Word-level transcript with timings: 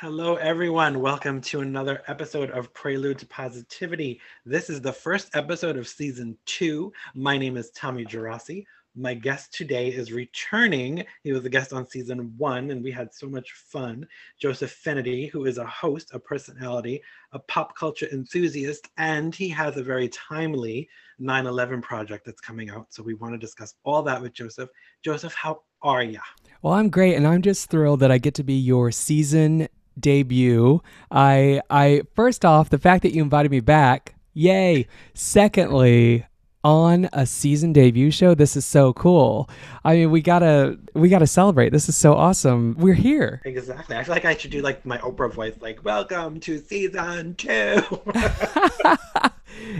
Hello, 0.00 0.36
everyone. 0.36 1.00
Welcome 1.00 1.40
to 1.40 1.58
another 1.58 2.04
episode 2.06 2.52
of 2.52 2.72
Prelude 2.72 3.18
to 3.18 3.26
Positivity. 3.26 4.20
This 4.46 4.70
is 4.70 4.80
the 4.80 4.92
first 4.92 5.34
episode 5.34 5.76
of 5.76 5.88
season 5.88 6.38
two. 6.46 6.92
My 7.16 7.36
name 7.36 7.56
is 7.56 7.72
Tommy 7.72 8.04
Geraci. 8.04 8.64
My 8.94 9.14
guest 9.14 9.52
today 9.52 9.88
is 9.88 10.12
returning. 10.12 11.04
He 11.24 11.32
was 11.32 11.44
a 11.44 11.48
guest 11.48 11.72
on 11.72 11.84
season 11.84 12.32
one, 12.36 12.70
and 12.70 12.80
we 12.80 12.92
had 12.92 13.12
so 13.12 13.28
much 13.28 13.50
fun. 13.54 14.06
Joseph 14.40 14.70
Fenity, 14.70 15.26
who 15.32 15.46
is 15.46 15.58
a 15.58 15.66
host, 15.66 16.10
a 16.14 16.20
personality, 16.20 17.02
a 17.32 17.40
pop 17.40 17.76
culture 17.76 18.06
enthusiast, 18.12 18.88
and 18.98 19.34
he 19.34 19.48
has 19.48 19.78
a 19.78 19.82
very 19.82 20.08
timely 20.10 20.88
9 21.18 21.44
11 21.44 21.82
project 21.82 22.24
that's 22.24 22.40
coming 22.40 22.70
out. 22.70 22.86
So 22.90 23.02
we 23.02 23.14
want 23.14 23.34
to 23.34 23.38
discuss 23.38 23.74
all 23.82 24.04
that 24.04 24.22
with 24.22 24.32
Joseph. 24.32 24.70
Joseph, 25.02 25.34
how 25.34 25.62
are 25.82 26.04
you? 26.04 26.20
Well, 26.62 26.74
I'm 26.74 26.88
great, 26.88 27.16
and 27.16 27.26
I'm 27.26 27.42
just 27.42 27.68
thrilled 27.68 27.98
that 27.98 28.12
I 28.12 28.18
get 28.18 28.34
to 28.34 28.44
be 28.44 28.54
your 28.54 28.92
season 28.92 29.66
debut. 30.00 30.80
I, 31.10 31.60
I 31.70 32.02
first 32.14 32.44
off, 32.44 32.70
the 32.70 32.78
fact 32.78 33.02
that 33.02 33.12
you 33.12 33.22
invited 33.22 33.50
me 33.50 33.60
back, 33.60 34.14
yay. 34.34 34.86
Secondly, 35.14 36.26
on 36.68 37.08
a 37.14 37.24
season 37.24 37.72
debut 37.72 38.10
show. 38.10 38.34
This 38.34 38.54
is 38.54 38.66
so 38.66 38.92
cool. 38.92 39.48
I 39.84 39.94
mean, 39.96 40.10
we 40.10 40.20
gotta 40.20 40.78
we 40.92 41.08
gotta 41.08 41.26
celebrate. 41.26 41.70
This 41.70 41.88
is 41.88 41.96
so 41.96 42.14
awesome. 42.14 42.76
We're 42.78 42.92
here. 42.92 43.40
Exactly. 43.46 43.96
I 43.96 44.04
feel 44.04 44.14
like 44.14 44.26
I 44.26 44.36
should 44.36 44.50
do 44.50 44.60
like 44.60 44.84
my 44.84 44.98
Oprah 44.98 45.32
voice, 45.32 45.54
like 45.60 45.82
"Welcome 45.82 46.40
to 46.40 46.58
season 46.58 47.34
two. 47.36 47.80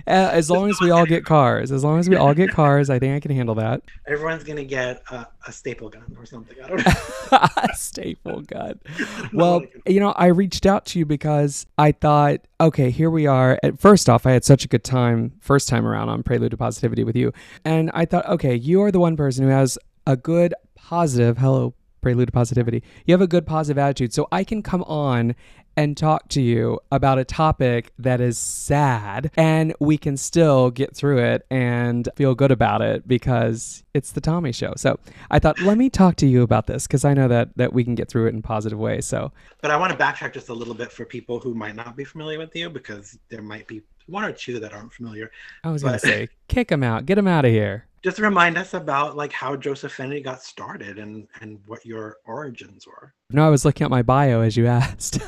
As 0.07 0.51
long 0.51 0.71
as 0.71 0.81
we 0.81 0.91
all 0.91 1.07
get 1.07 1.25
cars, 1.25 1.71
as 1.71 1.85
long 1.85 2.01
as 2.01 2.09
we 2.09 2.17
all 2.17 2.35
get 2.35 2.51
cars, 2.51 2.91
I 2.91 2.99
think 2.99 3.15
I 3.15 3.21
can 3.21 3.31
handle 3.31 3.55
that. 3.57 3.83
Everyone's 4.09 4.43
gonna 4.43 4.65
get 4.65 5.03
a, 5.11 5.27
a 5.47 5.53
staple 5.53 5.89
gun 5.89 6.17
or 6.19 6.27
something. 6.27 6.57
I 6.63 6.69
don't 6.69 6.85
know. 7.33 7.39
a 7.57 7.69
staple 7.77 8.41
gun. 8.43 8.81
Well, 9.33 9.63
you 9.87 10.01
know, 10.01 10.13
I 10.13 10.27
reached 10.27 10.67
out 10.67 10.85
to 10.87 10.99
you 10.99 11.07
because 11.07 11.67
I 11.77 11.93
thought, 11.93 12.41
okay, 12.61 12.91
here 12.91 13.11
we 13.11 13.27
are. 13.27 13.59
At 13.63 13.79
first 13.79 14.09
off, 14.09 14.27
I 14.27 14.33
had 14.33 14.45
such 14.45 14.65
a 14.65 14.69
good 14.69 14.85
time 14.85 15.33
first 15.41 15.69
time 15.69 15.87
around 15.87 16.09
on 16.09 16.23
Prelude 16.23 16.51
to 16.51 16.57
Positivity 16.57 17.05
with 17.05 17.17
you, 17.17 17.33
and 17.65 17.91
I 17.95 18.05
thought, 18.05 18.27
okay, 18.27 18.55
you 18.55 18.83
are 18.83 18.91
the 18.91 19.01
one 19.01 19.17
person 19.17 19.45
who 19.45 19.51
has 19.51 19.79
a 20.07 20.17
good 20.17 20.55
positive. 20.75 21.39
Hello, 21.39 21.75
prelude 22.01 22.29
to 22.29 22.33
positivity. 22.33 22.83
You 23.07 23.13
have 23.13 23.21
a 23.21 23.27
good 23.27 23.47
positive 23.47 23.79
attitude. 23.79 24.13
So 24.13 24.29
I 24.33 24.45
can 24.45 24.63
come 24.63 24.83
on 24.85 25.35
and 25.79 25.97
talk 25.97 26.27
to 26.27 26.43
you 26.43 26.81
about 26.91 27.21
a 27.21 27.25
topic 27.25 27.93
that 28.01 28.21
is 28.21 28.37
sad 28.37 29.31
and 29.37 29.73
we 29.79 29.97
can 29.97 30.17
still 30.17 30.73
get 30.73 30.93
through 30.97 31.19
it 31.19 31.47
and 31.53 32.09
feel 32.17 32.35
good 32.35 32.51
about 32.51 32.83
it 32.83 33.07
because 33.07 33.85
it's 33.95 34.11
the 34.11 34.21
Tommy 34.21 34.51
show. 34.51 34.73
So 34.77 34.99
I 35.31 35.39
thought 35.39 35.61
let 35.61 35.79
me 35.79 35.89
talk 35.89 36.17
to 36.17 36.27
you 36.27 36.43
about 36.43 36.67
this 36.67 36.89
because 36.89 37.05
I 37.05 37.15
know 37.15 37.29
that 37.29 37.57
that 37.59 37.73
we 37.73 37.85
can 37.85 37.95
get 37.95 38.09
through 38.09 38.27
it 38.27 38.35
in 38.35 38.43
positive 38.43 38.77
ways. 38.77 39.07
So 39.07 39.31
But 39.63 39.71
I 39.71 39.77
want 39.77 39.93
to 39.93 39.97
backtrack 39.97 40.35
just 40.35 40.49
a 40.49 40.53
little 40.53 40.75
bit 40.75 40.91
for 40.91 41.05
people 41.05 41.39
who 41.39 41.55
might 41.55 41.77
not 41.77 41.97
be 41.97 42.03
familiar 42.03 42.41
with 42.41 42.57
you 42.57 42.69
because 42.71 43.17
there 43.29 43.43
might 43.43 43.69
be 43.69 43.83
one 44.07 44.25
or 44.25 44.33
two 44.33 44.59
that 44.59 44.73
aren't 44.73 44.93
familiar. 44.93 45.31
I 45.63 45.71
was 45.71 45.85
gonna 45.85 46.01
say, 46.01 46.29
kick 46.49 46.69
them 46.69 46.83
out, 46.83 47.07
get 47.07 47.15
them 47.15 47.29
out 47.29 47.45
of 47.45 47.53
here. 47.53 47.87
Just 48.03 48.19
remind 48.19 48.57
us 48.57 48.75
about 48.75 49.17
like 49.17 49.33
how 49.33 49.57
Joseph 49.57 49.93
Fenity 49.93 50.21
got 50.21 50.43
started 50.43 50.99
and 50.99 51.27
and 51.41 51.59
what 51.67 51.85
your 51.85 52.19
origins 52.27 52.87
were. 52.87 53.15
No, 53.31 53.47
I 53.47 53.51
was 53.51 53.65
looking 53.65 53.85
at 53.85 53.91
my 53.91 54.03
bio 54.03 54.41
as 54.41 54.57
you 54.57 54.67
asked. 54.67 55.21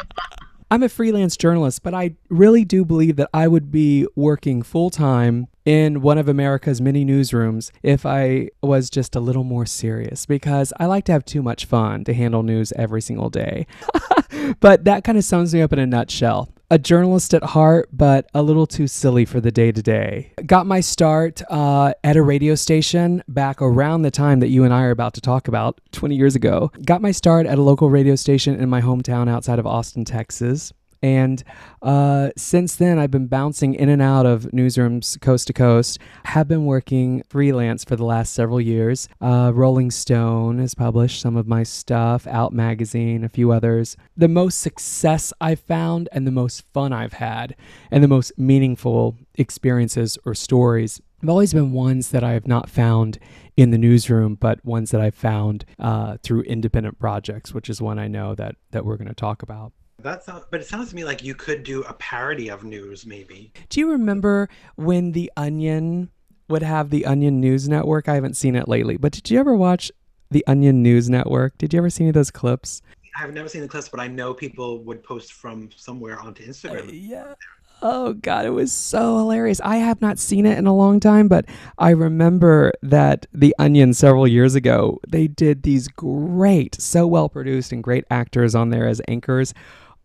I'm 0.70 0.82
a 0.82 0.88
freelance 0.88 1.36
journalist, 1.36 1.82
but 1.82 1.94
I 1.94 2.16
really 2.28 2.64
do 2.64 2.84
believe 2.84 3.16
that 3.16 3.30
I 3.32 3.48
would 3.48 3.70
be 3.70 4.06
working 4.16 4.62
full 4.62 4.90
time 4.90 5.46
in 5.64 6.02
one 6.02 6.18
of 6.18 6.28
America's 6.28 6.80
many 6.80 7.04
newsrooms 7.04 7.70
if 7.82 8.04
I 8.04 8.50
was 8.62 8.90
just 8.90 9.16
a 9.16 9.20
little 9.20 9.44
more 9.44 9.66
serious 9.66 10.26
because 10.26 10.72
I 10.78 10.86
like 10.86 11.04
to 11.04 11.12
have 11.12 11.24
too 11.24 11.42
much 11.42 11.64
fun 11.64 12.04
to 12.04 12.14
handle 12.14 12.42
news 12.42 12.72
every 12.76 13.00
single 13.00 13.30
day. 13.30 13.66
but 14.60 14.84
that 14.84 15.04
kind 15.04 15.18
of 15.18 15.24
sums 15.24 15.54
me 15.54 15.62
up 15.62 15.72
in 15.72 15.78
a 15.78 15.86
nutshell. 15.86 16.50
A 16.70 16.78
journalist 16.78 17.34
at 17.34 17.44
heart, 17.44 17.88
but 17.92 18.28
a 18.34 18.42
little 18.42 18.66
too 18.66 18.86
silly 18.86 19.24
for 19.24 19.38
the 19.38 19.52
day 19.52 19.70
to 19.70 19.82
day. 19.82 20.32
Got 20.44 20.66
my 20.66 20.80
start 20.80 21.42
uh, 21.50 21.92
at 22.02 22.16
a 22.16 22.22
radio 22.22 22.54
station 22.54 23.22
back 23.28 23.60
around 23.60 24.02
the 24.02 24.10
time 24.10 24.40
that 24.40 24.48
you 24.48 24.64
and 24.64 24.72
I 24.72 24.82
are 24.82 24.90
about 24.90 25.14
to 25.14 25.20
talk 25.20 25.46
about 25.46 25.80
20 25.92 26.16
years 26.16 26.34
ago. 26.34 26.72
Got 26.84 27.02
my 27.02 27.12
start 27.12 27.46
at 27.46 27.58
a 27.58 27.62
local 27.62 27.90
radio 27.90 28.16
station 28.16 28.58
in 28.58 28.68
my 28.68 28.80
hometown 28.80 29.28
outside 29.28 29.58
of 29.58 29.66
Austin, 29.66 30.04
Texas. 30.04 30.72
And 31.04 31.44
uh, 31.82 32.30
since 32.34 32.76
then, 32.76 32.98
I've 32.98 33.10
been 33.10 33.26
bouncing 33.26 33.74
in 33.74 33.90
and 33.90 34.00
out 34.00 34.24
of 34.24 34.44
newsrooms 34.54 35.20
coast 35.20 35.46
to 35.48 35.52
coast. 35.52 35.98
Have 36.24 36.48
been 36.48 36.64
working 36.64 37.22
freelance 37.28 37.84
for 37.84 37.94
the 37.94 38.06
last 38.06 38.32
several 38.32 38.58
years. 38.58 39.06
Uh, 39.20 39.52
Rolling 39.54 39.90
Stone 39.90 40.60
has 40.60 40.74
published 40.74 41.20
some 41.20 41.36
of 41.36 41.46
my 41.46 41.62
stuff, 41.62 42.26
Out 42.26 42.54
Magazine, 42.54 43.22
a 43.22 43.28
few 43.28 43.52
others. 43.52 43.98
The 44.16 44.28
most 44.28 44.60
success 44.60 45.30
I've 45.42 45.60
found, 45.60 46.08
and 46.10 46.26
the 46.26 46.30
most 46.30 46.64
fun 46.72 46.94
I've 46.94 47.12
had, 47.12 47.54
and 47.90 48.02
the 48.02 48.08
most 48.08 48.32
meaningful 48.38 49.18
experiences 49.34 50.16
or 50.24 50.34
stories 50.34 51.02
have 51.20 51.28
always 51.28 51.52
been 51.52 51.72
ones 51.72 52.12
that 52.12 52.24
I 52.24 52.32
have 52.32 52.46
not 52.46 52.70
found 52.70 53.18
in 53.58 53.72
the 53.72 53.78
newsroom, 53.78 54.36
but 54.36 54.64
ones 54.64 54.90
that 54.92 55.02
I've 55.02 55.14
found 55.14 55.66
uh, 55.78 56.16
through 56.22 56.44
independent 56.44 56.98
projects, 56.98 57.52
which 57.52 57.68
is 57.68 57.82
one 57.82 57.98
I 57.98 58.08
know 58.08 58.34
that 58.36 58.56
that 58.70 58.86
we're 58.86 58.96
going 58.96 59.08
to 59.08 59.14
talk 59.14 59.42
about. 59.42 59.74
That 60.04 60.22
sounds, 60.22 60.44
but 60.50 60.60
it 60.60 60.66
sounds 60.66 60.90
to 60.90 60.96
me 60.96 61.02
like 61.02 61.24
you 61.24 61.34
could 61.34 61.62
do 61.64 61.82
a 61.84 61.94
parody 61.94 62.50
of 62.50 62.62
news, 62.62 63.06
maybe. 63.06 63.52
Do 63.70 63.80
you 63.80 63.90
remember 63.90 64.50
when 64.76 65.12
the 65.12 65.32
Onion 65.34 66.10
would 66.48 66.62
have 66.62 66.90
the 66.90 67.06
Onion 67.06 67.40
News 67.40 67.70
Network? 67.70 68.06
I 68.06 68.14
haven't 68.14 68.36
seen 68.36 68.54
it 68.54 68.68
lately, 68.68 68.98
but 68.98 69.12
did 69.12 69.30
you 69.30 69.40
ever 69.40 69.56
watch 69.56 69.90
the 70.30 70.44
Onion 70.46 70.82
News 70.82 71.08
Network? 71.08 71.56
Did 71.56 71.72
you 71.72 71.78
ever 71.78 71.88
see 71.88 72.04
any 72.04 72.10
of 72.10 72.14
those 72.14 72.30
clips? 72.30 72.82
I've 73.16 73.32
never 73.32 73.48
seen 73.48 73.62
the 73.62 73.68
clips, 73.68 73.88
but 73.88 73.98
I 73.98 74.06
know 74.06 74.34
people 74.34 74.84
would 74.84 75.02
post 75.02 75.32
from 75.32 75.70
somewhere 75.74 76.20
onto 76.20 76.46
Instagram. 76.46 76.88
Uh, 76.88 76.92
yeah. 76.92 77.34
Oh 77.80 78.12
god, 78.12 78.44
it 78.44 78.50
was 78.50 78.72
so 78.72 79.18
hilarious. 79.18 79.60
I 79.64 79.76
have 79.76 80.02
not 80.02 80.18
seen 80.18 80.44
it 80.44 80.58
in 80.58 80.66
a 80.66 80.74
long 80.74 81.00
time, 81.00 81.28
but 81.28 81.46
I 81.78 81.90
remember 81.90 82.72
that 82.82 83.26
The 83.32 83.54
Onion 83.58 83.94
several 83.94 84.28
years 84.28 84.54
ago, 84.54 85.00
they 85.08 85.28
did 85.28 85.62
these 85.62 85.88
great, 85.88 86.80
so 86.80 87.06
well 87.06 87.28
produced 87.28 87.72
and 87.72 87.82
great 87.82 88.04
actors 88.10 88.54
on 88.54 88.68
there 88.68 88.86
as 88.86 89.00
anchors. 89.08 89.54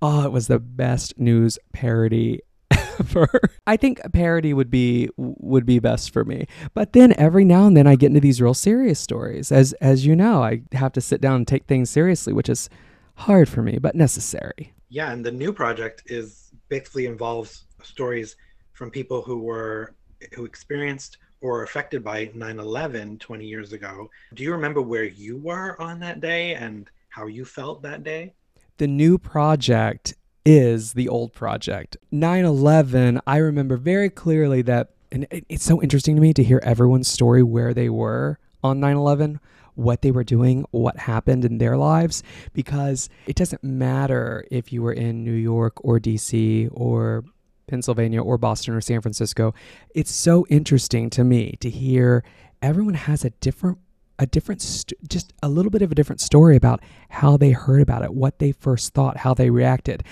Oh, 0.01 0.25
it 0.25 0.31
was 0.31 0.47
the 0.47 0.59
best 0.59 1.19
news 1.19 1.59
parody 1.73 2.41
ever. 2.71 3.27
I 3.67 3.75
think 3.77 3.99
a 4.03 4.09
parody 4.09 4.53
would 4.53 4.69
be 4.69 5.09
would 5.17 5.65
be 5.65 5.79
best 5.79 6.11
for 6.11 6.23
me. 6.23 6.47
But 6.73 6.93
then 6.93 7.13
every 7.17 7.43
now 7.43 7.67
and 7.67 7.75
then 7.75 7.87
I 7.87 7.95
get 7.95 8.07
into 8.07 8.19
these 8.19 8.41
real 8.41 8.53
serious 8.53 8.99
stories. 8.99 9.51
As 9.51 9.73
as 9.73 10.05
you 10.05 10.15
know, 10.15 10.43
I 10.43 10.61
have 10.71 10.93
to 10.93 11.01
sit 11.01 11.21
down 11.21 11.37
and 11.37 11.47
take 11.47 11.65
things 11.65 11.89
seriously, 11.89 12.33
which 12.33 12.49
is 12.49 12.69
hard 13.15 13.49
for 13.49 13.61
me, 13.61 13.77
but 13.79 13.95
necessary. 13.95 14.73
Yeah, 14.89 15.11
and 15.11 15.25
the 15.25 15.31
new 15.31 15.51
project 15.51 16.03
is 16.05 16.51
basically 16.69 17.05
involves 17.05 17.65
stories 17.83 18.35
from 18.71 18.89
people 18.89 19.21
who 19.21 19.39
were 19.39 19.95
who 20.33 20.45
experienced 20.45 21.17
or 21.41 21.63
affected 21.63 22.03
by 22.03 22.27
9/11 22.27 23.19
20 23.19 23.45
years 23.45 23.73
ago. 23.73 24.09
Do 24.33 24.43
you 24.43 24.51
remember 24.51 24.81
where 24.81 25.03
you 25.03 25.37
were 25.37 25.79
on 25.81 25.99
that 25.99 26.21
day 26.21 26.55
and 26.55 26.89
how 27.09 27.27
you 27.27 27.43
felt 27.45 27.81
that 27.83 28.03
day? 28.03 28.33
The 28.79 28.87
new 28.87 29.17
project 29.17 30.15
is 30.45 30.93
the 30.93 31.07
old 31.07 31.33
project. 31.33 31.95
9 32.11 32.45
11, 32.45 33.21
I 33.27 33.37
remember 33.37 33.77
very 33.77 34.09
clearly 34.09 34.61
that, 34.63 34.91
and 35.11 35.27
it's 35.29 35.63
so 35.63 35.81
interesting 35.81 36.15
to 36.15 36.21
me 36.21 36.33
to 36.33 36.43
hear 36.43 36.59
everyone's 36.63 37.07
story 37.07 37.43
where 37.43 37.73
they 37.73 37.89
were 37.89 38.39
on 38.63 38.79
9 38.79 38.95
11, 38.95 39.39
what 39.75 40.01
they 40.01 40.11
were 40.11 40.23
doing, 40.23 40.65
what 40.71 40.97
happened 40.97 41.45
in 41.45 41.57
their 41.57 41.77
lives, 41.77 42.23
because 42.53 43.09
it 43.27 43.35
doesn't 43.35 43.63
matter 43.63 44.45
if 44.49 44.73
you 44.73 44.81
were 44.81 44.93
in 44.93 45.23
New 45.23 45.31
York 45.31 45.73
or 45.83 45.99
DC 45.99 46.69
or 46.71 47.23
Pennsylvania 47.67 48.21
or 48.21 48.37
Boston 48.37 48.73
or 48.73 48.81
San 48.81 49.01
Francisco. 49.01 49.53
It's 49.93 50.11
so 50.11 50.45
interesting 50.49 51.09
to 51.11 51.23
me 51.23 51.57
to 51.59 51.69
hear 51.69 52.23
everyone 52.61 52.95
has 52.95 53.23
a 53.23 53.29
different 53.29 53.77
a 54.19 54.27
different, 54.27 54.61
st- 54.61 55.09
just 55.09 55.33
a 55.41 55.49
little 55.49 55.71
bit 55.71 55.81
of 55.81 55.91
a 55.91 55.95
different 55.95 56.21
story 56.21 56.55
about 56.55 56.81
how 57.09 57.37
they 57.37 57.51
heard 57.51 57.81
about 57.81 58.03
it, 58.03 58.13
what 58.13 58.37
they 58.39 58.51
first 58.51 58.93
thought, 58.93 59.17
how 59.17 59.33
they 59.33 59.49
reacted. 59.49 60.03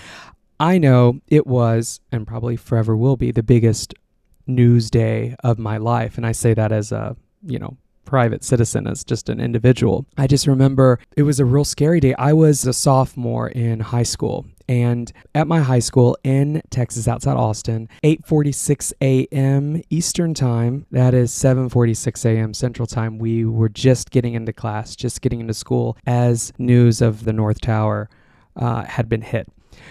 I 0.58 0.78
know 0.78 1.20
it 1.28 1.46
was, 1.46 2.00
and 2.10 2.26
probably 2.26 2.56
forever 2.56 2.96
will 2.96 3.16
be, 3.16 3.30
the 3.30 3.42
biggest 3.42 3.94
news 4.46 4.90
day 4.90 5.36
of 5.44 5.58
my 5.58 5.76
life. 5.76 6.16
And 6.16 6.26
I 6.26 6.32
say 6.32 6.54
that 6.54 6.72
as 6.72 6.90
a, 6.90 7.16
you 7.46 7.58
know, 7.58 7.76
private 8.08 8.42
citizen, 8.42 8.86
as 8.86 9.04
just 9.04 9.28
an 9.28 9.38
individual. 9.38 10.06
I 10.16 10.26
just 10.26 10.46
remember 10.46 10.98
it 11.14 11.24
was 11.24 11.38
a 11.38 11.44
real 11.44 11.64
scary 11.64 12.00
day. 12.00 12.14
I 12.18 12.32
was 12.32 12.66
a 12.66 12.72
sophomore 12.72 13.48
in 13.48 13.80
high 13.80 14.02
school 14.02 14.46
and 14.66 15.12
at 15.34 15.46
my 15.46 15.60
high 15.60 15.78
school 15.78 16.16
in 16.24 16.62
Texas 16.70 17.06
outside 17.06 17.36
Austin, 17.36 17.88
8:46 18.02 18.92
a.m. 19.02 19.82
Eastern 19.90 20.32
Time, 20.32 20.86
that 20.90 21.12
is 21.12 21.32
7:46 21.32 22.24
a.m. 22.24 22.54
Central 22.54 22.86
Time, 22.86 23.18
we 23.18 23.44
were 23.44 23.68
just 23.68 24.10
getting 24.10 24.32
into 24.32 24.52
class, 24.52 24.96
just 24.96 25.20
getting 25.20 25.40
into 25.40 25.54
school 25.54 25.96
as 26.06 26.52
news 26.58 27.02
of 27.02 27.24
the 27.24 27.32
North 27.32 27.60
Tower 27.60 28.08
uh, 28.56 28.84
had 28.84 29.08
been 29.08 29.22
hit. 29.22 29.48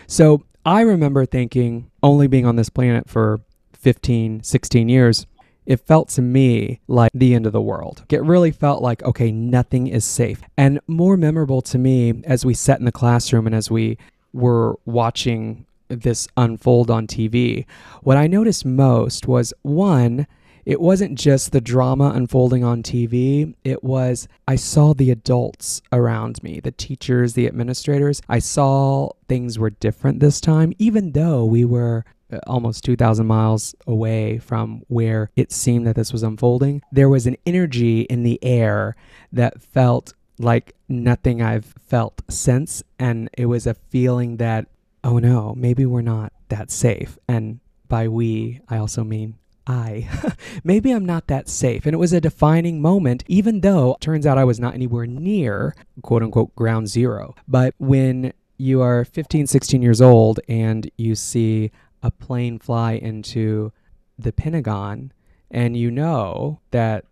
So 0.08 0.44
I 0.66 0.82
remember 0.82 1.26
thinking, 1.26 1.92
only 2.02 2.28
being 2.28 2.46
on 2.46 2.56
this 2.56 2.70
planet 2.70 3.10
for 3.10 3.42
15, 3.74 4.44
16 4.44 4.90
years, 4.90 5.28
it 5.68 5.82
felt 5.82 6.08
to 6.08 6.22
me 6.22 6.80
like 6.88 7.12
the 7.14 7.36
end 7.36 7.46
of 7.46 7.52
the 7.52 7.62
world. 7.62 8.04
It 8.10 8.24
really 8.24 8.52
felt 8.52 8.82
like, 8.82 9.04
okay, 9.04 9.32
nothing 9.32 9.88
is 9.88 10.06
safe. 10.06 10.42
And 10.58 10.80
more 10.88 11.18
memorable 11.18 11.62
to 11.64 11.78
me 11.78 12.22
as 12.24 12.46
we 12.46 12.54
sat 12.54 12.80
in 12.80 12.86
the 12.86 12.92
classroom 12.92 13.46
and 13.46 13.54
as 13.54 13.70
we 13.70 13.98
were 14.32 14.80
watching 14.86 15.66
this 15.90 16.28
unfold 16.38 16.90
on 16.90 17.06
TV, 17.06 17.66
what 18.02 18.16
I 18.16 18.28
noticed 18.28 18.66
most 18.66 19.28
was 19.28 19.54
one, 19.62 20.26
it 20.66 20.80
wasn't 20.80 21.20
just 21.20 21.52
the 21.52 21.62
drama 21.62 22.14
unfolding 22.16 22.64
on 22.64 22.82
TV. 22.82 23.54
It 23.66 23.84
was, 23.84 24.30
I 24.48 24.56
saw 24.56 24.94
the 24.94 25.12
adults 25.12 25.82
around 25.92 26.42
me, 26.44 26.62
the 26.62 26.72
teachers, 26.72 27.34
the 27.34 27.48
administrators. 27.48 28.22
I 28.30 28.40
saw 28.40 29.12
things 29.28 29.60
were 29.60 29.70
different 29.70 30.22
this 30.22 30.40
time, 30.40 30.72
even 30.78 31.12
though 31.12 31.44
we 31.44 31.66
were 31.66 32.06
Uh, 32.32 32.40
almost 32.46 32.84
2,000 32.84 33.26
miles 33.26 33.74
away 33.86 34.38
from 34.38 34.82
where 34.88 35.30
it 35.38 35.50
seemed 35.52 35.88
that 35.88 35.96
this 35.96 36.12
was 36.12 36.24
unfolding. 36.24 36.82
There 36.92 37.08
was 37.08 37.26
an 37.26 37.38
energy 37.46 38.02
in 38.02 38.24
the 38.24 38.38
air 38.44 38.98
that 39.32 39.62
felt 39.62 40.14
like 40.40 40.76
nothing 40.90 41.42
I've 41.42 41.74
felt 41.80 42.22
since. 42.30 42.84
And 43.00 43.30
it 43.38 43.46
was 43.46 43.66
a 43.66 43.74
feeling 43.74 44.38
that, 44.38 44.68
oh 45.04 45.20
no, 45.20 45.56
maybe 45.56 45.86
we're 45.86 46.02
not 46.02 46.34
that 46.50 46.70
safe. 46.70 47.18
And 47.28 47.60
by 47.88 48.08
we, 48.08 48.60
I 48.68 48.78
also 48.78 49.04
mean 49.04 49.36
I. 49.66 50.08
Maybe 50.64 50.92
I'm 50.92 51.06
not 51.06 51.28
that 51.28 51.50
safe. 51.50 51.86
And 51.86 51.94
it 51.94 51.98
was 51.98 52.14
a 52.14 52.22
defining 52.22 52.82
moment, 52.82 53.24
even 53.28 53.62
though 53.62 53.98
turns 54.00 54.26
out 54.26 54.38
I 54.38 54.44
was 54.44 54.60
not 54.60 54.74
anywhere 54.74 55.06
near 55.06 55.76
quote 56.02 56.24
unquote 56.24 56.56
ground 56.56 56.88
zero. 56.88 57.36
But 57.48 57.76
when 57.78 58.34
you 58.58 58.82
are 58.82 59.06
15, 59.06 59.48
16 59.48 59.82
years 59.82 60.02
old 60.02 60.40
and 60.48 60.90
you 60.98 61.16
see 61.16 61.72
a 62.04 62.12
plane 62.12 62.60
fly 62.60 62.94
into 62.94 63.72
the 64.18 64.32
Pentagon 64.32 65.12
and 65.52 65.78
you 65.78 65.92
know 65.92 66.60
that 66.72 67.06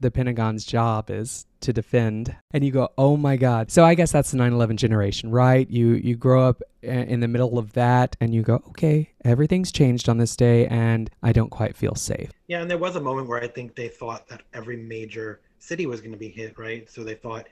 the 0.00 0.10
Pentagon's 0.10 0.64
job 0.64 1.10
is 1.10 1.46
to 1.60 1.72
defend 1.72 2.36
and 2.52 2.64
you 2.64 2.70
go 2.70 2.88
oh 2.96 3.16
my 3.16 3.36
god. 3.36 3.70
So 3.70 3.84
i 3.84 3.94
guess 3.94 4.12
that's 4.12 4.30
the 4.30 4.38
9-11 4.38 4.76
generation 4.76 5.30
right? 5.30 5.68
You 5.68 5.94
you 5.94 6.16
grow 6.16 6.48
up 6.48 6.62
in 6.82 7.20
the 7.20 7.28
middle 7.28 7.58
of 7.58 7.72
that 7.72 8.16
and 8.20 8.32
you 8.32 8.42
go 8.42 8.62
okay 8.68 9.10
everything's 9.24 9.72
changed 9.72 10.08
on 10.08 10.18
this 10.18 10.36
day 10.36 10.66
and 10.68 11.10
i 11.22 11.32
don't 11.32 11.50
quite 11.50 11.76
feel 11.76 11.94
safe. 11.94 12.30
Yeah 12.46 12.60
and 12.60 12.70
there 12.70 12.78
was 12.78 12.96
a 12.96 13.00
moment 13.00 13.28
where 13.28 13.42
i 13.42 13.48
think 13.48 13.74
they 13.74 13.88
thought 13.88 14.28
that 14.28 14.42
every 14.54 14.76
major 14.76 15.40
city 15.58 15.86
was 15.86 16.00
going 16.00 16.12
to 16.12 16.18
be 16.18 16.28
hit 16.28 16.58
right? 16.58 16.88
So 16.88 17.02
they 17.02 17.14
thought 17.14 17.48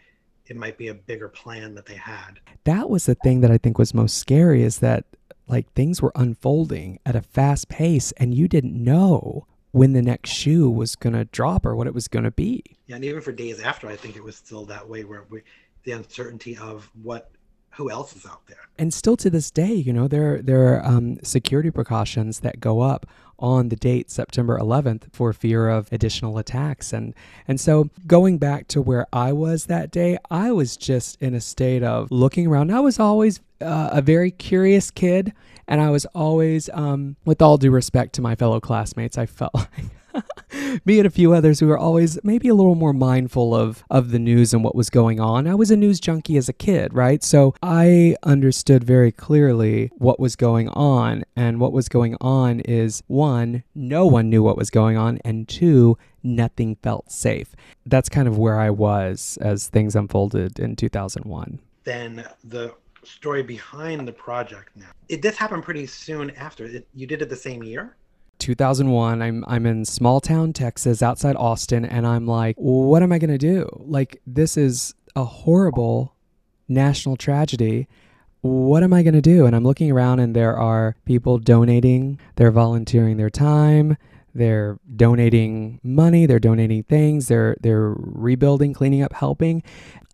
it 0.46 0.56
might 0.56 0.78
be 0.78 0.88
a 0.88 0.94
bigger 0.94 1.28
plan 1.28 1.74
that 1.74 1.86
they 1.86 1.96
had. 1.96 2.38
That 2.62 2.88
was 2.88 3.06
the 3.06 3.16
thing 3.16 3.40
that 3.40 3.50
i 3.50 3.58
think 3.58 3.78
was 3.78 3.92
most 3.92 4.18
scary 4.18 4.62
is 4.62 4.78
that 4.78 5.04
like 5.48 5.72
things 5.72 6.02
were 6.02 6.12
unfolding 6.14 6.98
at 7.06 7.16
a 7.16 7.22
fast 7.22 7.68
pace 7.68 8.12
and 8.16 8.34
you 8.34 8.48
didn't 8.48 8.74
know 8.74 9.46
when 9.72 9.92
the 9.92 10.02
next 10.02 10.30
shoe 10.30 10.70
was 10.70 10.96
going 10.96 11.12
to 11.12 11.26
drop 11.26 11.66
or 11.66 11.76
what 11.76 11.86
it 11.86 11.94
was 11.94 12.08
going 12.08 12.24
to 12.24 12.30
be. 12.30 12.64
Yeah, 12.86 12.96
and 12.96 13.04
even 13.04 13.20
for 13.20 13.32
days 13.32 13.60
after, 13.60 13.88
I 13.88 13.96
think 13.96 14.16
it 14.16 14.24
was 14.24 14.36
still 14.36 14.64
that 14.66 14.88
way 14.88 15.04
where 15.04 15.24
we, 15.28 15.42
the 15.84 15.92
uncertainty 15.92 16.56
of 16.56 16.90
what 17.02 17.30
who 17.76 17.90
else 17.90 18.16
is 18.16 18.24
out 18.24 18.46
there. 18.46 18.56
And 18.78 18.92
still 18.92 19.18
to 19.18 19.28
this 19.28 19.50
day, 19.50 19.74
you 19.74 19.92
know, 19.92 20.08
there 20.08 20.40
there 20.40 20.74
are 20.74 20.84
um, 20.84 21.18
security 21.22 21.70
precautions 21.70 22.40
that 22.40 22.58
go 22.58 22.80
up 22.80 23.06
on 23.38 23.68
the 23.68 23.76
date 23.76 24.10
September 24.10 24.58
11th 24.58 25.12
for 25.12 25.32
fear 25.32 25.68
of 25.68 25.92
additional 25.92 26.38
attacks. 26.38 26.92
And 26.92 27.14
and 27.46 27.60
so 27.60 27.90
going 28.06 28.38
back 28.38 28.68
to 28.68 28.82
where 28.82 29.06
I 29.12 29.32
was 29.32 29.66
that 29.66 29.90
day, 29.90 30.18
I 30.30 30.52
was 30.52 30.76
just 30.76 31.20
in 31.20 31.34
a 31.34 31.40
state 31.40 31.82
of 31.82 32.10
looking 32.10 32.46
around. 32.46 32.72
I 32.72 32.80
was 32.80 32.98
always 32.98 33.40
uh, 33.60 33.90
a 33.92 34.02
very 34.02 34.30
curious 34.30 34.90
kid 34.90 35.32
and 35.68 35.80
I 35.80 35.90
was 35.90 36.06
always, 36.06 36.70
um, 36.72 37.16
with 37.24 37.42
all 37.42 37.56
due 37.58 37.70
respect 37.70 38.14
to 38.14 38.22
my 38.22 38.34
fellow 38.34 38.60
classmates, 38.60 39.18
I 39.18 39.26
felt 39.26 39.54
like 39.54 39.70
me 40.84 40.98
and 40.98 41.06
a 41.06 41.10
few 41.10 41.32
others 41.32 41.60
who 41.60 41.66
were 41.66 41.78
always 41.78 42.18
maybe 42.24 42.48
a 42.48 42.54
little 42.54 42.74
more 42.74 42.92
mindful 42.92 43.54
of 43.54 43.84
of 43.90 44.10
the 44.10 44.18
news 44.18 44.52
and 44.52 44.62
what 44.64 44.74
was 44.74 44.90
going 44.90 45.20
on. 45.20 45.46
I 45.46 45.54
was 45.54 45.70
a 45.70 45.76
news 45.76 46.00
junkie 46.00 46.36
as 46.36 46.48
a 46.48 46.52
kid, 46.52 46.92
right? 46.94 47.22
So 47.22 47.54
I 47.62 48.16
understood 48.22 48.84
very 48.84 49.12
clearly 49.12 49.90
what 49.96 50.20
was 50.20 50.36
going 50.36 50.68
on, 50.70 51.24
and 51.34 51.60
what 51.60 51.72
was 51.72 51.88
going 51.88 52.16
on 52.20 52.60
is 52.60 53.02
one, 53.06 53.62
no 53.74 54.06
one 54.06 54.30
knew 54.30 54.42
what 54.42 54.56
was 54.56 54.70
going 54.70 54.96
on, 54.96 55.18
and 55.24 55.48
two, 55.48 55.96
nothing 56.22 56.76
felt 56.82 57.10
safe. 57.10 57.54
That's 57.84 58.08
kind 58.08 58.28
of 58.28 58.38
where 58.38 58.58
I 58.58 58.70
was 58.70 59.38
as 59.40 59.68
things 59.68 59.96
unfolded 59.96 60.58
in 60.58 60.76
2001. 60.76 61.60
Then 61.84 62.26
the 62.42 62.74
story 63.06 63.42
behind 63.42 64.06
the 64.06 64.12
project 64.12 64.70
now. 64.76 64.86
It 65.08 65.22
this 65.22 65.36
happened 65.36 65.62
pretty 65.62 65.86
soon 65.86 66.30
after. 66.32 66.64
It, 66.66 66.88
you 66.94 67.06
did 67.06 67.22
it 67.22 67.28
the 67.28 67.36
same 67.36 67.62
year. 67.62 67.96
2001 68.38 69.22
i'm 69.22 69.44
i'm 69.48 69.66
in 69.66 69.84
small 69.84 70.20
town 70.20 70.52
texas 70.52 71.02
outside 71.02 71.36
austin 71.36 71.84
and 71.84 72.06
i'm 72.06 72.26
like 72.26 72.54
what 72.56 73.02
am 73.02 73.12
i 73.12 73.18
going 73.18 73.30
to 73.30 73.38
do? 73.38 73.68
Like 73.86 74.20
this 74.26 74.56
is 74.56 74.94
a 75.14 75.24
horrible 75.24 76.14
national 76.68 77.16
tragedy. 77.16 77.88
What 78.40 78.82
am 78.82 78.92
i 78.92 79.02
going 79.02 79.14
to 79.14 79.20
do? 79.20 79.46
And 79.46 79.56
i'm 79.56 79.64
looking 79.64 79.90
around 79.90 80.20
and 80.20 80.34
there 80.34 80.56
are 80.56 80.96
people 81.04 81.38
donating. 81.38 82.18
They're 82.36 82.50
volunteering 82.50 83.16
their 83.16 83.30
time. 83.30 83.96
They're 84.34 84.78
donating 84.94 85.80
money. 85.82 86.26
They're 86.26 86.38
donating 86.38 86.82
things. 86.82 87.28
They're 87.28 87.56
they're 87.60 87.94
rebuilding 87.96 88.74
cleaning 88.74 89.02
up 89.02 89.12
helping. 89.12 89.62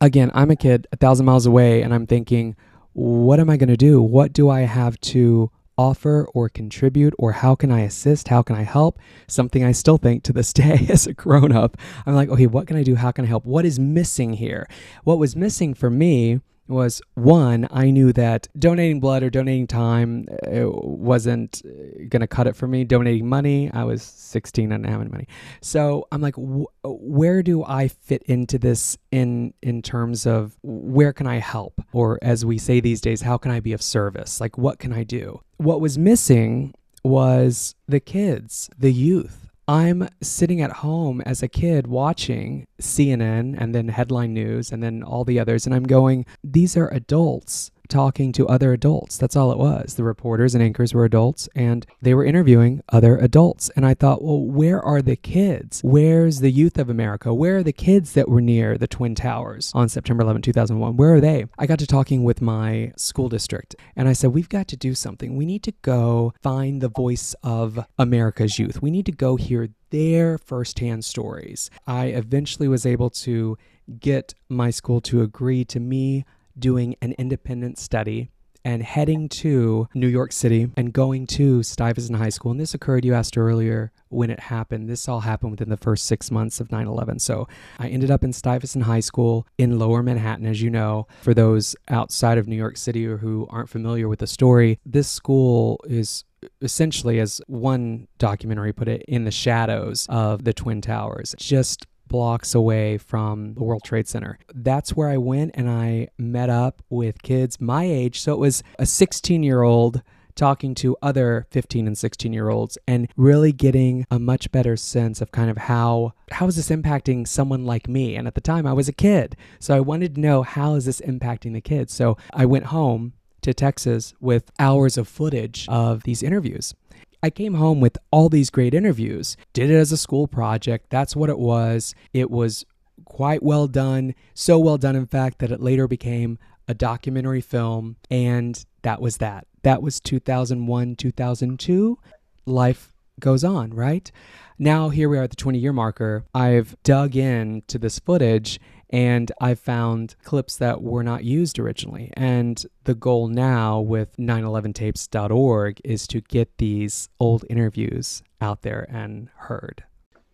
Again 0.01 0.31
i'm 0.35 0.51
a 0.51 0.57
kid 0.57 0.87
a 0.93 0.97
thousand 0.97 1.27
miles 1.27 1.47
away 1.47 1.83
and 1.83 1.93
i'm 1.93 2.07
thinking 2.07 2.57
what 2.95 3.41
am 3.41 3.49
I 3.49 3.57
going 3.57 3.69
to 3.69 3.77
do? 3.77 4.03
What 4.03 4.33
do 4.33 4.51
I 4.51 4.63
have 4.63 5.01
to 5.01 5.51
offer 5.82 6.29
or 6.32 6.49
contribute 6.49 7.12
or 7.19 7.32
how 7.32 7.56
can 7.56 7.73
I 7.73 7.81
assist? 7.81 8.29
How 8.29 8.40
can 8.43 8.55
I 8.55 8.62
help? 8.62 9.00
Something 9.26 9.64
I 9.64 9.73
still 9.73 9.99
think 9.99 10.23
to 10.25 10.32
this 10.32 10.52
day 10.62 10.87
as 10.88 11.08
a 11.08 11.12
grown 11.12 11.50
up. 11.50 11.76
I'm 12.06 12.14
like, 12.14 12.29
okay, 12.29 12.46
what 12.46 12.69
can 12.69 12.76
I 12.76 12.84
do? 12.84 12.94
How 12.94 13.11
can 13.11 13.25
I 13.25 13.29
help? 13.29 13.44
What 13.44 13.64
is 13.64 13.81
missing 13.81 14.34
here? 14.34 14.69
What 15.02 15.19
was 15.19 15.34
missing 15.34 15.75
for 15.75 15.90
me 15.90 16.40
was 16.69 17.03
one, 17.14 17.69
I 17.70 17.91
knew 17.91 18.12
that 18.12 18.49
donating 18.59 19.00
blood 19.00 19.23
or 19.23 19.31
donating 19.31 19.67
time 19.67 20.26
uh, 20.47 20.70
wasn't 20.70 21.62
uh, 21.64 22.05
going 22.09 22.20
to 22.20 22.26
cut 22.26 22.47
it 22.47 22.56
for 22.56 22.67
me. 22.67 22.85
Donating 22.85 23.29
money, 23.29 23.70
I 23.73 23.85
was 23.85 24.03
16 24.03 24.73
and 24.73 24.82
didn't 24.82 24.93
have 24.93 25.00
any 25.00 25.11
money. 25.11 25.29
So 25.61 26.06
I'm 26.12 26.20
like, 26.20 26.37
wh- 26.37 26.70
where 26.85 27.43
do 27.43 27.64
I 27.64 27.88
fit 27.88 28.23
into 28.25 28.59
this 28.59 28.97
in 29.11 29.55
in 29.62 29.82
terms 29.82 30.26
of 30.26 30.56
where 30.62 31.12
can 31.12 31.26
I 31.26 31.38
help? 31.38 31.81
Or 31.93 32.19
as 32.23 32.44
we 32.44 32.59
say 32.59 32.81
these 32.81 33.00
days, 33.00 33.23
how 33.23 33.38
can 33.38 33.50
I 33.50 33.61
be 33.61 33.73
of 33.73 33.82
service? 33.82 34.41
Like, 34.41 34.56
what 34.56 34.79
can 34.79 34.93
I 34.93 35.05
do? 35.05 35.40
What 35.59 35.81
was 35.81 35.99
missing 35.99 36.75
was 37.04 37.75
the 37.88 38.00
kids, 38.00 38.71
the 38.78 38.92
youth 38.92 39.51
I'm 39.69 40.09
sitting 40.21 40.61
at 40.61 40.73
home 40.73 41.21
as 41.21 41.42
a 41.42 41.49
kid 41.49 41.87
watching 41.87 42.66
CNN 42.81 43.54
and 43.57 43.75
then 43.75 43.88
headline 43.88 44.35
news 44.35 44.73
and 44.73 44.83
then 44.83 45.02
all 45.02 45.25
the 45.25 45.38
others, 45.38 45.66
and 45.66 45.75
I'm 45.75 45.85
going, 45.85 46.26
these 46.42 46.76
are 46.76 46.92
adults 46.92 47.71
talking 47.92 48.32
to 48.32 48.49
other 48.49 48.72
adults. 48.72 49.18
That's 49.18 49.37
all 49.37 49.52
it 49.52 49.58
was. 49.58 49.94
The 49.94 50.02
reporters 50.02 50.54
and 50.54 50.64
anchors 50.64 50.94
were 50.94 51.04
adults 51.04 51.49
and 51.54 51.87
they 52.00 52.14
were 52.14 52.25
interviewing 52.25 52.82
other 52.88 53.18
adults. 53.18 53.70
And 53.76 53.84
I 53.84 53.92
thought, 53.92 54.22
well, 54.22 54.40
where 54.40 54.80
are 54.80 55.02
the 55.02 55.14
kids? 55.14 55.82
Where's 55.84 56.40
the 56.40 56.50
youth 56.50 56.78
of 56.78 56.88
America? 56.88 57.34
Where 57.34 57.58
are 57.58 57.62
the 57.62 57.72
kids 57.72 58.14
that 58.14 58.28
were 58.28 58.40
near 58.40 58.78
the 58.78 58.87
Twin 58.87 59.14
Towers 59.14 59.70
on 59.75 59.90
September 59.90 60.22
11, 60.22 60.40
2001? 60.42 60.96
Where 60.96 61.14
are 61.14 61.20
they? 61.20 61.44
I 61.58 61.66
got 61.66 61.78
to 61.80 61.87
talking 61.87 62.25
with 62.25 62.40
my 62.40 62.92
school 62.96 63.28
district 63.28 63.76
and 63.94 64.08
I 64.08 64.14
said, 64.14 64.30
we've 64.30 64.49
got 64.49 64.68
to 64.68 64.76
do 64.76 64.94
something. 64.94 65.37
We 65.37 65.44
need 65.44 65.62
to 65.64 65.72
go 65.82 66.32
find 66.42 66.80
the 66.80 66.88
voice 66.88 67.34
of 67.42 67.78
America's 67.99 68.58
youth. 68.58 68.80
We 68.80 68.90
need 68.90 69.06
to 69.06 69.12
go 69.12 69.37
hear 69.37 69.68
their 69.90 70.38
firsthand 70.38 71.04
stories. 71.04 71.70
I 71.87 72.06
eventually 72.06 72.68
was 72.68 72.87
able 72.87 73.11
to 73.11 73.58
get 74.00 74.34
my 74.49 74.70
school 74.70 75.00
to 75.02 75.22
agree 75.22 75.64
to 75.66 75.80
me 75.80 76.25
doing 76.59 76.97
an 77.00 77.12
independent 77.18 77.78
study 77.78 78.30
and 78.64 78.82
heading 78.82 79.28
to 79.28 79.88
New 79.94 80.06
York 80.06 80.32
City 80.32 80.71
and 80.76 80.92
going 80.92 81.26
to 81.26 81.62
Stuyvesant 81.62 82.18
High 82.18 82.28
School. 82.28 82.52
And 82.52 82.61
this 82.61 82.75
occurred, 82.75 83.04
you 83.04 83.14
asked 83.14 83.37
earlier 83.37 83.90
when 84.09 84.30
it 84.30 84.38
happened. 84.38 84.88
This 84.88 85.09
all 85.09 85.21
happened 85.21 85.50
within 85.52 85.68
the 85.68 85.76
first 85.76 86.06
six 86.06 86.30
months 86.30 86.61
of 86.61 86.71
9 86.71 86.87
11. 86.87 87.18
So 87.18 87.49
I 87.78 87.88
ended 87.88 88.11
up 88.11 88.23
in 88.23 88.32
Stuyvesant 88.32 88.85
High 88.85 89.00
School 89.00 89.47
in 89.59 89.78
lower 89.78 90.02
Manhattan, 90.02 90.47
as 90.47 90.62
you 90.62 90.71
know. 90.71 91.06
For 91.23 91.35
those 91.35 91.75
outside 91.88 92.38
of 92.38 92.47
New 92.47 92.56
York 92.56 92.76
City 92.76 93.06
or 93.06 93.18
who 93.18 93.47
aren't 93.50 93.68
familiar 93.68 94.09
with 94.09 94.21
the 94.21 94.26
story, 94.26 94.78
this 94.87 95.09
school 95.09 95.80
is 95.88 96.25
essentially, 96.61 97.21
as 97.21 97.40
one 97.47 98.09
documentary 98.18 98.73
put 98.73 98.88
it, 98.88 99.02
in 99.06 99.25
the 99.25 99.30
shadows 99.30 100.06
of 100.09 100.44
the 100.44 100.52
Twin 100.52 100.80
Towers. 100.80 101.35
Just 101.38 101.87
blocks 102.09 102.54
away 102.54 102.99
from 102.99 103.54
the 103.54 103.62
World 103.62 103.82
Trade 103.85 104.09
Center. 104.09 104.38
That's 104.54 104.94
where 104.94 105.09
I 105.09 105.16
went 105.16 105.52
and 105.54 105.71
I 105.71 106.09
met 106.18 106.50
up 106.50 106.82
with 106.90 107.23
kids 107.23 107.61
my 107.61 107.85
age. 107.85 108.21
So 108.21 108.32
it 108.32 108.38
was 108.38 108.62
a 108.78 108.87
16 108.87 109.42
year 109.42 109.62
old 109.62 110.02
talking 110.35 110.75
to 110.75 110.97
other 111.02 111.47
15 111.50 111.87
and 111.87 111.97
16 111.97 112.32
year 112.32 112.49
olds 112.49 112.78
and 112.87 113.09
really 113.16 113.52
getting 113.52 114.06
a 114.11 114.18
much 114.18 114.50
better 114.50 114.76
sense 114.76 115.21
of 115.21 115.30
kind 115.30 115.50
of 115.50 115.56
how 115.56 116.12
how 116.30 116.47
is 116.47 116.56
this 116.56 116.71
impacting 116.71 117.26
someone 117.28 117.64
like 117.64 117.88
me 117.88 118.16
and 118.16 118.26
at 118.26 118.35
the 118.35 118.40
time 118.40 118.66
I 118.66 118.73
was 118.73 118.88
a 118.88 118.92
kid 118.92 119.37
so 119.59 119.76
I 119.76 119.80
wanted 119.80 120.14
to 120.14 120.21
know 120.21 120.42
how 120.42 120.75
is 120.75 120.87
this 120.87 121.00
impacting 121.02 121.52
the 121.52 121.61
kids 121.61 121.92
so 121.92 122.16
I 122.32 122.47
went 122.47 122.66
home 122.66 123.12
to 123.42 123.52
Texas 123.52 124.14
with 124.21 124.50
hours 124.59 124.97
of 124.97 125.09
footage 125.09 125.66
of 125.68 126.04
these 126.04 126.23
interviews 126.23 126.75
I 127.23 127.31
came 127.31 127.55
home 127.55 127.81
with 127.81 127.97
all 128.11 128.29
these 128.29 128.50
great 128.50 128.75
interviews. 128.75 129.37
Did 129.52 129.71
it 129.71 129.76
as 129.76 129.93
a 129.93 129.97
school 129.97 130.26
project. 130.26 130.91
That's 130.91 131.14
what 131.14 131.31
it 131.31 131.38
was. 131.38 131.95
It 132.12 132.31
was 132.31 132.64
quite 133.05 133.43
well 133.43 133.69
done. 133.69 134.14
So 134.35 134.59
well 134.59 134.79
done, 134.79 134.97
in 134.97 135.07
fact, 135.07 135.38
that 135.38 135.52
it 135.52 135.61
later 135.61 135.87
became 135.87 136.38
a 136.67 136.75
documentary 136.75 137.41
film. 137.41 137.97
And 138.11 138.64
that 138.83 139.00
was 139.00 139.19
that. 139.19 139.47
That 139.62 139.83
was 139.83 140.00
2001, 140.00 140.97
2002. 140.97 141.99
Life 142.45 142.93
goes 143.21 143.45
on, 143.45 143.71
right? 143.71 144.11
Now, 144.59 144.88
here 144.88 145.09
we 145.09 145.19
are 145.19 145.23
at 145.23 145.31
the 145.31 145.37
20 145.37 145.59
year 145.59 145.73
marker. 145.73 146.25
I've 146.35 146.76
dug 146.83 147.14
into 147.14 147.79
this 147.79 147.99
footage 148.00 148.59
and 148.92 149.32
I've 149.40 149.58
found 149.58 150.14
clips 150.22 150.56
that 150.58 150.82
were 150.82 151.02
not 151.02 151.25
used 151.25 151.58
originally. 151.58 152.12
And 152.12 152.64
the 152.84 152.94
goal 152.94 153.28
now 153.28 153.80
with 153.80 154.16
911tapes.org 154.18 155.80
is 155.82 156.06
to 156.08 156.20
get 156.20 156.58
these 156.58 157.08
old 157.18 157.44
interviews 157.49 158.22
out 158.40 158.62
there 158.62 158.87
and 158.90 159.30
heard. 159.34 159.84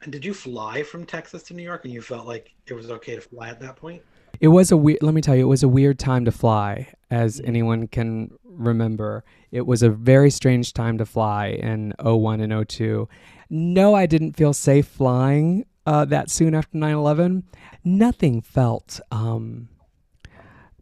And 0.03 0.13
did 0.13 0.25
you 0.25 0.35
fly 0.35 0.83
from 0.83 1.07
Texas 1.07 1.45
to 1.45 1.55
New 1.55 1.63
York 1.63 1.85
and 1.85 1.95
you 1.95 2.03
felt 2.03 2.27
like 2.27 2.53
it 2.67 2.75
was 2.75 2.91
okay 2.91 3.15
to 3.15 3.21
fly 3.21 3.49
at 3.49 3.61
that 3.61 3.77
point? 3.77 4.03
It 4.41 4.49
was 4.49 4.71
a 4.71 4.77
weird, 4.77 4.99
let 5.03 5.15
me 5.15 5.21
tell 5.21 5.35
you, 5.35 5.43
it 5.43 5.49
was 5.49 5.63
a 5.63 5.69
weird 5.69 5.99
time 5.99 6.25
to 6.25 6.33
fly, 6.33 6.93
as 7.11 7.39
mm-hmm. 7.39 7.49
anyone 7.49 7.89
can 7.89 8.31
remember. 8.45 9.25
It 9.51 9.67
was 9.67 9.83
a 9.83 9.91
very 9.91 10.31
strange 10.31 10.73
time 10.73 10.99
to 10.99 11.07
fly 11.07 11.49
in 11.49 11.95
01 12.01 12.41
and 12.41 12.69
02. 12.69 13.09
No, 13.51 13.95
I 13.95 14.07
didn't 14.07 14.35
feel 14.35 14.53
safe 14.53 14.87
flying 14.87 15.65
uh, 15.89 16.05
that 16.05 16.31
soon 16.31 16.55
after 16.55 16.77
9 16.77 16.95
11. 16.95 17.45
Nothing 17.83 18.43
felt, 18.43 19.01
um, 19.11 19.71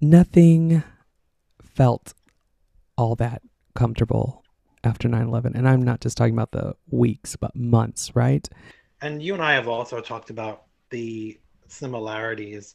nothing 0.00 0.82
felt 1.62 2.12
all 2.98 3.14
that 3.14 3.40
comfortable 3.76 4.42
after 4.82 5.08
9 5.08 5.28
11. 5.28 5.54
And 5.54 5.68
I'm 5.68 5.82
not 5.82 6.00
just 6.00 6.16
talking 6.16 6.34
about 6.34 6.50
the 6.50 6.74
weeks, 6.90 7.36
but 7.36 7.54
months, 7.54 8.16
right? 8.16 8.48
And 9.00 9.22
you 9.22 9.34
and 9.34 9.42
I 9.42 9.52
have 9.52 9.68
also 9.68 10.00
talked 10.00 10.30
about 10.30 10.64
the 10.90 11.38
similarities 11.68 12.74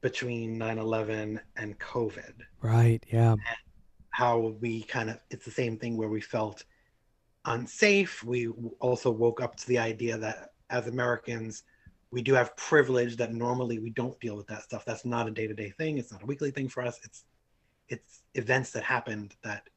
between 0.00 0.58
9 0.58 0.78
11 0.78 1.40
and 1.56 1.78
COVID. 1.78 2.32
Right, 2.60 3.06
yeah. 3.12 3.36
how 4.10 4.56
we 4.60 4.82
kind 4.82 5.10
of, 5.10 5.20
it's 5.30 5.44
the 5.44 5.52
same 5.52 5.78
thing 5.78 5.96
where 5.96 6.08
we 6.08 6.20
felt 6.20 6.64
unsafe. 7.44 8.24
We 8.24 8.48
also 8.80 9.12
woke 9.12 9.40
up 9.40 9.54
to 9.56 9.68
the 9.68 9.78
idea 9.78 10.18
that 10.18 10.51
as 10.72 10.88
Americans, 10.88 11.62
we 12.10 12.22
do 12.22 12.34
have 12.34 12.56
privilege 12.56 13.16
that 13.16 13.32
normally 13.32 13.78
we 13.78 13.90
don't 13.90 14.18
deal 14.20 14.36
with 14.36 14.46
that 14.48 14.62
stuff. 14.62 14.84
That's 14.84 15.04
not 15.04 15.28
a 15.28 15.30
day-to-day 15.30 15.70
thing. 15.78 15.98
It's 15.98 16.10
not 16.10 16.22
a 16.22 16.26
weekly 16.26 16.50
thing 16.50 16.68
for 16.68 16.82
us. 16.82 16.98
It's 17.04 17.24
it's 17.88 18.22
events 18.34 18.70
that 18.70 18.82
happened 18.82 19.34
that 19.44 19.68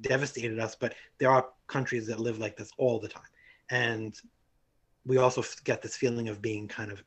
devastated 0.00 0.58
us. 0.58 0.74
But 0.74 0.94
there 1.18 1.30
are 1.30 1.48
countries 1.66 2.06
that 2.06 2.20
live 2.20 2.38
like 2.38 2.56
this 2.56 2.70
all 2.78 2.98
the 3.00 3.08
time, 3.08 3.22
and 3.70 4.14
we 5.04 5.18
also 5.18 5.42
get 5.64 5.82
this 5.82 5.96
feeling 5.96 6.28
of 6.28 6.40
being 6.40 6.66
kind 6.68 6.90
of 6.90 7.02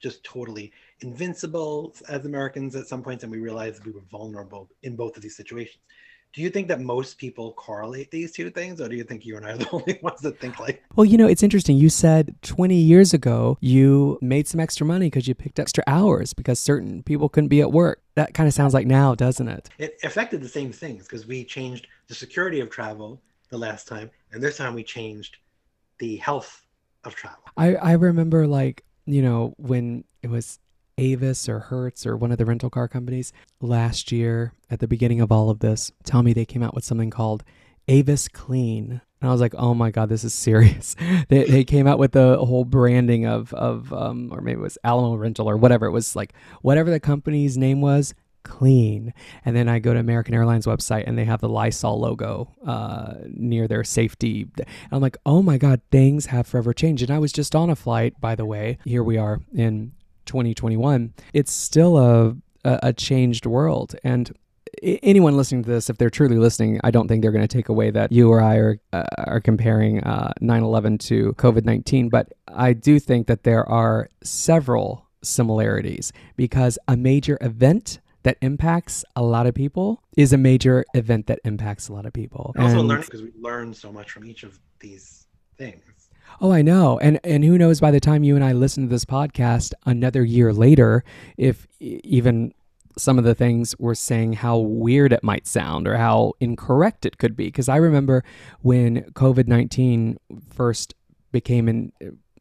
just 0.00 0.22
totally 0.22 0.72
invincible 1.00 1.94
as 2.08 2.24
Americans 2.24 2.76
at 2.76 2.86
some 2.86 3.02
points, 3.02 3.24
and 3.24 3.32
we 3.32 3.40
realized 3.40 3.84
we 3.84 3.92
were 3.92 4.04
vulnerable 4.10 4.68
in 4.82 4.94
both 4.94 5.16
of 5.16 5.22
these 5.22 5.36
situations. 5.36 5.82
Do 6.32 6.42
you 6.42 6.50
think 6.50 6.68
that 6.68 6.80
most 6.80 7.18
people 7.18 7.52
correlate 7.52 8.10
these 8.10 8.32
two 8.32 8.50
things, 8.50 8.80
or 8.80 8.88
do 8.88 8.96
you 8.96 9.04
think 9.04 9.24
you 9.24 9.36
and 9.36 9.46
I 9.46 9.52
are 9.52 9.56
the 9.58 9.70
only 9.70 9.98
ones 10.02 10.20
that 10.20 10.38
think 10.40 10.60
like? 10.60 10.82
Well, 10.94 11.04
you 11.04 11.16
know, 11.16 11.26
it's 11.26 11.42
interesting. 11.42 11.76
You 11.76 11.88
said 11.88 12.34
20 12.42 12.74
years 12.74 13.14
ago 13.14 13.58
you 13.60 14.18
made 14.20 14.46
some 14.46 14.60
extra 14.60 14.86
money 14.86 15.06
because 15.06 15.26
you 15.26 15.34
picked 15.34 15.58
extra 15.58 15.82
hours 15.86 16.32
because 16.34 16.60
certain 16.60 17.02
people 17.02 17.28
couldn't 17.28 17.48
be 17.48 17.60
at 17.60 17.72
work. 17.72 18.02
That 18.14 18.34
kind 18.34 18.46
of 18.46 18.54
sounds 18.54 18.74
like 18.74 18.86
now, 18.86 19.14
doesn't 19.14 19.48
it? 19.48 19.68
It 19.78 19.98
affected 20.02 20.42
the 20.42 20.48
same 20.48 20.72
things 20.72 21.04
because 21.04 21.26
we 21.26 21.44
changed 21.44 21.86
the 22.08 22.14
security 22.14 22.60
of 22.60 22.70
travel 22.70 23.20
the 23.50 23.58
last 23.58 23.88
time, 23.88 24.10
and 24.32 24.42
this 24.42 24.58
time 24.58 24.74
we 24.74 24.84
changed 24.84 25.38
the 25.98 26.16
health 26.16 26.66
of 27.04 27.14
travel. 27.14 27.42
I, 27.56 27.74
I 27.76 27.92
remember 27.92 28.46
like 28.46 28.84
you 29.08 29.22
know, 29.22 29.54
when 29.56 30.04
it 30.22 30.28
was 30.28 30.58
Avis 30.98 31.48
or 31.48 31.60
Hertz 31.60 32.04
or 32.04 32.16
one 32.16 32.32
of 32.32 32.38
the 32.38 32.44
rental 32.44 32.70
car 32.70 32.88
companies 32.88 33.32
last 33.60 34.12
year 34.12 34.52
at 34.70 34.80
the 34.80 34.88
beginning 34.88 35.20
of 35.20 35.32
all 35.32 35.48
of 35.48 35.60
this, 35.60 35.92
tell 36.04 36.22
me 36.22 36.32
they 36.32 36.44
came 36.44 36.62
out 36.62 36.74
with 36.74 36.84
something 36.84 37.10
called 37.10 37.44
Avis 37.86 38.28
Clean. 38.28 39.00
And 39.20 39.28
I 39.28 39.32
was 39.32 39.40
like, 39.40 39.54
oh 39.56 39.74
my 39.74 39.90
God, 39.90 40.08
this 40.08 40.24
is 40.24 40.34
serious. 40.34 40.94
they, 41.28 41.44
they 41.44 41.64
came 41.64 41.86
out 41.86 41.98
with 41.98 42.12
the 42.12 42.36
whole 42.44 42.64
branding 42.64 43.26
of, 43.26 43.54
of 43.54 43.92
um, 43.92 44.30
or 44.32 44.40
maybe 44.40 44.60
it 44.60 44.62
was 44.62 44.78
Alamo 44.84 45.14
Rental 45.14 45.48
or 45.48 45.56
whatever. 45.56 45.86
It 45.86 45.92
was 45.92 46.14
like, 46.14 46.34
whatever 46.62 46.90
the 46.90 47.00
company's 47.00 47.56
name 47.56 47.80
was, 47.80 48.14
clean. 48.44 49.12
And 49.44 49.54
then 49.54 49.68
I 49.68 49.78
go 49.78 49.92
to 49.92 50.00
American 50.00 50.34
Airlines 50.34 50.66
website 50.66 51.04
and 51.06 51.18
they 51.18 51.24
have 51.24 51.40
the 51.40 51.48
Lysol 51.48 52.00
logo 52.00 52.54
uh, 52.66 53.14
near 53.26 53.68
their 53.68 53.84
safety. 53.84 54.48
And 54.56 54.66
I'm 54.90 55.00
like, 55.00 55.16
oh 55.26 55.42
my 55.42 55.58
God, 55.58 55.80
things 55.90 56.26
have 56.26 56.46
forever 56.46 56.72
changed. 56.72 57.02
And 57.02 57.10
I 57.10 57.18
was 57.18 57.32
just 57.32 57.54
on 57.54 57.70
a 57.70 57.76
flight, 57.76 58.20
by 58.20 58.34
the 58.34 58.46
way. 58.46 58.78
Here 58.84 59.02
we 59.02 59.18
are 59.18 59.40
in 59.54 59.92
2021. 60.28 61.12
It's 61.34 61.52
still 61.52 61.98
a, 61.98 62.36
a, 62.64 62.78
a 62.84 62.92
changed 62.92 63.46
world. 63.46 63.96
And 64.04 64.32
anyone 64.82 65.36
listening 65.36 65.64
to 65.64 65.70
this, 65.70 65.90
if 65.90 65.98
they're 65.98 66.10
truly 66.10 66.36
listening, 66.36 66.80
I 66.84 66.90
don't 66.90 67.08
think 67.08 67.22
they're 67.22 67.32
going 67.32 67.46
to 67.46 67.56
take 67.56 67.68
away 67.68 67.90
that 67.90 68.12
you 68.12 68.30
or 68.30 68.40
I 68.40 68.56
are 68.56 68.80
uh, 68.92 69.04
are 69.18 69.40
comparing 69.40 70.02
uh, 70.04 70.32
9/11 70.40 71.00
to 71.00 71.32
COVID-19. 71.34 72.10
But 72.10 72.32
I 72.46 72.72
do 72.72 72.98
think 72.98 73.26
that 73.26 73.42
there 73.42 73.68
are 73.68 74.08
several 74.22 75.06
similarities 75.22 76.12
because 76.36 76.78
a 76.86 76.96
major 76.96 77.38
event 77.40 78.00
that 78.22 78.36
impacts 78.40 79.04
a 79.16 79.22
lot 79.22 79.46
of 79.46 79.54
people 79.54 80.02
is 80.16 80.32
a 80.32 80.38
major 80.38 80.84
event 80.94 81.26
that 81.26 81.40
impacts 81.44 81.88
a 81.88 81.92
lot 81.92 82.06
of 82.06 82.12
people. 82.12 82.52
And 82.56 82.64
also 82.64 82.82
learning 82.82 83.04
because 83.04 83.22
we 83.22 83.32
learn 83.40 83.72
so 83.72 83.92
much 83.92 84.10
from 84.10 84.24
each 84.26 84.42
of 84.42 84.58
these 84.80 85.26
things. 85.56 86.07
Oh, 86.40 86.52
I 86.52 86.62
know. 86.62 86.98
And 86.98 87.20
and 87.24 87.44
who 87.44 87.58
knows 87.58 87.80
by 87.80 87.90
the 87.90 88.00
time 88.00 88.24
you 88.24 88.34
and 88.34 88.44
I 88.44 88.52
listen 88.52 88.84
to 88.84 88.88
this 88.88 89.04
podcast 89.04 89.72
another 89.86 90.24
year 90.24 90.52
later 90.52 91.04
if 91.36 91.66
even 91.80 92.52
some 92.96 93.18
of 93.18 93.24
the 93.24 93.34
things 93.34 93.74
we're 93.78 93.94
saying 93.94 94.34
how 94.34 94.58
weird 94.58 95.12
it 95.12 95.22
might 95.22 95.46
sound 95.46 95.86
or 95.86 95.96
how 95.96 96.32
incorrect 96.40 97.06
it 97.06 97.18
could 97.18 97.36
be 97.36 97.46
because 97.46 97.68
I 97.68 97.76
remember 97.76 98.24
when 98.60 99.02
COVID-19 99.12 100.16
first 100.50 100.94
became 101.30 101.68
an 101.68 101.92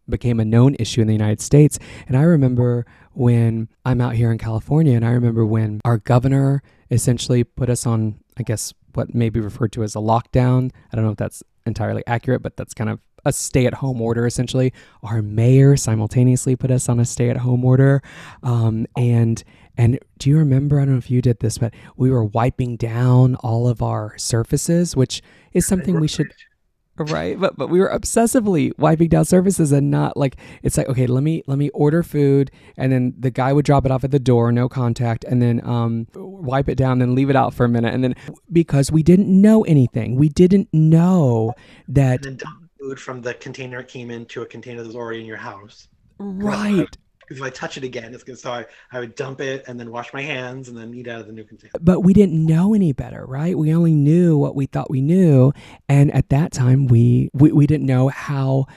became 0.10 0.40
a 0.40 0.46
known 0.46 0.76
issue 0.80 1.02
in 1.02 1.08
the 1.08 1.14
United 1.14 1.42
States. 1.42 1.78
And 2.08 2.18
I 2.18 2.22
remember 2.22 2.86
when 3.14 3.68
I'm 3.86 4.02
out 4.02 4.16
here 4.16 4.32
in 4.32 4.38
California, 4.38 4.96
and 4.96 5.06
I 5.06 5.12
remember 5.12 5.46
when 5.46 5.82
our 5.84 5.98
governor 5.98 6.64
essentially 6.90 7.44
put 7.44 7.70
us 7.70 7.86
on, 7.86 8.20
I 8.38 8.44
guess, 8.44 8.74
what 8.94 9.14
may 9.14 9.30
be 9.30 9.40
referred 9.40 9.72
to 9.74 9.84
as 9.84 9.96
a 9.96 10.00
lockdown. 10.00 10.72
I 10.92 10.96
don't 10.96 11.06
know 11.06 11.12
if 11.12 11.18
that's 11.18 11.44
entirely 11.66 12.04
accurate, 12.08 12.42
but 12.42 12.56
that's 12.56 12.74
kind 12.74 12.90
of 12.90 13.00
a 13.28 13.32
stay 13.32 13.66
at 13.66 13.76
home 13.76 14.02
order 14.02 14.26
essentially. 14.26 14.74
Our 15.04 15.22
mayor 15.22 15.78
simultaneously 15.78 16.56
put 16.56 16.72
us 16.72 16.90
on 16.90 17.00
a 17.00 17.06
stay 17.06 17.30
at 17.30 17.38
home 17.38 17.64
order. 17.64 18.02
Um, 18.44 18.88
and 18.96 19.44
and 19.78 20.00
do 20.18 20.30
you 20.30 20.38
remember? 20.38 20.80
I 20.80 20.86
don't 20.86 20.94
know 20.94 20.98
if 20.98 21.12
you 21.12 21.22
did 21.22 21.40
this, 21.40 21.60
but 21.60 21.74
we 21.96 22.10
were 22.10 22.26
wiping 22.26 22.78
down 22.78 23.36
all 23.36 23.68
of 23.68 23.82
our 23.82 24.18
surfaces, 24.18 24.96
which 24.96 25.22
is 25.54 25.68
something 25.68 26.00
we 26.00 26.08
should 26.08 26.32
right 26.98 27.40
but 27.40 27.56
but 27.56 27.70
we 27.70 27.80
were 27.80 27.90
obsessively 27.90 28.72
wiping 28.78 29.08
down 29.08 29.24
surfaces 29.24 29.72
and 29.72 29.92
not 29.92 30.18
like 30.18 30.38
it's 30.64 30.78
like 30.78 30.88
okay 30.90 31.06
let 31.06 31.24
me 31.24 31.44
let 31.48 31.58
me 31.58 31.70
order 31.70 32.02
food 32.02 32.50
and 32.78 32.92
then 32.92 33.14
the 33.18 33.30
guy 33.30 33.54
would 33.54 33.66
drop 33.66 33.86
it 33.86 33.92
off 33.92 34.04
at 34.04 34.12
the 34.12 34.20
door 34.20 34.52
no 34.52 34.68
contact 34.68 35.24
and 35.26 35.42
then 35.42 35.62
um 35.64 36.08
wipe 36.16 36.68
it 36.68 36.76
down 36.76 37.00
then 37.00 37.14
leave 37.14 37.30
it 37.30 37.36
out 37.36 37.54
for 37.54 37.66
a 37.66 37.70
minute 37.70 37.94
and 37.94 38.04
then 38.04 38.16
because 38.52 38.92
we 38.92 39.04
didn't 39.04 39.30
know 39.30 39.64
anything 39.66 40.16
we 40.16 40.30
didn't 40.30 40.68
know 40.74 41.54
that 41.88 42.26
food 42.88 43.00
from 43.00 43.22
the 43.22 43.34
container 43.34 43.80
it 43.80 43.88
came 43.88 44.10
into 44.10 44.42
a 44.42 44.46
container 44.46 44.82
that 44.82 44.88
was 44.88 44.96
already 44.96 45.20
in 45.20 45.26
your 45.26 45.38
house 45.38 45.90
right 46.20 46.98
if 47.30 47.42
I 47.42 47.50
touch 47.50 47.76
it 47.76 47.84
again, 47.84 48.14
it's 48.14 48.24
gonna. 48.24 48.38
So 48.38 48.52
I, 48.52 48.66
I 48.90 49.02
would 49.02 49.14
dump 49.16 49.42
it 49.42 49.66
and 49.68 49.78
then 49.78 49.92
wash 49.92 50.14
my 50.14 50.22
hands 50.22 50.70
and 50.70 50.78
then 50.78 50.94
eat 50.94 51.10
out 51.10 51.20
of 51.20 51.28
the 51.28 51.34
new 51.34 51.44
container. 51.44 51.74
But 51.82 52.00
we 52.00 52.14
didn't 52.14 52.46
know 52.46 52.74
any 52.74 52.94
better, 52.94 53.26
right? 53.26 53.58
We 53.58 53.74
only 53.74 53.92
knew 53.92 54.38
what 54.38 54.56
we 54.56 54.66
thought 54.66 54.90
we 54.90 55.02
knew, 55.02 55.52
and 55.90 56.10
at 56.14 56.30
that 56.30 56.54
time, 56.54 56.88
we 56.88 57.30
we, 57.34 57.52
we 57.52 57.68
didn't 57.68 57.86
know 57.86 58.08
how 58.08 58.68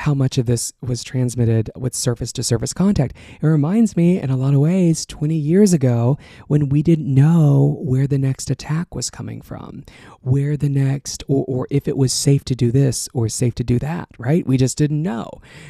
how 0.00 0.14
much 0.14 0.38
of 0.38 0.46
this 0.46 0.72
was 0.80 1.04
transmitted 1.04 1.70
with 1.76 1.94
surface 1.94 2.32
to 2.32 2.42
surface 2.42 2.72
contact. 2.72 3.14
It 3.40 3.46
reminds 3.46 3.98
me, 3.98 4.18
in 4.18 4.30
a 4.30 4.36
lot 4.36 4.54
of 4.54 4.60
ways, 4.60 5.04
20 5.04 5.34
years 5.34 5.74
ago 5.74 6.16
when 6.48 6.70
we 6.70 6.82
didn't 6.82 7.12
know 7.12 7.76
where 7.82 8.06
the 8.06 8.16
next 8.16 8.50
attack 8.50 8.94
was 8.94 9.10
coming 9.10 9.42
from, 9.42 9.84
where 10.22 10.56
the 10.56 10.70
next, 10.70 11.22
or, 11.28 11.44
or 11.46 11.66
if 11.70 11.86
it 11.86 11.98
was 11.98 12.14
safe 12.14 12.44
to 12.44 12.54
do 12.54 12.72
this 12.72 13.10
or 13.12 13.28
safe 13.28 13.54
to 13.56 13.64
do 13.64 13.78
that, 13.78 14.08
right? 14.18 14.46
We 14.46 14.56
just 14.56 14.78
didn't 14.78 15.02
know. 15.02 15.28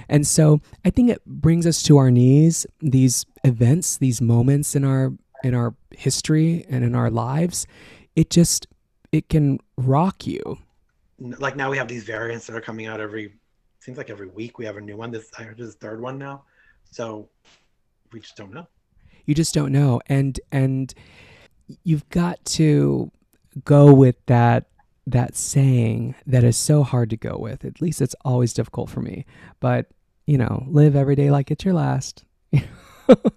And 0.08 0.24
so 0.24 0.60
I 0.84 0.90
think 0.90 1.10
it 1.10 1.24
brings 1.26 1.66
us 1.66 1.82
to 1.84 1.96
our 1.96 2.12
knees, 2.12 2.66
these 2.80 3.26
events, 3.42 3.98
these 3.98 4.20
moments 4.20 4.76
in 4.76 4.84
our 4.84 5.12
in 5.42 5.54
our 5.54 5.74
history 5.90 6.66
and 6.68 6.84
in 6.84 6.94
our 6.94 7.10
lives. 7.10 7.66
It 8.14 8.30
just 8.30 8.68
it 9.10 9.28
can 9.28 9.58
rock 9.76 10.24
you. 10.24 10.58
Like 11.18 11.56
now 11.56 11.68
we 11.68 11.78
have 11.78 11.88
these 11.88 12.04
variants 12.04 12.46
that 12.46 12.54
are 12.54 12.60
coming 12.60 12.86
out 12.86 13.00
every 13.00 13.32
seems 13.80 13.98
like 13.98 14.10
every 14.10 14.28
week 14.28 14.58
we 14.58 14.64
have 14.66 14.76
a 14.76 14.80
new 14.80 14.96
one. 14.96 15.10
This 15.10 15.30
I 15.38 15.42
heard 15.42 15.58
this 15.58 15.74
third 15.74 16.00
one 16.00 16.18
now, 16.18 16.44
so 16.90 17.28
we 18.12 18.20
just 18.20 18.36
don't 18.36 18.52
know. 18.52 18.66
You 19.26 19.34
just 19.34 19.54
don't 19.54 19.72
know, 19.72 20.00
and 20.06 20.38
and 20.52 20.94
you've 21.84 22.08
got 22.08 22.44
to 22.44 23.10
go 23.64 23.92
with 23.92 24.16
that 24.26 24.66
that 25.06 25.36
saying 25.36 26.14
that 26.26 26.44
is 26.44 26.56
so 26.56 26.82
hard 26.82 27.10
to 27.10 27.16
go 27.16 27.36
with. 27.36 27.64
At 27.64 27.80
least 27.80 28.00
it's 28.00 28.14
always 28.24 28.52
difficult 28.52 28.90
for 28.90 29.00
me. 29.00 29.26
But, 29.58 29.86
you 30.26 30.38
know, 30.38 30.64
live 30.68 30.96
every 30.96 31.16
day 31.16 31.30
like 31.30 31.50
it's 31.50 31.64
your 31.64 31.74
last. 31.74 32.24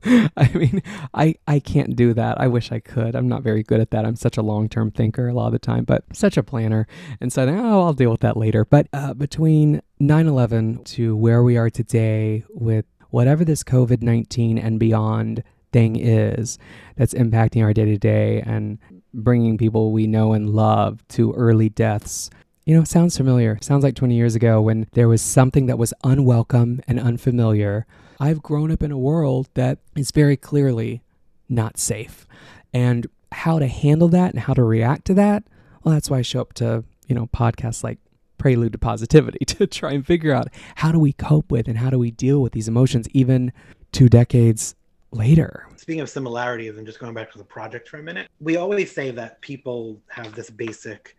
I 0.03 0.51
mean, 0.53 0.83
I, 1.13 1.35
I 1.47 1.59
can't 1.59 1.95
do 1.95 2.13
that. 2.13 2.39
I 2.39 2.47
wish 2.47 2.71
I 2.71 2.79
could. 2.79 3.15
I'm 3.15 3.27
not 3.27 3.41
very 3.41 3.63
good 3.63 3.79
at 3.79 3.91
that. 3.91 4.05
I'm 4.05 4.15
such 4.15 4.37
a 4.37 4.41
long 4.41 4.69
term 4.69 4.91
thinker 4.91 5.27
a 5.27 5.33
lot 5.33 5.47
of 5.47 5.53
the 5.53 5.59
time, 5.59 5.83
but 5.83 6.03
such 6.13 6.37
a 6.37 6.43
planner. 6.43 6.87
And 7.19 7.33
so, 7.33 7.47
oh, 7.47 7.83
I'll 7.83 7.93
deal 7.93 8.11
with 8.11 8.21
that 8.21 8.37
later. 8.37 8.65
But 8.65 8.87
uh, 8.93 9.13
between 9.13 9.81
9 10.07 10.27
11 10.27 10.83
to 10.83 11.15
where 11.15 11.43
we 11.43 11.55
are 11.55 11.69
today 11.69 12.43
with 12.49 12.85
whatever 13.09 13.45
this 13.45 13.63
COVID 13.63 14.01
19 14.01 14.57
and 14.57 14.79
beyond 14.79 15.43
thing 15.71 15.95
is 15.95 16.59
that's 16.97 17.13
impacting 17.13 17.63
our 17.63 17.73
day 17.73 17.85
to 17.85 17.97
day 17.97 18.41
and 18.41 18.79
bringing 19.13 19.57
people 19.57 19.91
we 19.91 20.05
know 20.05 20.33
and 20.33 20.49
love 20.49 21.07
to 21.07 21.31
early 21.33 21.69
deaths. 21.69 22.29
You 22.65 22.77
know, 22.77 22.83
sounds 22.83 23.15
familiar. 23.15 23.57
Sounds 23.61 23.83
like 23.83 23.95
20 23.95 24.13
years 24.15 24.35
ago 24.35 24.61
when 24.61 24.87
there 24.91 25.07
was 25.07 25.21
something 25.21 25.67
that 25.67 25.77
was 25.77 25.93
unwelcome 26.03 26.81
and 26.85 26.99
unfamiliar. 26.99 27.85
I've 28.19 28.43
grown 28.43 28.71
up 28.71 28.83
in 28.83 28.91
a 28.91 28.97
world 28.97 29.49
that 29.53 29.79
is 29.95 30.11
very 30.11 30.35
clearly 30.35 31.01
not 31.47 31.77
safe. 31.77 32.27
And 32.73 33.07
how 33.31 33.57
to 33.59 33.67
handle 33.67 34.09
that 34.09 34.31
and 34.31 34.41
how 34.41 34.53
to 34.53 34.63
react 34.63 35.05
to 35.05 35.13
that, 35.13 35.43
well, 35.83 35.93
that's 35.93 36.09
why 36.09 36.19
I 36.19 36.21
show 36.23 36.41
up 36.41 36.53
to, 36.55 36.83
you 37.07 37.15
know, 37.15 37.27
podcasts 37.27 37.83
like 37.83 37.99
Prelude 38.37 38.73
to 38.73 38.77
Positivity 38.77 39.45
to 39.45 39.67
try 39.67 39.91
and 39.91 40.05
figure 40.05 40.33
out 40.33 40.47
how 40.75 40.91
do 40.91 40.99
we 40.99 41.13
cope 41.13 41.51
with 41.51 41.67
and 41.67 41.77
how 41.77 41.89
do 41.89 41.99
we 41.99 42.11
deal 42.11 42.41
with 42.41 42.53
these 42.53 42.67
emotions 42.67 43.07
even 43.13 43.51
two 43.91 44.09
decades 44.09 44.75
later. 45.11 45.67
Speaking 45.75 46.01
of 46.01 46.09
similarities 46.09 46.77
and 46.77 46.85
just 46.85 46.99
going 46.99 47.13
back 47.13 47.31
to 47.31 47.37
the 47.37 47.43
project 47.43 47.87
for 47.87 47.97
a 47.97 48.03
minute, 48.03 48.27
we 48.39 48.57
always 48.57 48.91
say 48.91 49.11
that 49.11 49.41
people 49.41 50.01
have 50.09 50.33
this 50.33 50.49
basic 50.49 51.15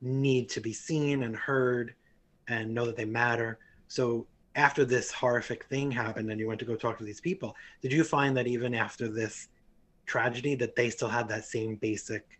need 0.00 0.48
to 0.50 0.60
be 0.60 0.72
seen 0.72 1.22
and 1.22 1.36
heard 1.36 1.94
and 2.48 2.72
know 2.72 2.86
that 2.86 2.96
they 2.96 3.04
matter. 3.04 3.58
So 3.88 4.26
after 4.54 4.84
this 4.84 5.10
horrific 5.10 5.64
thing 5.64 5.90
happened 5.90 6.30
and 6.30 6.38
you 6.38 6.46
went 6.46 6.60
to 6.60 6.66
go 6.66 6.76
talk 6.76 6.98
to 6.98 7.04
these 7.04 7.20
people, 7.20 7.56
did 7.80 7.92
you 7.92 8.04
find 8.04 8.36
that 8.36 8.46
even 8.46 8.74
after 8.74 9.08
this 9.08 9.48
tragedy 10.06 10.54
that 10.56 10.76
they 10.76 10.90
still 10.90 11.08
had 11.08 11.28
that 11.28 11.44
same 11.44 11.76
basic 11.76 12.38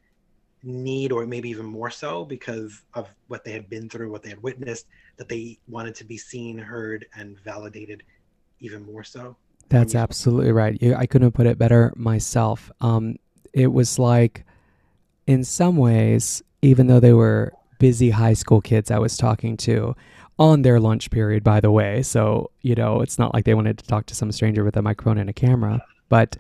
need 0.63 1.13
or 1.13 1.27
maybe 1.27 1.49
even 1.51 1.67
more 1.67 1.91
so 1.91 2.25
because 2.25 2.83
of 2.95 3.09
what 3.29 3.45
they 3.45 3.53
had 3.53 3.69
been 3.69 3.89
through, 3.89 4.11
what 4.11 4.23
they 4.23 4.29
had 4.31 4.43
witnessed, 4.43 4.87
that 5.17 5.29
they 5.29 5.59
wanted 5.69 5.95
to 5.97 6.05
be 6.05 6.17
seen, 6.17 6.59
heard 6.59 7.07
and 7.17 7.39
validated 7.41 8.03
even 8.61 8.85
more 8.85 9.05
so? 9.05 9.37
That's 9.69 9.95
absolutely 9.95 10.53
right. 10.53 10.81
I 10.97 11.07
couldn't 11.07 11.33
put 11.33 11.47
it 11.47 11.59
better 11.59 11.93
myself. 11.97 12.71
Um, 12.81 13.17
it 13.53 13.69
was 13.69 13.99
like, 13.99 14.45
in 15.27 15.45
some 15.45 15.77
ways, 15.77 16.43
even 16.63 16.87
though 16.89 17.01
they 17.01 17.13
were 17.13 17.53
busy 17.79 18.11
high 18.11 18.35
school 18.35 18.61
kids 18.61 18.91
I 18.91 18.99
was 18.99 19.17
talking 19.17 19.57
to 19.59 19.97
on 20.39 20.63
their 20.63 20.81
lunch 20.81 21.11
period, 21.11 21.43
by 21.43 21.61
the 21.61 21.71
way. 21.71 22.03
So, 22.03 22.51
you 22.61 22.75
know, 22.75 23.01
it's 23.01 23.19
not 23.19 23.35
like 23.35 23.45
they 23.45 23.55
wanted 23.55 23.79
to 23.79 23.87
talk 23.87 24.07
to 24.07 24.15
some 24.15 24.33
stranger 24.33 24.65
with 24.65 24.77
a 24.77 24.83
microphone 24.83 25.19
and 25.19 25.31
a 25.31 25.33
camera, 25.33 25.85
but 26.09 26.37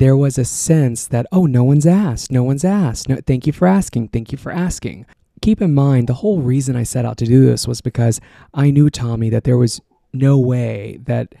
there 0.00 0.16
was 0.16 0.38
a 0.38 0.46
sense 0.46 1.06
that, 1.08 1.26
oh, 1.30 1.44
no 1.44 1.62
one's 1.62 1.86
asked. 1.86 2.32
No 2.32 2.42
one's 2.42 2.64
asked. 2.64 3.06
No, 3.10 3.18
thank 3.26 3.46
you 3.46 3.52
for 3.52 3.68
asking. 3.68 4.08
Thank 4.08 4.32
you 4.32 4.38
for 4.38 4.50
asking. 4.50 5.04
Keep 5.42 5.60
in 5.60 5.74
mind, 5.74 6.06
the 6.06 6.14
whole 6.14 6.40
reason 6.40 6.74
I 6.74 6.84
set 6.84 7.04
out 7.04 7.18
to 7.18 7.26
do 7.26 7.44
this 7.44 7.68
was 7.68 7.82
because 7.82 8.18
I 8.54 8.70
knew 8.70 8.88
Tommy 8.88 9.28
that 9.28 9.44
there 9.44 9.58
was 9.58 9.78
no 10.14 10.38
way 10.38 11.00
that 11.04 11.34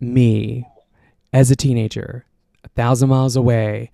me 0.00 0.66
as 1.34 1.50
a 1.50 1.56
teenager, 1.56 2.24
a 2.64 2.68
thousand 2.70 3.10
miles 3.10 3.36
away, 3.36 3.90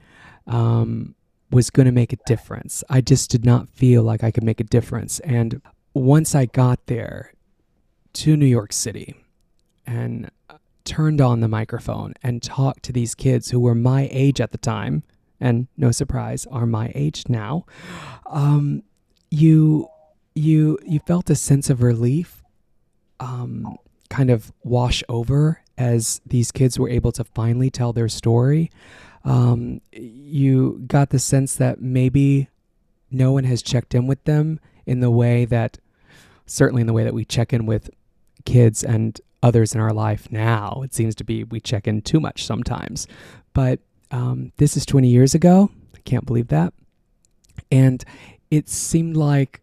um, 0.47 1.17
was 1.51 1.69
going 1.69 1.87
to 1.87 1.93
make 1.93 2.13
a 2.13 2.19
difference. 2.25 2.85
I 2.89 3.01
just 3.01 3.31
did 3.31 3.45
not 3.45 3.69
feel 3.69 4.05
like 4.05 4.23
I 4.23 4.31
could 4.31 4.45
make 4.45 4.61
a 4.61 4.65
difference. 4.65 5.19
And 5.21 5.61
once 5.93 6.37
I 6.37 6.47
got 6.47 6.87
there 6.87 7.33
to 8.13 8.37
New 8.37 8.47
York 8.47 8.73
City 8.73 9.17
and 9.85 10.31
turned 10.85 11.21
on 11.21 11.41
the 11.41 11.49
microphone 11.49 12.15
and 12.23 12.43
talked 12.43 12.83
to 12.85 12.93
these 12.93 13.15
kids 13.15 13.51
who 13.51 13.61
were 13.61 13.75
my 13.75 14.09
age 14.11 14.41
at 14.41 14.53
the 14.53 14.59
time, 14.59 15.03
and 15.41 15.69
no 15.77 15.91
surprise, 15.91 16.47
are 16.51 16.67
my 16.67 16.93
age 16.95 17.25
now, 17.29 17.65
um, 18.27 18.83
you 19.31 19.89
you 20.35 20.79
you 20.85 21.01
felt 21.01 21.31
a 21.31 21.35
sense 21.35 21.69
of 21.71 21.83
relief 21.83 22.43
um, 23.21 23.77
kind 24.11 24.31
of 24.31 24.53
wash 24.63 25.03
over 25.09 25.61
as 25.79 26.21
these 26.27 26.53
kids 26.53 26.79
were 26.79 26.89
able 26.89 27.13
to 27.13 27.25
finally 27.25 27.71
tell 27.71 27.93
their 27.93 28.09
story. 28.09 28.71
Um, 29.25 29.81
you 29.93 30.83
got 30.87 31.11
the 31.11 31.19
sense 31.19 31.55
that 31.57 31.81
maybe 31.81 32.49
no 33.11 33.33
one 33.33 33.45
has 33.45 33.63
checked 33.63 33.95
in 33.95 34.07
with 34.07 34.23
them 34.25 34.59
in 34.85 35.01
the 35.01 35.11
way 35.11 35.45
that, 35.45 35.79
certainly 36.47 36.81
in 36.81 36.87
the 36.87 36.93
way 36.93 37.05
that 37.05 37.15
we 37.15 37.25
check 37.25 37.53
in 37.53 37.67
with 37.67 37.89
kids 38.45 38.83
and 38.83 39.21
others 39.43 39.75
in 39.75 39.81
our 39.81 39.93
life 39.93 40.31
now. 40.31 40.83
It 40.85 40.95
seems 40.95 41.15
to 41.17 41.25
be 41.25 41.45
we 41.45 41.61
check 41.61 41.87
in 41.87 42.03
too 42.03 42.21
much 42.21 42.45
sometimes. 42.45 43.07
But 43.53 43.81
um, 44.11 44.53
this 44.57 44.77
is 44.77 44.87
20 44.87 45.09
years 45.09 45.35
ago. 45.35 45.71
I 45.95 45.99
can't 46.01 46.27
believe 46.27 46.49
that. 46.49 46.73
And 47.71 48.05
it 48.51 48.69
seemed 48.69 49.17
like 49.17 49.61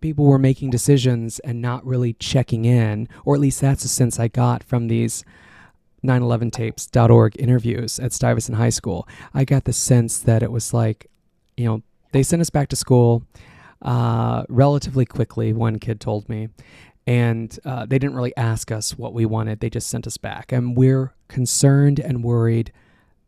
people 0.00 0.24
were 0.24 0.38
making 0.38 0.70
decisions 0.70 1.38
and 1.40 1.60
not 1.60 1.84
really 1.84 2.14
checking 2.14 2.64
in, 2.64 3.08
or 3.24 3.34
at 3.34 3.40
least 3.40 3.60
that's 3.60 3.82
the 3.82 3.88
sense 3.88 4.18
I 4.18 4.28
got 4.28 4.62
from 4.62 4.88
these 4.88 5.24
911tapes.org 6.04 7.36
interviews 7.38 7.98
at 7.98 8.12
Stuyvesant 8.12 8.56
High 8.56 8.70
School. 8.70 9.08
I 9.34 9.44
got 9.44 9.64
the 9.64 9.72
sense 9.72 10.18
that 10.20 10.42
it 10.42 10.52
was 10.52 10.72
like, 10.72 11.06
you 11.56 11.64
know, 11.64 11.82
they 12.12 12.22
sent 12.22 12.40
us 12.40 12.50
back 12.50 12.68
to 12.68 12.76
school 12.76 13.24
uh, 13.82 14.44
relatively 14.48 15.04
quickly, 15.04 15.52
one 15.52 15.78
kid 15.78 16.00
told 16.00 16.28
me. 16.28 16.48
And 17.06 17.56
uh, 17.64 17.86
they 17.86 17.98
didn't 17.98 18.16
really 18.16 18.36
ask 18.36 18.72
us 18.72 18.98
what 18.98 19.12
we 19.12 19.26
wanted, 19.26 19.60
they 19.60 19.70
just 19.70 19.88
sent 19.88 20.06
us 20.06 20.16
back. 20.16 20.50
And 20.50 20.76
we're 20.76 21.14
concerned 21.28 22.00
and 22.00 22.24
worried 22.24 22.72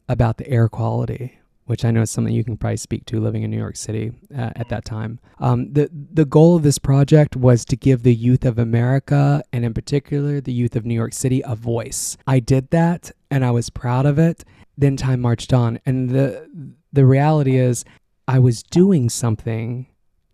about 0.08 0.38
the 0.38 0.48
air 0.48 0.68
quality 0.68 1.38
which 1.68 1.84
I 1.84 1.90
know 1.90 2.00
is 2.00 2.10
something 2.10 2.32
you 2.32 2.44
can 2.44 2.56
probably 2.56 2.78
speak 2.78 3.04
to 3.06 3.20
living 3.20 3.42
in 3.42 3.50
New 3.50 3.58
York 3.58 3.76
City 3.76 4.12
uh, 4.34 4.50
at 4.56 4.70
that 4.70 4.86
time. 4.86 5.20
Um, 5.38 5.70
the 5.70 5.90
the 5.92 6.24
goal 6.24 6.56
of 6.56 6.62
this 6.62 6.78
project 6.78 7.36
was 7.36 7.66
to 7.66 7.76
give 7.76 8.02
the 8.02 8.14
youth 8.14 8.46
of 8.46 8.58
America, 8.58 9.42
and 9.52 9.66
in 9.66 9.74
particular 9.74 10.40
the 10.40 10.52
youth 10.52 10.76
of 10.76 10.86
New 10.86 10.94
York 10.94 11.12
City, 11.12 11.42
a 11.44 11.54
voice. 11.54 12.16
I 12.26 12.40
did 12.40 12.70
that, 12.70 13.12
and 13.30 13.44
I 13.44 13.50
was 13.50 13.68
proud 13.68 14.06
of 14.06 14.18
it. 14.18 14.44
Then 14.78 14.96
time 14.96 15.20
marched 15.20 15.52
on, 15.52 15.78
and 15.84 16.08
the 16.08 16.48
the 16.90 17.04
reality 17.04 17.56
is, 17.58 17.84
I 18.26 18.38
was 18.38 18.62
doing 18.62 19.10
something 19.10 19.88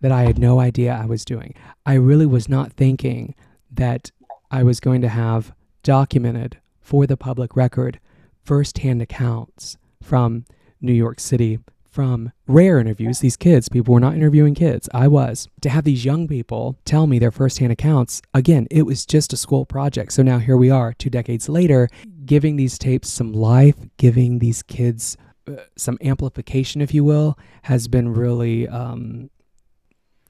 that 0.05 0.13
I 0.13 0.25
had 0.25 0.39
no 0.39 0.61
idea 0.61 0.93
I 0.93 1.07
was 1.07 1.25
doing. 1.25 1.55
I 1.87 1.95
really 1.95 2.27
was 2.27 2.47
not 2.47 2.75
thinking 2.75 3.35
that 3.71 4.11
I 4.51 4.63
was 4.63 4.79
going 4.79 5.01
to 5.01 5.09
have 5.09 5.55
documented 5.83 6.59
for 6.79 7.07
the 7.07 7.17
public 7.17 7.57
record 7.57 7.99
firsthand 8.45 9.01
accounts 9.01 9.79
from 10.03 10.45
New 10.79 10.93
York 10.93 11.21
City 11.21 11.59
from 11.89 12.33
rare 12.47 12.79
interviews, 12.79 13.21
these 13.21 13.39
kids, 13.39 13.71
people 13.71 13.95
were 13.95 14.01
not 14.01 14.15
interviewing 14.15 14.55
kids. 14.55 14.91
I 14.93 15.09
was. 15.09 15.49
To 15.63 15.71
have 15.71 15.85
these 15.85 16.05
young 16.05 16.29
people 16.29 16.77
tell 16.85 17.07
me 17.07 17.19
their 17.19 17.31
firsthand 17.31 17.73
accounts, 17.73 18.21
again, 18.35 18.67
it 18.71 18.83
was 18.83 19.07
just 19.07 19.33
a 19.33 19.39
school 19.39 19.65
project. 19.65 20.13
So 20.13 20.23
now 20.23 20.39
here 20.39 20.59
we 20.59 20.71
are, 20.71 20.93
two 20.93 21.09
decades 21.09 21.49
later, 21.49 21.89
giving 22.27 22.57
these 22.57 22.77
tapes 22.77 23.09
some 23.09 23.33
life, 23.33 23.77
giving 23.97 24.41
these 24.41 24.63
kids 24.63 25.17
uh, 25.47 25.53
some 25.77 25.97
amplification, 26.03 26.83
if 26.83 26.93
you 26.93 27.05
will, 27.05 27.39
has 27.63 27.87
been 27.87 28.13
really, 28.13 28.67
um, 28.69 29.31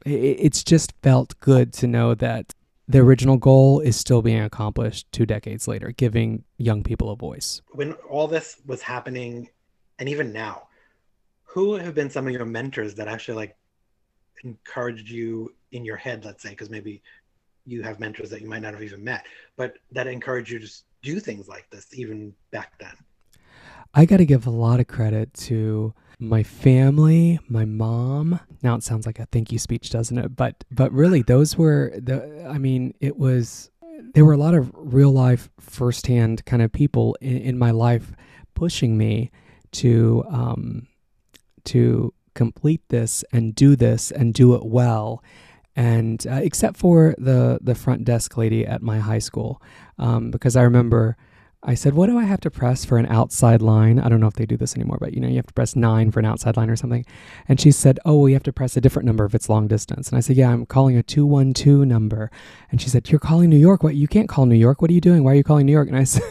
it's 0.04 0.62
just 0.62 0.92
felt 1.02 1.38
good 1.40 1.72
to 1.74 1.86
know 1.86 2.14
that 2.14 2.54
the 2.86 2.98
original 2.98 3.36
goal 3.36 3.80
is 3.80 3.96
still 3.96 4.20
being 4.20 4.42
accomplished 4.42 5.10
two 5.10 5.24
decades 5.24 5.66
later, 5.66 5.92
giving 5.92 6.44
young 6.58 6.82
people 6.82 7.10
a 7.10 7.16
voice. 7.16 7.62
When 7.72 7.92
all 8.10 8.28
this 8.28 8.60
was 8.66 8.82
happening 8.82 9.48
and 9.98 10.08
even 10.08 10.32
now, 10.32 10.68
who 11.44 11.74
have 11.74 11.94
been 11.94 12.10
some 12.10 12.26
of 12.26 12.32
your 12.32 12.44
mentors 12.44 12.94
that 12.96 13.08
actually 13.08 13.36
like 13.36 13.56
encouraged 14.42 15.08
you 15.08 15.54
in 15.72 15.84
your 15.84 15.96
head, 15.96 16.24
let's 16.24 16.42
say, 16.42 16.50
because 16.50 16.68
maybe 16.68 17.02
you 17.64 17.82
have 17.82 18.00
mentors 18.00 18.28
that 18.30 18.42
you 18.42 18.48
might 18.48 18.60
not 18.60 18.74
have 18.74 18.82
even 18.82 19.02
met, 19.02 19.24
but 19.56 19.74
that 19.92 20.06
encourage 20.06 20.52
you 20.52 20.58
to 20.58 20.70
do 21.02 21.20
things 21.20 21.48
like 21.48 21.68
this 21.70 21.86
even 21.94 22.34
back 22.50 22.78
then? 22.78 22.94
I 23.94 24.04
got 24.04 24.18
to 24.18 24.26
give 24.26 24.46
a 24.46 24.50
lot 24.50 24.80
of 24.80 24.88
credit 24.88 25.32
to 25.34 25.94
my 26.18 26.42
family, 26.42 27.38
my 27.48 27.64
mom. 27.64 28.40
Now 28.62 28.74
it 28.74 28.82
sounds 28.82 29.06
like 29.06 29.18
a 29.18 29.26
thank 29.26 29.52
you 29.52 29.58
speech, 29.58 29.90
doesn't 29.90 30.16
it? 30.18 30.36
But 30.36 30.64
but 30.70 30.92
really 30.92 31.22
those 31.22 31.56
were 31.56 31.92
the 31.96 32.46
I 32.48 32.58
mean, 32.58 32.94
it 33.00 33.16
was 33.16 33.70
there 34.14 34.24
were 34.24 34.32
a 34.32 34.38
lot 34.38 34.54
of 34.54 34.70
real 34.74 35.10
life 35.10 35.48
firsthand 35.60 36.44
kind 36.44 36.62
of 36.62 36.72
people 36.72 37.16
in, 37.20 37.38
in 37.38 37.58
my 37.58 37.70
life 37.70 38.12
pushing 38.54 38.96
me 38.96 39.30
to 39.72 40.24
um, 40.28 40.86
to 41.64 42.12
complete 42.34 42.82
this 42.88 43.24
and 43.32 43.54
do 43.54 43.76
this 43.76 44.10
and 44.10 44.34
do 44.34 44.54
it 44.54 44.64
well. 44.64 45.22
And 45.76 46.24
uh, 46.26 46.40
except 46.42 46.76
for 46.76 47.14
the 47.18 47.58
the 47.60 47.74
front 47.74 48.04
desk 48.04 48.36
lady 48.36 48.64
at 48.64 48.82
my 48.82 49.00
high 49.00 49.18
school, 49.18 49.60
um, 49.98 50.30
because 50.30 50.54
I 50.54 50.62
remember 50.62 51.16
I 51.66 51.74
said, 51.74 51.94
What 51.94 52.06
do 52.06 52.18
I 52.18 52.24
have 52.24 52.40
to 52.42 52.50
press 52.50 52.84
for 52.84 52.98
an 52.98 53.06
outside 53.06 53.62
line? 53.62 53.98
I 53.98 54.08
don't 54.08 54.20
know 54.20 54.26
if 54.26 54.34
they 54.34 54.44
do 54.44 54.56
this 54.56 54.76
anymore, 54.76 54.98
but 55.00 55.14
you 55.14 55.20
know, 55.20 55.28
you 55.28 55.36
have 55.36 55.46
to 55.46 55.54
press 55.54 55.74
nine 55.74 56.10
for 56.10 56.20
an 56.20 56.26
outside 56.26 56.56
line 56.56 56.68
or 56.68 56.76
something. 56.76 57.06
And 57.48 57.58
she 57.58 57.70
said, 57.70 57.98
Oh, 58.04 58.18
well, 58.18 58.28
you 58.28 58.34
have 58.34 58.42
to 58.44 58.52
press 58.52 58.76
a 58.76 58.80
different 58.80 59.06
number 59.06 59.24
if 59.24 59.34
it's 59.34 59.48
long 59.48 59.66
distance. 59.66 60.10
And 60.10 60.18
I 60.18 60.20
said, 60.20 60.36
Yeah, 60.36 60.50
I'm 60.50 60.66
calling 60.66 60.96
a 60.96 61.02
212 61.02 61.86
number. 61.86 62.30
And 62.70 62.80
she 62.82 62.90
said, 62.90 63.08
You're 63.10 63.18
calling 63.18 63.48
New 63.48 63.56
York? 63.56 63.82
What? 63.82 63.94
You 63.94 64.08
can't 64.08 64.28
call 64.28 64.46
New 64.46 64.56
York. 64.56 64.82
What 64.82 64.90
are 64.90 64.94
you 64.94 65.00
doing? 65.00 65.24
Why 65.24 65.32
are 65.32 65.36
you 65.36 65.44
calling 65.44 65.66
New 65.66 65.72
York? 65.72 65.88
And 65.88 65.96
I 65.96 66.04
said, 66.04 66.22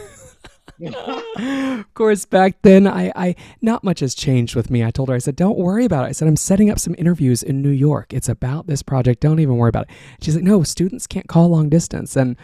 of 0.80 1.94
course, 1.94 2.24
back 2.24 2.62
then, 2.62 2.86
I, 2.86 3.12
I 3.14 3.34
not 3.60 3.84
much 3.84 4.00
has 4.00 4.14
changed 4.14 4.54
with 4.54 4.70
me. 4.70 4.84
I 4.84 4.90
told 4.90 5.08
her, 5.08 5.14
I 5.14 5.18
said, 5.18 5.36
"Don't 5.36 5.58
worry 5.58 5.84
about 5.84 6.04
it." 6.04 6.08
I 6.08 6.12
said, 6.12 6.26
"I'm 6.26 6.36
setting 6.36 6.68
up 6.70 6.78
some 6.78 6.94
interviews 6.98 7.42
in 7.42 7.62
New 7.62 7.70
York. 7.70 8.12
It's 8.12 8.28
about 8.28 8.66
this 8.66 8.82
project. 8.82 9.20
Don't 9.20 9.38
even 9.38 9.56
worry 9.56 9.68
about 9.68 9.84
it." 9.84 9.90
She's 10.20 10.34
like, 10.34 10.44
"No, 10.44 10.62
students 10.62 11.06
can't 11.06 11.28
call 11.28 11.48
long 11.48 11.68
distance." 11.68 12.16
And 12.16 12.36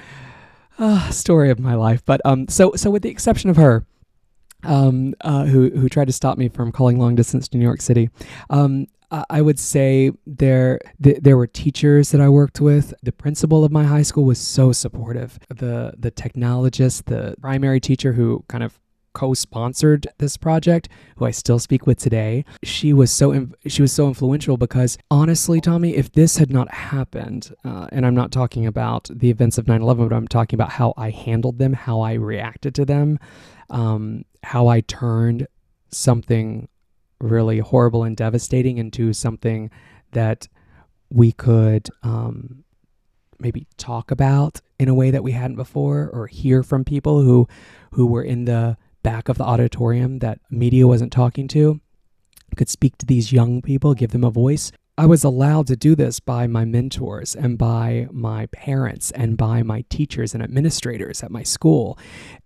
uh, 0.80 1.10
story 1.10 1.50
of 1.50 1.60
my 1.60 1.74
life. 1.74 2.04
But 2.04 2.20
um, 2.24 2.48
so 2.48 2.72
so 2.74 2.90
with 2.90 3.02
the 3.02 3.10
exception 3.10 3.50
of 3.50 3.56
her, 3.56 3.86
um, 4.64 5.14
uh, 5.20 5.44
who 5.44 5.70
who 5.70 5.88
tried 5.88 6.06
to 6.06 6.12
stop 6.12 6.38
me 6.38 6.48
from 6.48 6.72
calling 6.72 6.98
long 6.98 7.14
distance 7.14 7.46
to 7.48 7.58
New 7.58 7.64
York 7.64 7.80
City, 7.80 8.10
um, 8.48 8.86
I 9.28 9.42
would 9.42 9.58
say 9.58 10.12
there 10.26 10.80
th- 11.02 11.18
there 11.20 11.36
were 11.36 11.46
teachers 11.46 12.10
that 12.12 12.20
I 12.20 12.28
worked 12.28 12.60
with. 12.60 12.94
The 13.02 13.12
principal 13.12 13.64
of 13.64 13.72
my 13.72 13.84
high 13.84 14.02
school 14.02 14.24
was 14.24 14.38
so 14.38 14.72
supportive. 14.72 15.38
The 15.48 15.94
the 15.98 16.10
technologist, 16.10 17.04
the 17.04 17.34
primary 17.40 17.80
teacher 17.80 18.12
who 18.12 18.44
kind 18.48 18.64
of 18.64 18.78
co-sponsored 19.12 20.06
this 20.18 20.36
project 20.36 20.88
who 21.16 21.24
I 21.24 21.30
still 21.30 21.58
speak 21.58 21.86
with 21.86 21.98
today. 21.98 22.44
She 22.62 22.92
was 22.92 23.10
so 23.10 23.48
she 23.66 23.82
was 23.82 23.92
so 23.92 24.08
influential 24.08 24.56
because 24.56 24.98
honestly 25.10 25.60
Tommy 25.60 25.96
if 25.96 26.12
this 26.12 26.36
had 26.36 26.50
not 26.50 26.72
happened 26.72 27.54
uh, 27.64 27.88
and 27.92 28.06
I'm 28.06 28.14
not 28.14 28.32
talking 28.32 28.66
about 28.66 29.08
the 29.12 29.30
events 29.30 29.58
of 29.58 29.66
9/11 29.66 30.08
but 30.08 30.14
I'm 30.14 30.28
talking 30.28 30.56
about 30.56 30.70
how 30.70 30.94
I 30.96 31.10
handled 31.10 31.58
them 31.58 31.72
how 31.72 32.00
I 32.00 32.14
reacted 32.14 32.74
to 32.76 32.84
them 32.84 33.18
um, 33.68 34.24
how 34.42 34.68
I 34.68 34.80
turned 34.80 35.46
something 35.90 36.68
really 37.20 37.58
horrible 37.58 38.04
and 38.04 38.16
devastating 38.16 38.78
into 38.78 39.12
something 39.12 39.70
that 40.12 40.48
we 41.10 41.32
could 41.32 41.88
um, 42.02 42.64
maybe 43.38 43.66
talk 43.76 44.10
about 44.10 44.60
in 44.78 44.88
a 44.88 44.94
way 44.94 45.10
that 45.10 45.22
we 45.22 45.32
hadn't 45.32 45.56
before 45.56 46.08
or 46.12 46.26
hear 46.26 46.62
from 46.62 46.84
people 46.84 47.22
who 47.22 47.48
who 47.92 48.06
were 48.06 48.22
in 48.22 48.44
the 48.44 48.76
back 49.02 49.28
of 49.28 49.38
the 49.38 49.44
auditorium 49.44 50.18
that 50.18 50.40
media 50.50 50.86
wasn't 50.86 51.12
talking 51.12 51.48
to 51.48 51.80
could 52.56 52.68
speak 52.68 52.98
to 52.98 53.06
these 53.06 53.32
young 53.32 53.62
people 53.62 53.94
give 53.94 54.10
them 54.10 54.24
a 54.24 54.30
voice 54.30 54.72
I 55.00 55.06
was 55.06 55.24
allowed 55.24 55.66
to 55.68 55.76
do 55.76 55.94
this 55.94 56.20
by 56.20 56.46
my 56.46 56.66
mentors 56.66 57.34
and 57.34 57.56
by 57.56 58.06
my 58.12 58.44
parents 58.46 59.10
and 59.12 59.34
by 59.34 59.62
my 59.62 59.82
teachers 59.88 60.34
and 60.34 60.42
administrators 60.42 61.22
at 61.22 61.30
my 61.30 61.42
school. 61.42 61.98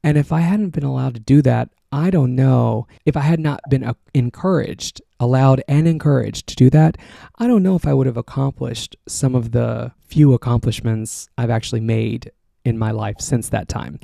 And 0.05 0.17
if 0.17 0.31
I 0.31 0.39
hadn't 0.39 0.71
been 0.71 0.85
allowed 0.85 1.15
to 1.15 1.21
do 1.21 1.43
that, 1.43 1.71
I 1.91 2.11
don't 2.11 2.37
know 2.37 2.87
if 3.05 3.17
I 3.17 3.23
had 3.23 3.41
not 3.41 3.61
been 3.69 3.93
encouraged, 4.15 5.03
allowed 5.19 5.65
and 5.67 5.89
encouraged 5.89 6.47
to 6.47 6.55
do 6.55 6.71
that, 6.71 6.97
I 7.41 7.49
don't 7.49 7.65
know 7.65 7.75
if 7.75 7.89
I 7.89 7.93
would 7.93 8.07
have 8.07 8.17
accomplished 8.17 8.95
some 9.09 9.35
of 9.35 9.51
the 9.51 9.91
few 10.07 10.33
accomplishments 10.33 11.29
I've 11.37 11.51
actually 11.51 11.81
made 11.81 12.31
in 12.65 12.79
my 12.79 12.91
life 12.91 13.17
since 13.21 13.49
that 13.51 13.69
time. 13.69 14.01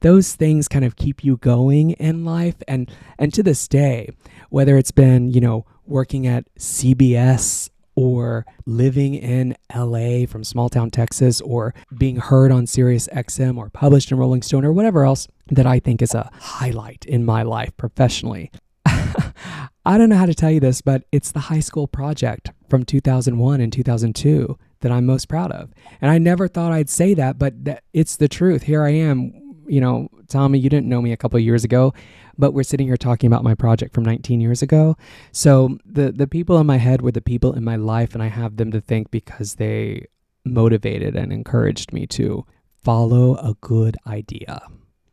Those 0.00 0.34
things 0.34 0.68
kind 0.68 0.84
of 0.84 0.96
keep 0.96 1.24
you 1.24 1.36
going 1.38 1.92
in 1.92 2.24
life 2.24 2.56
and 2.68 2.90
and 3.18 3.32
to 3.34 3.42
this 3.42 3.68
day, 3.68 4.10
whether 4.50 4.76
it's 4.76 4.90
been, 4.90 5.30
you 5.30 5.40
know, 5.40 5.66
working 5.86 6.26
at 6.26 6.44
CBS 6.58 7.70
or 7.96 8.44
living 8.66 9.14
in 9.14 9.56
LA 9.74 10.26
from 10.26 10.44
small 10.44 10.68
town 10.68 10.90
Texas 10.90 11.40
or 11.40 11.74
being 11.96 12.16
heard 12.16 12.50
on 12.50 12.66
Sirius 12.66 13.08
XM 13.08 13.56
or 13.56 13.70
published 13.70 14.10
in 14.10 14.18
Rolling 14.18 14.42
Stone 14.42 14.64
or 14.64 14.72
whatever 14.72 15.04
else 15.04 15.28
that 15.50 15.66
I 15.66 15.78
think 15.78 16.02
is 16.02 16.14
a 16.14 16.30
highlight 16.40 17.04
in 17.06 17.24
my 17.24 17.42
life 17.42 17.76
professionally. 17.76 18.50
I 18.86 19.98
don't 19.98 20.08
know 20.08 20.16
how 20.16 20.26
to 20.26 20.34
tell 20.34 20.50
you 20.50 20.60
this, 20.60 20.80
but 20.80 21.04
it's 21.12 21.30
the 21.30 21.40
high 21.40 21.60
school 21.60 21.86
project 21.86 22.50
from 22.68 22.84
2001 22.84 23.60
and 23.60 23.72
2002 23.72 24.58
that 24.84 24.92
I'm 24.92 25.04
most 25.04 25.28
proud 25.28 25.50
of. 25.50 25.72
And 26.00 26.10
I 26.10 26.18
never 26.18 26.46
thought 26.46 26.72
I'd 26.72 26.88
say 26.88 27.14
that, 27.14 27.38
but 27.38 27.64
that, 27.64 27.82
it's 27.92 28.16
the 28.16 28.28
truth. 28.28 28.62
Here 28.62 28.84
I 28.84 28.90
am, 28.90 29.32
you 29.66 29.80
know, 29.80 30.08
Tommy, 30.28 30.60
you 30.60 30.70
didn't 30.70 30.88
know 30.88 31.02
me 31.02 31.12
a 31.12 31.16
couple 31.16 31.38
years 31.40 31.64
ago 31.64 31.92
but 32.38 32.52
we're 32.52 32.62
sitting 32.62 32.86
here 32.86 32.96
talking 32.96 33.26
about 33.26 33.44
my 33.44 33.54
project 33.54 33.94
from 33.94 34.04
19 34.04 34.40
years 34.40 34.62
ago. 34.62 34.96
So 35.32 35.78
the 35.84 36.12
the 36.12 36.26
people 36.26 36.58
in 36.58 36.66
my 36.66 36.78
head 36.78 37.02
were 37.02 37.12
the 37.12 37.20
people 37.20 37.52
in 37.52 37.64
my 37.64 37.76
life, 37.76 38.14
and 38.14 38.22
I 38.22 38.28
have 38.28 38.56
them 38.56 38.70
to 38.72 38.80
thank 38.80 39.10
because 39.10 39.54
they 39.54 40.06
motivated 40.44 41.16
and 41.16 41.32
encouraged 41.32 41.92
me 41.92 42.06
to 42.06 42.44
follow 42.82 43.36
a 43.36 43.56
good 43.60 43.96
idea. 44.06 44.62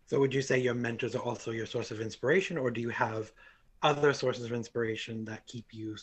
So 0.07 0.19
would 0.19 0.33
you 0.33 0.41
say 0.41 0.59
your 0.59 0.73
mentors 0.73 1.15
are 1.15 1.21
also 1.21 1.51
your 1.51 1.65
source 1.65 1.91
of 1.91 2.01
inspiration, 2.01 2.57
or 2.57 2.69
do 2.69 2.81
you 2.81 2.89
have 2.89 3.31
other 3.81 4.13
sources 4.13 4.45
of 4.45 4.51
inspiration 4.51 5.25
that 5.25 5.47
keep 5.47 5.65
you 5.71 5.95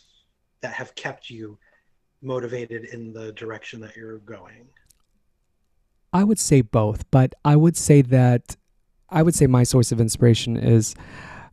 that 0.61 0.73
have 0.73 0.95
kept 0.95 1.31
you 1.31 1.59
motivated 2.23 2.85
in 2.87 3.13
the 3.13 3.33
direction 3.33 3.81
that 3.81 3.97
you're 3.97 4.19
going? 4.19 4.69
I 6.13 6.25
would 6.25 6.39
say 6.39 6.63
both, 6.63 7.09
but 7.11 7.35
I 7.45 7.57
would 7.57 7.77
say 7.77 8.03
that 8.03 8.57
I 9.11 9.23
would 9.23 9.35
say 9.35 9.47
my 9.47 9.63
source 9.63 9.91
of 9.91 10.01
inspiration 10.01 10.57
is 10.57 10.95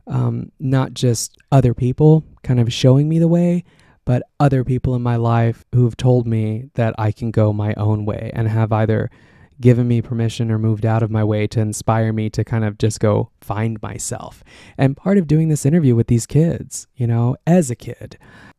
um, 0.06 0.52
not 0.60 0.94
just 0.94 1.36
other 1.50 1.74
people 1.74 2.24
kind 2.42 2.60
of 2.60 2.72
showing 2.72 3.08
me 3.08 3.18
the 3.18 3.28
way, 3.28 3.64
but 4.04 4.22
other 4.38 4.62
people 4.62 4.94
in 4.94 5.02
my 5.02 5.16
life 5.16 5.64
who 5.74 5.84
have 5.84 5.96
told 5.96 6.26
me 6.26 6.70
that 6.74 6.94
I 6.98 7.12
can 7.12 7.30
go 7.30 7.52
my 7.52 7.74
own 7.74 8.04
way 8.04 8.30
and 8.34 8.48
have 8.48 8.72
either 8.72 9.10
given 9.60 9.88
me 9.88 10.02
permission 10.02 10.50
or 10.50 10.58
moved 10.58 10.84
out 10.84 11.02
of 11.02 11.10
my 11.10 11.24
way 11.24 11.46
to 11.46 11.60
inspire 11.60 12.12
me 12.12 12.28
to 12.30 12.44
kind 12.44 12.64
of 12.64 12.78
just 12.78 13.00
go 13.00 13.30
find 13.40 13.80
myself. 13.80 14.44
And 14.76 14.96
part 14.96 15.18
of 15.18 15.26
doing 15.26 15.48
this 15.48 15.64
interview 15.64 15.94
with 15.94 16.08
these 16.08 16.26
kids, 16.26 16.86
you 16.94 17.06
know, 17.06 17.36
as 17.46 17.70
a 17.70 17.76
kid, 17.76 18.18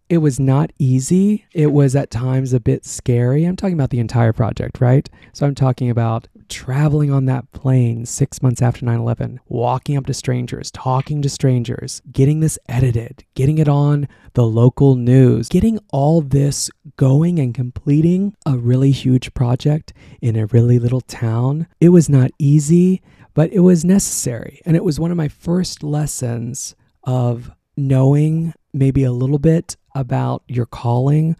it 0.10 0.20
was 0.20 0.40
not 0.40 0.72
easy. 0.80 1.46
It 1.54 1.72
was 1.72 1.96
at 1.96 2.10
times 2.10 2.54
a 2.54 2.60
bit 2.60 2.86
scary. 2.86 3.44
I'm 3.44 3.56
talking 3.56 3.74
about 3.74 3.90
the 3.90 4.00
entire 4.00 4.32
project, 4.32 4.80
right? 4.80 5.10
So 5.34 5.46
I'm 5.46 5.56
talking 5.56 5.90
about 5.90 6.28
traveling 6.48 7.12
on 7.12 7.26
that 7.26 7.52
plane 7.52 8.06
six 8.06 8.42
months 8.42 8.62
after 8.62 8.86
9 8.86 9.00
11, 9.00 9.40
walking 9.48 9.98
up 9.98 10.06
to 10.06 10.14
strangers, 10.14 10.72
talking 10.72 11.22
to 11.22 11.30
strangers, 11.30 12.02
getting 12.12 12.40
this 12.40 12.58
edited, 12.70 13.26
getting 13.36 13.58
it 13.58 13.68
on 13.68 14.08
the 14.34 14.46
local 14.46 14.96
news, 14.96 15.50
getting 15.50 15.80
all 15.90 16.22
this 16.22 16.70
going 16.96 17.38
and 17.38 17.54
completing 17.54 18.34
a 18.46 18.58
really 18.58 18.92
huge 18.92 19.34
project 19.34 19.94
in 20.22 20.38
a 20.38 20.46
really 20.48 20.80
little 20.80 21.02
town. 21.02 21.68
It 21.82 21.90
was 21.90 22.08
not 22.08 22.32
easy, 22.40 23.02
but 23.34 23.52
it 23.52 23.60
was 23.60 23.84
necessary. 23.84 24.62
And 24.66 24.78
it 24.78 24.84
was 24.84 25.00
one 25.00 25.12
of 25.12 25.18
my 25.18 25.28
first 25.28 25.84
lessons 25.84 26.76
of 27.04 27.52
knowing 27.76 28.54
maybe 28.74 29.04
a 29.04 29.12
little 29.12 29.40
bit 29.40 29.76
about 30.00 30.44
your 30.48 30.66
calling, 30.66 31.36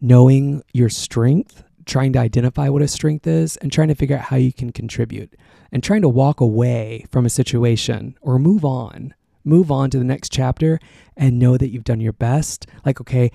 knowing 0.00 0.62
your 0.72 0.88
strength 0.88 1.62
trying 1.86 2.12
to 2.12 2.18
identify 2.18 2.68
what 2.68 2.82
a 2.82 2.88
strength 2.88 3.26
is 3.26 3.56
and 3.58 3.72
trying 3.72 3.88
to 3.88 3.94
figure 3.94 4.16
out 4.16 4.24
how 4.24 4.36
you 4.36 4.52
can 4.52 4.70
contribute 4.70 5.34
and 5.72 5.82
trying 5.82 6.02
to 6.02 6.08
walk 6.08 6.40
away 6.40 7.04
from 7.10 7.26
a 7.26 7.30
situation 7.30 8.16
or 8.20 8.38
move 8.38 8.64
on, 8.64 9.12
move 9.44 9.70
on 9.70 9.90
to 9.90 9.98
the 9.98 10.04
next 10.04 10.30
chapter 10.32 10.78
and 11.16 11.38
know 11.38 11.56
that 11.56 11.70
you've 11.70 11.84
done 11.84 12.00
your 12.00 12.12
best. 12.12 12.66
Like, 12.84 13.00
okay, 13.00 13.32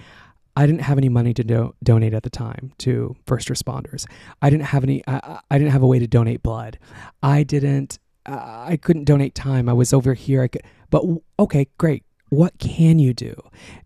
I 0.55 0.65
didn't 0.65 0.81
have 0.81 0.97
any 0.97 1.09
money 1.09 1.33
to 1.33 1.43
do- 1.43 1.75
donate 1.83 2.13
at 2.13 2.23
the 2.23 2.29
time 2.29 2.71
to 2.79 3.15
first 3.25 3.49
responders. 3.49 4.05
I 4.41 4.49
didn't 4.49 4.67
have 4.67 4.83
any. 4.83 5.03
I, 5.05 5.39
I 5.51 5.57
didn't 5.57 5.73
have 5.73 5.83
a 5.83 5.87
way 5.87 5.99
to 5.99 6.07
donate 6.07 6.41
blood. 6.41 6.79
I 7.21 7.43
didn't. 7.43 7.99
Uh, 8.25 8.65
I 8.69 8.77
couldn't 8.77 9.03
donate 9.03 9.35
time. 9.35 9.67
I 9.67 9.73
was 9.73 9.91
over 9.91 10.13
here. 10.13 10.43
I 10.43 10.47
could. 10.47 10.63
But 10.89 11.03
okay, 11.39 11.67
great. 11.77 12.03
What 12.35 12.59
can 12.59 12.99
you 12.99 13.13
do? 13.13 13.33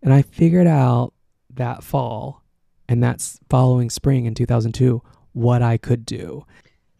And 0.02 0.12
I 0.12 0.22
figured 0.22 0.66
out 0.66 1.12
that 1.54 1.84
fall 1.84 2.42
and 2.88 3.00
that's 3.00 3.38
following 3.48 3.90
spring 3.90 4.26
in 4.26 4.34
2002 4.34 5.00
what 5.32 5.62
I 5.62 5.76
could 5.76 6.04
do. 6.04 6.44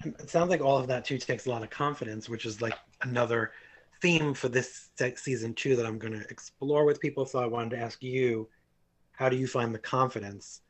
It 0.04 0.30
sounds 0.30 0.48
like 0.48 0.60
all 0.60 0.78
of 0.78 0.86
that 0.86 1.04
too 1.04 1.18
takes 1.18 1.46
a 1.46 1.50
lot 1.50 1.64
of 1.64 1.70
confidence, 1.70 2.28
which 2.28 2.46
is 2.46 2.62
like 2.62 2.74
another 3.02 3.50
theme 4.00 4.32
for 4.32 4.48
this 4.48 4.90
season 5.16 5.52
two 5.54 5.74
that 5.74 5.84
I'm 5.84 5.98
going 5.98 6.12
to 6.12 6.24
explore 6.30 6.84
with 6.84 7.00
people. 7.00 7.26
So 7.26 7.40
I 7.40 7.46
wanted 7.46 7.70
to 7.70 7.78
ask 7.78 8.00
you, 8.00 8.48
how 9.12 9.28
do 9.28 9.36
you 9.36 9.48
find 9.48 9.74
the 9.74 9.80
confidence 9.80 10.62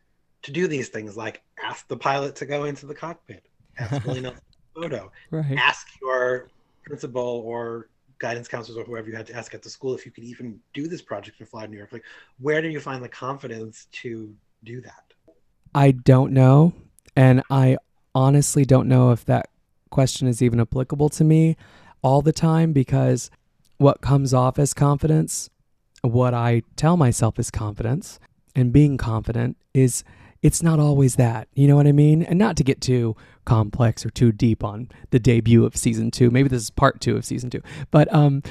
to 0.43 0.51
do 0.51 0.66
these 0.66 0.88
things? 0.88 1.14
Like 1.14 1.43
ask 1.62 1.87
the 1.88 1.97
pilot 1.97 2.35
to 2.37 2.47
go 2.47 2.64
into 2.64 2.87
the 2.87 2.95
cockpit, 2.95 3.45
ask 3.79 4.05
Willie 4.07 4.33
photo, 4.75 5.12
right. 5.31 5.59
ask 5.59 5.87
your 6.01 6.49
principal 6.85 7.43
or 7.45 7.90
guidance 8.20 8.46
counselors 8.46 8.78
or 8.78 8.85
whoever 8.85 9.09
you 9.09 9.16
had 9.16 9.26
to 9.26 9.35
ask 9.35 9.54
at 9.54 9.62
the 9.62 9.70
school 9.70 9.94
if 9.94 10.06
you 10.06 10.12
could 10.12 10.24
even 10.24 10.61
do 10.72 10.87
this 10.87 11.02
project 11.02 11.42
fly 11.48 11.64
to 11.64 11.70
New 11.70 11.78
York. 11.78 11.92
Like, 11.92 12.04
where 12.38 12.62
do 12.62 12.68
you 12.68 12.78
find 12.78 13.02
the 13.02 13.09
confidence 13.09 13.88
to 13.92 14.33
do 14.62 14.80
that? 14.83 15.04
I 15.74 15.90
don't 15.90 16.33
know. 16.33 16.74
And 17.16 17.42
I 17.50 17.78
honestly 18.14 18.64
don't 18.64 18.88
know 18.88 19.11
if 19.11 19.24
that 19.24 19.48
question 19.90 20.28
is 20.28 20.40
even 20.40 20.61
applicable 20.61 21.09
to 21.09 21.24
me 21.24 21.56
all 22.02 22.22
the 22.22 22.33
time 22.33 22.72
because 22.72 23.30
what 23.78 24.00
comes 24.00 24.33
off 24.35 24.59
as 24.59 24.74
confidence, 24.74 25.50
what 26.02 26.35
I 26.35 26.62
tell 26.76 26.96
myself 26.96 27.38
is 27.38 27.50
confidence, 27.50 28.20
and 28.54 28.72
being 28.72 28.96
confident 28.96 29.56
is 29.72 30.04
it's 30.42 30.62
not 30.62 30.79
always 30.79 31.16
that. 31.16 31.48
You 31.55 31.68
know 31.68 31.76
what 31.76 31.87
I 31.87 31.92
mean? 31.92 32.22
And 32.22 32.38
not 32.38 32.57
to 32.57 32.64
get 32.64 32.81
too 32.81 33.16
complex 33.44 34.05
or 34.07 34.11
too 34.11 34.33
deep 34.33 34.64
on 34.64 34.88
the 35.11 35.18
debut 35.18 35.64
of 35.64 35.76
season 35.76 36.11
two. 36.11 36.31
Maybe 36.31 36.48
this 36.48 36.62
is 36.62 36.70
part 36.70 37.00
two 37.00 37.16
of 37.16 37.24
season 37.24 37.50
two. 37.50 37.62
But 37.90 38.12
um, 38.14 38.42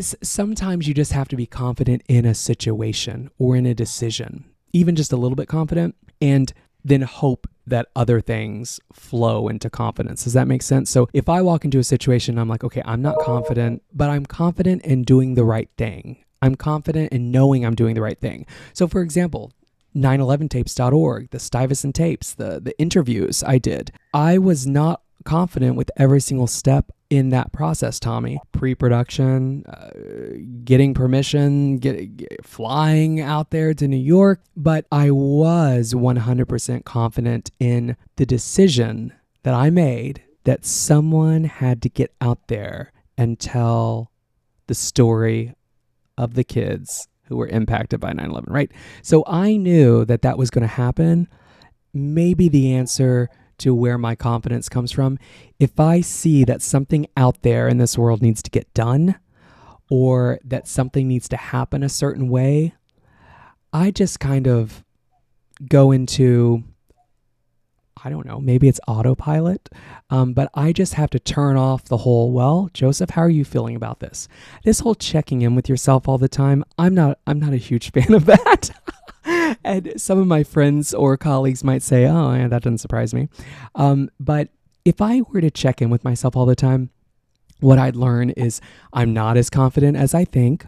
sometimes 0.00 0.86
you 0.86 0.94
just 0.94 1.12
have 1.12 1.28
to 1.28 1.36
be 1.36 1.46
confident 1.46 2.02
in 2.08 2.24
a 2.24 2.34
situation 2.34 3.30
or 3.38 3.56
in 3.56 3.66
a 3.66 3.74
decision, 3.74 4.44
even 4.72 4.96
just 4.96 5.12
a 5.12 5.16
little 5.16 5.36
bit 5.36 5.48
confident, 5.48 5.94
and 6.20 6.52
then 6.84 7.02
hope 7.02 7.46
that 7.66 7.86
other 7.94 8.20
things 8.20 8.80
flow 8.92 9.48
into 9.48 9.70
confidence. 9.70 10.24
Does 10.24 10.32
that 10.32 10.48
make 10.48 10.62
sense? 10.62 10.90
So 10.90 11.08
if 11.12 11.28
I 11.28 11.42
walk 11.42 11.64
into 11.64 11.78
a 11.78 11.84
situation, 11.84 12.38
I'm 12.38 12.48
like, 12.48 12.64
okay, 12.64 12.82
I'm 12.84 13.02
not 13.02 13.18
confident, 13.20 13.82
but 13.92 14.10
I'm 14.10 14.26
confident 14.26 14.82
in 14.82 15.02
doing 15.02 15.34
the 15.34 15.44
right 15.44 15.68
thing. 15.76 16.24
I'm 16.42 16.54
confident 16.54 17.12
in 17.12 17.30
knowing 17.30 17.64
I'm 17.64 17.74
doing 17.74 17.94
the 17.94 18.00
right 18.00 18.18
thing. 18.18 18.46
So, 18.72 18.88
for 18.88 19.02
example, 19.02 19.52
911tapes.org, 19.94 21.30
the 21.30 21.38
Stuyvesant 21.38 21.94
tapes, 21.94 22.34
the, 22.34 22.60
the 22.60 22.78
interviews 22.78 23.42
I 23.44 23.58
did, 23.58 23.92
I 24.14 24.38
was 24.38 24.66
not 24.66 25.02
confident 25.24 25.76
with 25.76 25.90
every 25.96 26.20
single 26.20 26.46
step 26.46 26.92
in 27.10 27.30
that 27.30 27.52
process, 27.52 27.98
Tommy. 27.98 28.40
Pre 28.52 28.74
production, 28.74 29.64
uh, 29.66 29.90
getting 30.64 30.94
permission, 30.94 31.76
get, 31.76 32.16
get, 32.16 32.44
flying 32.44 33.20
out 33.20 33.50
there 33.50 33.74
to 33.74 33.88
New 33.88 33.96
York. 33.96 34.40
But 34.56 34.86
I 34.92 35.10
was 35.10 35.92
100% 35.92 36.84
confident 36.84 37.50
in 37.58 37.96
the 38.16 38.26
decision 38.26 39.12
that 39.42 39.54
I 39.54 39.70
made 39.70 40.22
that 40.44 40.64
someone 40.64 41.44
had 41.44 41.82
to 41.82 41.88
get 41.88 42.14
out 42.20 42.48
there 42.48 42.92
and 43.18 43.38
tell 43.38 44.10
the 44.66 44.74
story 44.74 45.54
of 46.16 46.34
the 46.34 46.44
kids 46.44 47.08
who 47.30 47.36
were 47.36 47.46
impacted 47.46 48.00
by 48.00 48.12
9 48.12 48.28
11, 48.28 48.52
right? 48.52 48.70
So 49.02 49.24
I 49.26 49.56
knew 49.56 50.04
that 50.04 50.20
that 50.22 50.36
was 50.36 50.50
going 50.50 50.62
to 50.62 50.74
happen. 50.74 51.28
Maybe 51.94 52.48
the 52.48 52.74
answer 52.74 53.30
to 53.58 53.74
where 53.74 53.96
my 53.96 54.14
confidence 54.14 54.68
comes 54.68 54.90
from. 54.90 55.18
If 55.58 55.78
I 55.78 56.00
see 56.00 56.44
that 56.44 56.60
something 56.60 57.06
out 57.16 57.42
there 57.42 57.68
in 57.68 57.78
this 57.78 57.96
world 57.96 58.20
needs 58.20 58.42
to 58.42 58.50
get 58.50 58.72
done 58.74 59.14
or 59.88 60.40
that 60.44 60.66
something 60.66 61.06
needs 61.06 61.28
to 61.28 61.36
happen 61.36 61.82
a 61.82 61.88
certain 61.88 62.28
way, 62.28 62.74
I 63.72 63.92
just 63.92 64.18
kind 64.18 64.48
of 64.48 64.84
go 65.68 65.92
into, 65.92 66.64
I 68.04 68.10
don't 68.10 68.26
know, 68.26 68.40
maybe 68.40 68.68
it's 68.68 68.80
autopilot, 68.88 69.68
um, 70.08 70.32
but 70.32 70.50
I 70.54 70.72
just 70.72 70.94
have 70.94 71.10
to 71.10 71.18
turn 71.18 71.56
off 71.56 71.84
the 71.84 71.98
whole, 71.98 72.32
well, 72.32 72.70
Joseph, 72.72 73.10
how 73.10 73.22
are 73.22 73.30
you 73.30 73.44
feeling 73.44 73.76
about 73.76 74.00
this? 74.00 74.26
This 74.64 74.80
whole 74.80 74.94
checking 74.94 75.42
in 75.42 75.54
with 75.54 75.68
yourself 75.68 76.08
all 76.08 76.16
the 76.18 76.28
time, 76.28 76.64
I'm 76.78 76.94
not, 76.94 77.18
I'm 77.26 77.38
not 77.38 77.52
a 77.52 77.58
huge 77.58 77.92
fan 77.92 78.14
of 78.14 78.24
that. 78.26 78.70
and 79.64 79.92
some 80.00 80.18
of 80.18 80.26
my 80.26 80.42
friends 80.44 80.94
or 80.94 81.16
colleagues 81.16 81.62
might 81.62 81.82
say, 81.82 82.06
oh, 82.06 82.32
yeah, 82.32 82.48
that 82.48 82.62
doesn't 82.62 82.78
surprise 82.78 83.12
me. 83.12 83.28
Um, 83.74 84.10
but 84.18 84.48
if 84.84 85.00
I 85.00 85.20
were 85.22 85.40
to 85.40 85.50
check 85.50 85.82
in 85.82 85.90
with 85.90 86.04
myself 86.04 86.36
all 86.36 86.46
the 86.46 86.56
time, 86.56 86.90
what 87.60 87.78
I'd 87.78 87.96
learn 87.96 88.30
is 88.30 88.60
I'm 88.92 89.12
not 89.12 89.36
as 89.36 89.50
confident 89.50 89.96
as 89.96 90.14
I 90.14 90.24
think. 90.24 90.66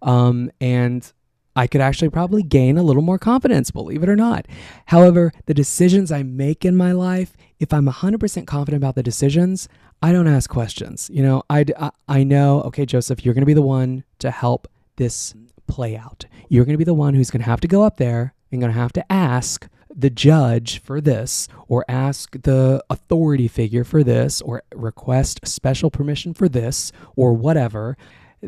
Um, 0.00 0.50
and 0.60 1.10
I 1.56 1.66
could 1.66 1.80
actually 1.80 2.10
probably 2.10 2.42
gain 2.42 2.76
a 2.76 2.82
little 2.82 3.02
more 3.02 3.18
confidence, 3.18 3.70
believe 3.70 4.02
it 4.02 4.08
or 4.08 4.16
not. 4.16 4.46
However, 4.86 5.32
the 5.46 5.54
decisions 5.54 6.10
I 6.10 6.22
make 6.22 6.64
in 6.64 6.76
my 6.76 6.92
life, 6.92 7.36
if 7.58 7.72
I'm 7.72 7.86
100% 7.86 8.46
confident 8.46 8.82
about 8.82 8.96
the 8.96 9.02
decisions, 9.02 9.68
I 10.02 10.12
don't 10.12 10.26
ask 10.26 10.50
questions. 10.50 11.10
You 11.12 11.22
know, 11.22 11.42
I, 11.48 11.64
I 12.08 12.24
know, 12.24 12.62
okay, 12.62 12.84
Joseph, 12.84 13.24
you're 13.24 13.34
going 13.34 13.42
to 13.42 13.46
be 13.46 13.54
the 13.54 13.62
one 13.62 14.04
to 14.18 14.30
help 14.30 14.68
this 14.96 15.34
play 15.66 15.96
out. 15.96 16.26
You're 16.48 16.64
going 16.64 16.74
to 16.74 16.78
be 16.78 16.84
the 16.84 16.94
one 16.94 17.14
who's 17.14 17.30
going 17.30 17.42
to 17.42 17.48
have 17.48 17.60
to 17.60 17.68
go 17.68 17.82
up 17.82 17.96
there 17.96 18.34
and 18.50 18.60
going 18.60 18.72
to 18.72 18.78
have 18.78 18.92
to 18.94 19.12
ask 19.12 19.68
the 19.96 20.10
judge 20.10 20.80
for 20.80 21.00
this, 21.00 21.46
or 21.68 21.84
ask 21.88 22.42
the 22.42 22.82
authority 22.90 23.46
figure 23.46 23.84
for 23.84 24.02
this, 24.02 24.42
or 24.42 24.64
request 24.74 25.40
special 25.46 25.88
permission 25.88 26.34
for 26.34 26.48
this, 26.48 26.90
or 27.14 27.32
whatever. 27.32 27.96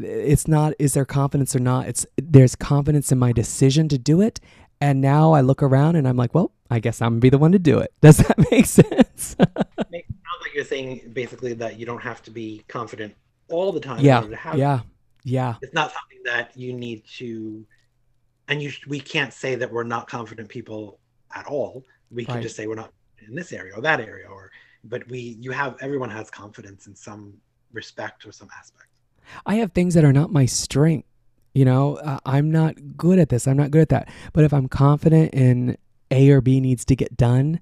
It's 0.05 0.47
not, 0.47 0.75
is 0.79 0.95
there 0.95 1.05
confidence 1.05 1.57
or 1.57 1.61
not? 1.61 1.89
It's, 1.89 2.07
there's 2.17 2.55
confidence 2.55 3.11
in 3.13 3.19
my 3.19 3.33
decision 3.33 3.89
to 3.89 3.99
do 3.99 4.21
it. 4.21 4.41
And 4.81 5.01
now 5.01 5.33
I 5.33 5.41
look 5.41 5.63
around 5.63 5.97
and 5.97 6.07
I'm 6.07 6.17
like, 6.17 6.35
well, 6.35 6.53
I 6.71 6.81
guess 6.81 7.01
I'm 7.01 7.15
gonna 7.15 7.21
be 7.21 7.31
the 7.31 7.39
one 7.39 7.53
to 7.53 7.59
do 7.59 7.79
it. 7.79 7.93
Does 8.01 8.19
that 8.19 8.39
make 8.51 8.67
sense? 8.67 9.37
it 9.39 9.55
sounds 9.55 10.43
like 10.43 10.55
you're 10.55 10.65
saying 10.65 11.11
basically 11.13 11.55
that 11.55 11.79
you 11.79 11.87
don't 11.87 12.03
have 12.03 12.23
to 12.25 12.31
be 12.31 12.63
confident 12.69 13.15
all 13.49 13.73
the 13.73 13.81
time. 13.81 14.01
Yeah. 14.01 14.25
Yeah. 14.55 14.81
Yeah. 15.25 15.55
It's 15.63 15.75
not 15.75 15.93
something 15.93 16.23
that 16.25 16.57
you 16.57 16.73
need 16.73 17.05
to, 17.17 17.67
and 18.49 18.63
you 18.63 18.71
we 18.87 19.01
can't 19.01 19.33
say 19.33 19.57
that 19.57 19.73
we're 19.73 19.83
not 19.83 20.09
confident 20.09 20.49
people 20.49 21.01
at 21.35 21.47
all. 21.47 21.85
We 22.11 22.25
can 22.25 22.37
right. 22.37 22.43
just 22.43 22.55
say 22.55 22.67
we're 22.67 22.77
not 22.77 22.93
in 23.27 23.35
this 23.35 23.53
area 23.53 23.75
or 23.75 23.83
that 23.83 24.01
area, 24.01 24.29
or 24.29 24.53
but 24.85 25.07
we 25.09 25.37
you 25.41 25.51
have 25.51 25.77
everyone 25.81 26.11
has 26.11 26.31
confidence 26.31 26.87
in 26.87 26.95
some 26.95 27.35
respect 27.73 28.25
or 28.25 28.31
some 28.31 28.49
aspect. 28.57 28.87
I 29.45 29.57
have 29.57 29.73
things 29.73 29.95
that 29.95 30.05
are 30.05 30.13
not 30.13 30.33
my 30.33 30.47
strength. 30.47 31.07
You 31.55 31.65
know, 31.65 31.97
uh, 31.97 32.19
I'm 32.27 32.51
not 32.51 32.97
good 32.97 33.19
at 33.19 33.31
this. 33.31 33.49
I'm 33.49 33.57
not 33.57 33.71
good 33.71 33.83
at 33.83 33.89
that. 33.89 34.09
But 34.33 34.45
if 34.45 34.53
I'm 34.53 34.69
confident 34.69 35.33
in 35.33 35.79
A 36.11 36.31
or 36.31 36.41
B 36.41 36.61
needs 36.61 36.85
to 36.85 36.97
get 36.97 37.17
done, 37.17 37.61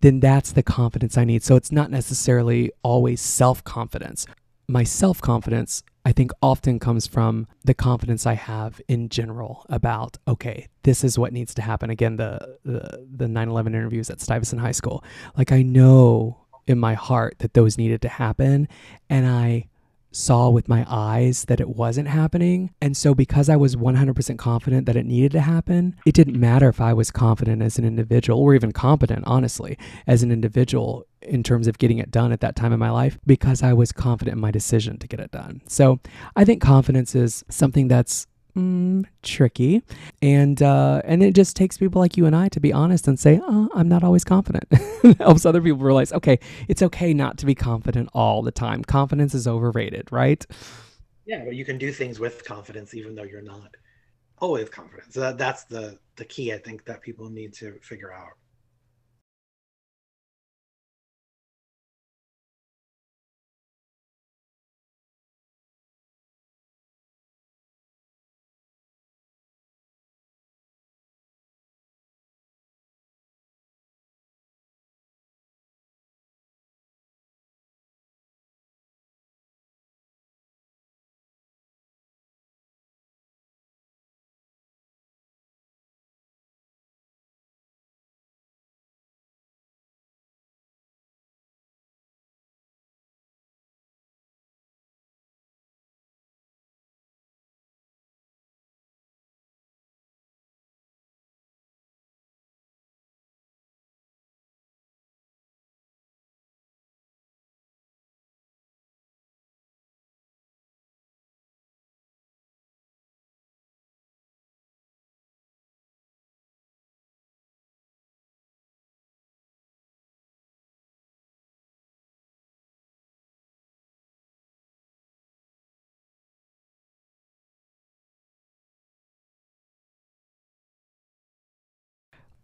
then 0.00 0.20
that's 0.20 0.52
the 0.52 0.62
confidence 0.62 1.16
I 1.16 1.24
need. 1.24 1.42
So 1.42 1.56
it's 1.56 1.72
not 1.72 1.90
necessarily 1.90 2.70
always 2.82 3.20
self 3.20 3.64
confidence. 3.64 4.26
My 4.68 4.84
self 4.84 5.20
confidence 5.20 5.82
I 6.04 6.12
think 6.12 6.32
often 6.42 6.78
comes 6.78 7.06
from 7.06 7.46
the 7.64 7.74
confidence 7.74 8.26
I 8.26 8.34
have 8.34 8.80
in 8.88 9.08
general 9.10 9.66
about 9.68 10.16
okay, 10.26 10.68
this 10.82 11.04
is 11.04 11.18
what 11.18 11.32
needs 11.32 11.54
to 11.54 11.62
happen. 11.62 11.90
Again, 11.90 12.16
the 12.16 12.58
the 12.64 13.06
the 13.16 13.26
9/11 13.26 13.68
interviews 13.68 14.10
at 14.10 14.20
Stuyvesant 14.20 14.60
High 14.60 14.72
School. 14.72 15.04
Like 15.36 15.52
I 15.52 15.62
know 15.62 16.46
in 16.66 16.78
my 16.78 16.94
heart 16.94 17.36
that 17.40 17.54
those 17.54 17.76
needed 17.76 18.00
to 18.02 18.08
happen 18.08 18.68
and 19.08 19.26
I 19.26 19.66
saw 20.12 20.48
with 20.48 20.68
my 20.68 20.84
eyes 20.88 21.44
that 21.46 21.60
it 21.60 21.68
wasn't 21.68 22.08
happening. 22.08 22.70
And 22.80 22.96
so, 22.96 23.14
because 23.14 23.48
I 23.48 23.56
was 23.56 23.76
100% 23.76 24.38
confident 24.38 24.86
that 24.86 24.96
it 24.96 25.06
needed 25.06 25.32
to 25.32 25.40
happen, 25.40 25.96
it 26.06 26.14
didn't 26.14 26.38
matter 26.38 26.68
if 26.68 26.80
I 26.80 26.92
was 26.92 27.10
confident 27.10 27.62
as 27.62 27.78
an 27.78 27.84
individual 27.84 28.40
or 28.40 28.54
even 28.54 28.72
competent, 28.72 29.24
honestly, 29.26 29.78
as 30.06 30.22
an 30.22 30.32
individual 30.32 31.06
in 31.22 31.42
terms 31.42 31.66
of 31.66 31.78
getting 31.78 31.98
it 31.98 32.10
done 32.10 32.32
at 32.32 32.40
that 32.40 32.56
time 32.56 32.72
in 32.72 32.78
my 32.78 32.90
life 32.90 33.18
because 33.26 33.62
I 33.62 33.72
was 33.72 33.92
confident 33.92 34.36
in 34.36 34.40
my 34.40 34.50
decision 34.50 34.98
to 34.98 35.06
get 35.06 35.20
it 35.20 35.30
done. 35.30 35.62
So, 35.66 36.00
I 36.36 36.44
think 36.44 36.62
confidence 36.62 37.14
is 37.14 37.44
something 37.48 37.88
that's 37.88 38.26
mm, 38.56 39.04
tricky, 39.22 39.82
and 40.22 40.62
uh, 40.62 41.02
and 41.04 41.22
it 41.22 41.34
just 41.34 41.56
takes 41.56 41.78
people 41.78 42.00
like 42.00 42.16
you 42.16 42.26
and 42.26 42.34
I 42.34 42.48
to 42.50 42.60
be 42.60 42.72
honest 42.72 43.08
and 43.08 43.18
say, 43.18 43.40
oh, 43.42 43.68
I'm 43.74 43.88
not 43.88 44.04
always 44.04 44.24
confident. 44.24 44.64
it 44.70 45.18
helps 45.18 45.46
other 45.46 45.60
people 45.60 45.78
realize, 45.78 46.12
okay, 46.12 46.38
it's 46.68 46.82
okay 46.82 47.14
not 47.14 47.38
to 47.38 47.46
be 47.46 47.54
confident 47.54 48.08
all 48.12 48.42
the 48.42 48.52
time. 48.52 48.82
Confidence 48.84 49.34
is 49.34 49.46
overrated, 49.46 50.10
right? 50.10 50.44
Yeah, 51.26 51.44
but 51.44 51.54
you 51.54 51.64
can 51.64 51.78
do 51.78 51.92
things 51.92 52.18
with 52.18 52.44
confidence 52.44 52.94
even 52.94 53.14
though 53.14 53.22
you're 53.22 53.42
not 53.42 53.76
always 54.38 54.68
confident. 54.68 55.12
So 55.12 55.20
that, 55.20 55.38
that's 55.38 55.64
the 55.64 55.98
the 56.16 56.24
key 56.24 56.52
I 56.52 56.58
think 56.58 56.84
that 56.86 57.00
people 57.00 57.28
need 57.30 57.52
to 57.54 57.78
figure 57.82 58.12
out. 58.12 58.32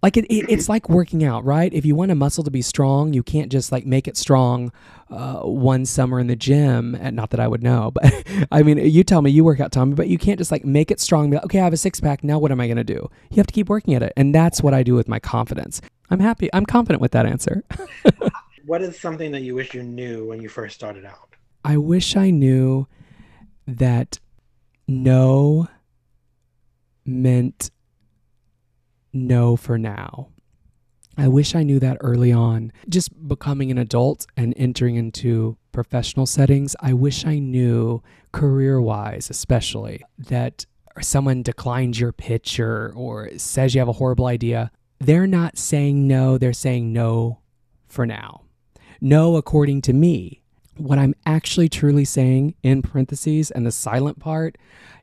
Like 0.03 0.17
it, 0.17 0.25
it, 0.27 0.47
it's 0.49 0.69
like 0.75 0.89
working 0.89 1.25
out 1.25 1.45
right? 1.45 1.73
If 1.73 1.85
you 1.85 1.95
want 1.95 2.11
a 2.11 2.15
muscle 2.15 2.45
to 2.45 2.51
be 2.51 2.63
strong 2.63 3.13
you 3.13 3.23
can't 3.23 3.51
just 3.51 3.73
like 3.73 3.87
make 3.87 4.09
it 4.09 4.17
strong 4.17 4.73
uh, 5.11 5.41
one 5.41 5.87
summer 5.87 6.19
in 6.19 6.27
the 6.27 6.35
gym 6.35 6.97
and 6.97 7.15
not 7.15 7.31
that 7.31 7.39
i 7.39 7.47
would 7.47 7.63
know 7.63 7.91
but 7.95 8.25
i 8.51 8.61
mean 8.63 8.77
you 8.79 9.05
tell 9.05 9.23
me 9.23 9.31
you 9.31 9.45
work 9.45 9.61
out 9.61 9.71
tommy 9.71 9.95
but 9.95 10.09
you 10.09 10.19
can't 10.19 10.39
just 10.39 10.51
like 10.51 10.65
make 10.65 10.91
it 10.91 10.99
strong 10.99 11.31
be 11.31 11.37
like, 11.37 11.45
okay 11.45 11.61
i 11.61 11.65
have 11.65 11.73
a 11.73 11.77
six-pack 11.77 12.25
now 12.25 12.41
what 12.41 12.51
am 12.51 12.61
i 12.61 12.67
going 12.67 12.77
to 12.77 12.85
do? 12.85 13.09
You 13.31 13.37
have 13.37 13.47
to 13.47 13.53
keep 13.53 13.69
working 13.69 13.95
at 13.95 14.03
it 14.03 14.13
and 14.17 14.35
that's 14.35 14.63
what 14.63 14.75
i 14.75 14.83
do 14.83 14.95
with 14.95 15.07
my 15.07 15.21
confidence. 15.21 15.81
I'm 16.11 16.21
happy 16.21 16.51
i'm 16.53 16.67
confident 16.67 17.01
with 17.01 17.13
that 17.13 17.27
answer. 17.27 17.65
What 18.67 18.83
is 18.83 18.99
something 18.99 19.31
that 19.31 19.43
you 19.43 19.55
wish 19.55 19.75
you 19.75 19.85
knew 19.85 20.27
when 20.27 20.43
you 20.43 20.49
first 20.49 20.75
started 20.75 21.05
out? 21.05 21.37
I 21.65 21.77
wish 21.77 22.17
i 22.17 22.31
knew 22.31 22.89
that 23.69 24.19
no 24.89 25.69
meant 27.05 27.71
no 29.17 29.57
for 29.57 29.79
now. 29.79 30.29
I 31.19 31.29
wish 31.29 31.55
I 31.55 31.63
knew 31.63 31.79
that 31.81 31.97
early 32.01 32.31
on. 32.31 32.73
Just 32.89 33.27
becoming 33.27 33.71
an 33.71 33.79
adult 33.79 34.27
and 34.37 34.53
entering 34.57 34.97
into 34.97 35.57
professional 35.73 36.27
settings, 36.27 36.77
I 36.81 36.93
wish 36.93 37.25
I 37.25 37.39
knew 37.39 38.03
career 38.33 38.81
wise, 38.81 39.31
especially, 39.31 40.05
that 40.19 40.67
someone 41.01 41.43
declines 41.43 41.99
your 41.99 42.13
pitch 42.13 42.61
or, 42.61 42.93
or 42.95 43.31
says 43.39 43.75
you 43.75 43.81
have 43.81 43.89
a 43.89 43.93
horrible 43.93 44.27
idea. 44.27 44.71
They're 44.99 45.27
not 45.27 45.57
saying 45.57 46.07
no, 46.07 46.37
they're 46.39 46.53
saying 46.53 46.93
no 46.93 47.41
for 47.87 48.07
now. 48.07 48.43
No, 49.01 49.37
according 49.37 49.83
to 49.83 49.93
me. 49.93 50.43
What 50.77 50.99
I'm 50.99 51.15
actually 51.25 51.71
truly 51.71 52.05
saying 52.05 52.55
in 52.63 52.83
parentheses 52.83 53.51
and 53.51 53.65
the 53.65 53.73
silent 53.73 54.19
part 54.19 54.59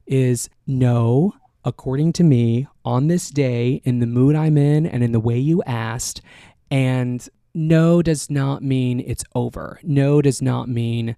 is 0.05 0.47
no, 0.67 1.33
according 1.65 2.13
to 2.13 2.23
me, 2.23 2.67
on 2.83 3.07
this 3.07 3.29
day, 3.29 3.81
in 3.83 3.99
the 3.99 4.07
mood 4.07 4.35
I'm 4.35 4.57
in 4.57 4.85
and 4.85 5.03
in 5.03 5.11
the 5.11 5.19
way 5.19 5.37
you 5.37 5.63
asked. 5.63 6.21
And 6.69 7.27
no 7.53 8.01
does 8.01 8.29
not 8.29 8.63
mean 8.63 8.99
it's 8.99 9.23
over. 9.35 9.79
No 9.83 10.21
does 10.21 10.41
not 10.41 10.67
mean 10.69 11.15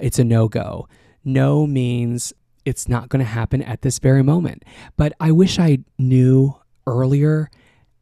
it's 0.00 0.18
a 0.18 0.24
no 0.24 0.48
go. 0.48 0.88
No 1.24 1.66
means 1.66 2.32
it's 2.64 2.88
not 2.88 3.08
going 3.08 3.24
to 3.24 3.30
happen 3.30 3.62
at 3.62 3.82
this 3.82 3.98
very 3.98 4.22
moment. 4.22 4.64
But 4.96 5.12
I 5.20 5.32
wish 5.32 5.58
I 5.58 5.78
knew 5.98 6.56
earlier 6.86 7.50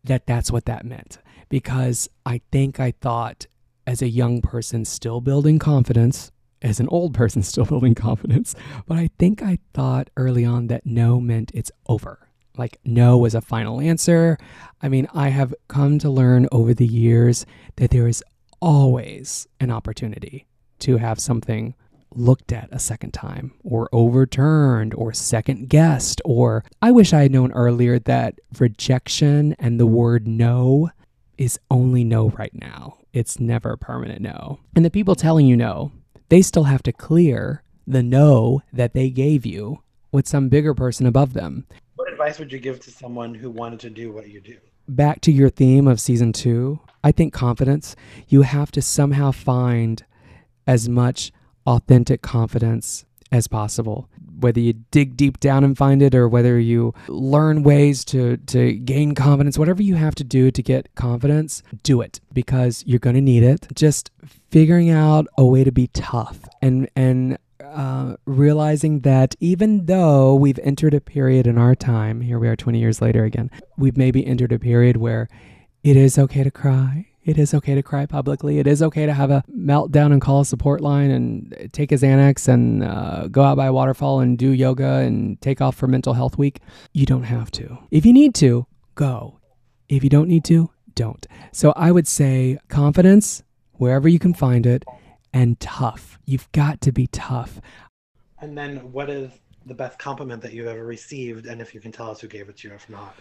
that 0.04 0.26
that's 0.26 0.50
what 0.50 0.64
that 0.66 0.84
meant 0.84 1.18
because 1.48 2.08
I 2.26 2.40
think 2.52 2.80
I 2.80 2.92
thought 2.92 3.46
as 3.86 4.02
a 4.02 4.08
young 4.08 4.42
person 4.42 4.84
still 4.84 5.20
building 5.20 5.58
confidence, 5.58 6.30
as 6.62 6.80
an 6.80 6.88
old 6.88 7.14
person 7.14 7.42
still 7.42 7.64
building 7.64 7.94
confidence, 7.94 8.54
but 8.86 8.98
I 8.98 9.10
think 9.18 9.42
I 9.42 9.58
thought 9.74 10.10
early 10.16 10.44
on 10.44 10.66
that 10.68 10.86
no 10.86 11.20
meant 11.20 11.52
it's 11.54 11.72
over. 11.88 12.28
Like 12.56 12.78
no 12.84 13.16
was 13.16 13.34
a 13.34 13.40
final 13.40 13.80
answer. 13.80 14.36
I 14.82 14.88
mean, 14.88 15.06
I 15.14 15.28
have 15.28 15.54
come 15.68 15.98
to 16.00 16.10
learn 16.10 16.48
over 16.50 16.74
the 16.74 16.86
years 16.86 17.46
that 17.76 17.90
there 17.90 18.08
is 18.08 18.24
always 18.60 19.46
an 19.60 19.70
opportunity 19.70 20.46
to 20.80 20.96
have 20.96 21.20
something 21.20 21.74
looked 22.14 22.52
at 22.52 22.68
a 22.72 22.78
second 22.78 23.12
time 23.12 23.52
or 23.62 23.88
overturned 23.92 24.94
or 24.94 25.12
second 25.12 25.68
guessed 25.68 26.20
or 26.24 26.64
I 26.80 26.90
wish 26.90 27.12
I 27.12 27.22
had 27.22 27.32
known 27.32 27.52
earlier 27.52 27.98
that 28.00 28.40
rejection 28.58 29.54
and 29.58 29.78
the 29.78 29.86
word 29.86 30.26
no 30.26 30.90
is 31.36 31.60
only 31.70 32.04
no 32.04 32.30
right 32.30 32.54
now. 32.54 32.98
It's 33.12 33.38
never 33.38 33.76
permanent 33.76 34.20
no. 34.20 34.58
And 34.74 34.84
the 34.84 34.90
people 34.90 35.14
telling 35.14 35.46
you 35.46 35.56
no, 35.56 35.92
they 36.28 36.42
still 36.42 36.64
have 36.64 36.82
to 36.84 36.92
clear 36.92 37.62
the 37.86 38.02
no 38.02 38.62
that 38.72 38.92
they 38.92 39.10
gave 39.10 39.46
you 39.46 39.82
with 40.12 40.28
some 40.28 40.48
bigger 40.48 40.74
person 40.74 41.06
above 41.06 41.32
them. 41.32 41.66
What 41.96 42.10
advice 42.10 42.38
would 42.38 42.52
you 42.52 42.58
give 42.58 42.80
to 42.80 42.90
someone 42.90 43.34
who 43.34 43.50
wanted 43.50 43.80
to 43.80 43.90
do 43.90 44.12
what 44.12 44.28
you 44.28 44.40
do? 44.40 44.56
Back 44.88 45.20
to 45.22 45.32
your 45.32 45.50
theme 45.50 45.86
of 45.86 46.00
season 46.00 46.32
two, 46.32 46.80
I 47.04 47.12
think 47.12 47.32
confidence, 47.32 47.94
you 48.28 48.42
have 48.42 48.70
to 48.72 48.82
somehow 48.82 49.32
find 49.32 50.04
as 50.66 50.88
much 50.88 51.32
authentic 51.66 52.22
confidence 52.22 53.04
as 53.30 53.46
possible. 53.46 54.08
Whether 54.40 54.60
you 54.60 54.74
dig 54.90 55.16
deep 55.16 55.40
down 55.40 55.64
and 55.64 55.76
find 55.76 56.00
it, 56.00 56.14
or 56.14 56.28
whether 56.28 56.58
you 56.58 56.94
learn 57.08 57.62
ways 57.62 58.04
to, 58.06 58.36
to 58.36 58.72
gain 58.72 59.14
confidence, 59.14 59.58
whatever 59.58 59.82
you 59.82 59.96
have 59.96 60.14
to 60.16 60.24
do 60.24 60.50
to 60.50 60.62
get 60.62 60.94
confidence, 60.94 61.62
do 61.82 62.00
it 62.00 62.20
because 62.32 62.84
you're 62.86 63.00
going 63.00 63.16
to 63.16 63.20
need 63.20 63.42
it. 63.42 63.66
Just 63.74 64.10
figuring 64.50 64.90
out 64.90 65.26
a 65.36 65.44
way 65.44 65.64
to 65.64 65.72
be 65.72 65.88
tough 65.88 66.40
and, 66.62 66.88
and 66.96 67.38
uh, 67.62 68.16
realizing 68.24 69.00
that 69.00 69.34
even 69.40 69.86
though 69.86 70.34
we've 70.34 70.58
entered 70.60 70.94
a 70.94 71.00
period 71.00 71.46
in 71.46 71.58
our 71.58 71.74
time, 71.74 72.20
here 72.20 72.38
we 72.38 72.48
are 72.48 72.56
20 72.56 72.78
years 72.78 73.02
later 73.02 73.24
again, 73.24 73.50
we've 73.76 73.96
maybe 73.96 74.26
entered 74.26 74.52
a 74.52 74.58
period 74.58 74.96
where 74.96 75.28
it 75.82 75.96
is 75.96 76.18
okay 76.18 76.42
to 76.42 76.50
cry. 76.50 77.06
It 77.24 77.36
is 77.36 77.52
okay 77.52 77.74
to 77.74 77.82
cry 77.82 78.06
publicly. 78.06 78.58
It 78.58 78.66
is 78.66 78.82
okay 78.82 79.04
to 79.04 79.12
have 79.12 79.30
a 79.30 79.44
meltdown 79.54 80.12
and 80.12 80.20
call 80.20 80.40
a 80.40 80.44
support 80.46 80.80
line 80.80 81.10
and 81.10 81.68
take 81.72 81.92
a 81.92 81.96
Xanax 81.96 82.48
and 82.48 82.82
uh, 82.82 83.28
go 83.28 83.42
out 83.42 83.58
by 83.58 83.66
a 83.66 83.72
waterfall 83.72 84.20
and 84.20 84.38
do 84.38 84.50
yoga 84.50 85.00
and 85.00 85.38
take 85.42 85.60
off 85.60 85.76
for 85.76 85.86
mental 85.86 86.14
health 86.14 86.38
week. 86.38 86.60
You 86.94 87.04
don't 87.04 87.24
have 87.24 87.50
to. 87.52 87.78
If 87.90 88.06
you 88.06 88.14
need 88.14 88.34
to, 88.36 88.66
go. 88.94 89.40
If 89.90 90.02
you 90.02 90.10
don't 90.10 90.28
need 90.28 90.44
to, 90.46 90.70
don't. 90.94 91.26
So 91.52 91.72
I 91.76 91.92
would 91.92 92.08
say 92.08 92.58
confidence, 92.68 93.42
wherever 93.78 94.08
you 94.08 94.18
can 94.18 94.34
find 94.34 94.66
it, 94.66 94.84
and 95.32 95.58
tough. 95.60 96.18
You've 96.24 96.50
got 96.52 96.80
to 96.82 96.92
be 96.92 97.06
tough. 97.08 97.60
And 98.40 98.56
then 98.56 98.92
what 98.92 99.10
is 99.10 99.30
the 99.66 99.74
best 99.74 99.98
compliment 99.98 100.42
that 100.42 100.52
you've 100.52 100.66
ever 100.66 100.84
received? 100.84 101.46
And 101.46 101.60
if 101.60 101.74
you 101.74 101.80
can 101.80 101.92
tell 101.92 102.10
us 102.10 102.20
who 102.20 102.28
gave 102.28 102.48
it 102.48 102.58
to 102.58 102.68
you, 102.68 102.74
if 102.74 102.88
not. 102.88 103.14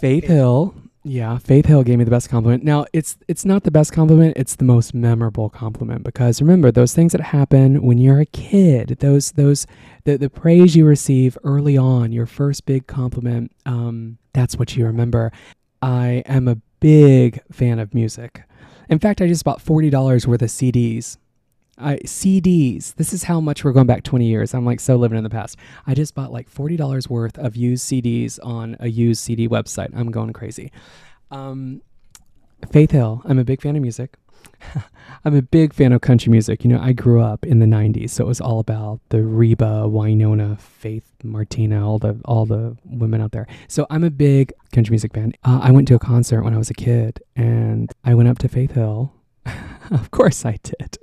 Faith 0.00 0.24
Hill, 0.24 0.74
yeah, 1.02 1.38
Faith 1.38 1.66
Hill 1.66 1.82
gave 1.82 1.98
me 1.98 2.04
the 2.04 2.10
best 2.10 2.28
compliment. 2.28 2.62
Now, 2.62 2.86
it's 2.92 3.16
it's 3.26 3.44
not 3.44 3.64
the 3.64 3.70
best 3.70 3.92
compliment, 3.92 4.36
it's 4.36 4.56
the 4.56 4.64
most 4.64 4.94
memorable 4.94 5.48
compliment 5.48 6.04
because 6.04 6.40
remember 6.40 6.70
those 6.70 6.94
things 6.94 7.12
that 7.12 7.20
happen 7.20 7.82
when 7.82 7.98
you're 7.98 8.20
a 8.20 8.26
kid, 8.26 8.98
those 9.00 9.32
those 9.32 9.66
the, 10.04 10.16
the 10.16 10.30
praise 10.30 10.76
you 10.76 10.86
receive 10.86 11.36
early 11.42 11.76
on, 11.76 12.12
your 12.12 12.26
first 12.26 12.64
big 12.66 12.86
compliment, 12.86 13.50
um, 13.66 14.18
that's 14.32 14.56
what 14.56 14.76
you 14.76 14.86
remember. 14.86 15.32
I 15.82 16.22
am 16.26 16.46
a 16.46 16.56
big 16.80 17.40
fan 17.50 17.78
of 17.78 17.94
music. 17.94 18.42
In 18.88 18.98
fact, 18.98 19.20
I 19.20 19.26
just 19.26 19.44
bought 19.44 19.64
$40 19.64 20.26
worth 20.26 20.42
of 20.42 20.48
CDs 20.48 21.18
I, 21.80 21.96
CDs. 21.98 22.94
This 22.94 23.12
is 23.12 23.24
how 23.24 23.40
much 23.40 23.64
we're 23.64 23.72
going 23.72 23.86
back 23.86 24.02
20 24.02 24.26
years. 24.26 24.54
I'm 24.54 24.64
like 24.64 24.80
so 24.80 24.96
living 24.96 25.16
in 25.16 25.24
the 25.24 25.30
past. 25.30 25.56
I 25.86 25.94
just 25.94 26.14
bought 26.14 26.32
like 26.32 26.52
$40 26.52 27.08
worth 27.08 27.38
of 27.38 27.56
used 27.56 27.88
CDs 27.88 28.38
on 28.42 28.76
a 28.80 28.88
used 28.88 29.22
CD 29.22 29.48
website. 29.48 29.90
I'm 29.94 30.10
going 30.10 30.32
crazy. 30.32 30.72
Um, 31.30 31.82
Faith 32.70 32.90
Hill. 32.90 33.22
I'm 33.24 33.38
a 33.38 33.44
big 33.44 33.62
fan 33.62 33.76
of 33.76 33.82
music. 33.82 34.16
I'm 35.24 35.34
a 35.34 35.42
big 35.42 35.72
fan 35.72 35.92
of 35.92 36.00
country 36.00 36.30
music. 36.30 36.64
You 36.64 36.70
know, 36.70 36.80
I 36.80 36.92
grew 36.92 37.20
up 37.20 37.44
in 37.44 37.58
the 37.58 37.66
'90s, 37.66 38.10
so 38.10 38.24
it 38.24 38.28
was 38.28 38.40
all 38.40 38.60
about 38.60 39.00
the 39.08 39.22
Reba, 39.22 39.84
Wynonna, 39.86 40.58
Faith, 40.58 41.10
Martina, 41.22 41.86
all 41.86 41.98
the 41.98 42.20
all 42.24 42.46
the 42.46 42.76
women 42.84 43.20
out 43.20 43.32
there. 43.32 43.46
So 43.66 43.86
I'm 43.90 44.04
a 44.04 44.10
big 44.10 44.52
country 44.72 44.92
music 44.92 45.14
fan. 45.14 45.32
Uh, 45.44 45.60
I 45.62 45.70
went 45.70 45.88
to 45.88 45.94
a 45.94 45.98
concert 45.98 46.42
when 46.42 46.54
I 46.54 46.58
was 46.58 46.70
a 46.70 46.74
kid, 46.74 47.20
and 47.36 47.90
I 48.04 48.14
went 48.14 48.28
up 48.28 48.38
to 48.38 48.48
Faith 48.48 48.72
Hill. 48.72 49.12
of 49.90 50.10
course, 50.10 50.44
I 50.44 50.58
did 50.62 50.98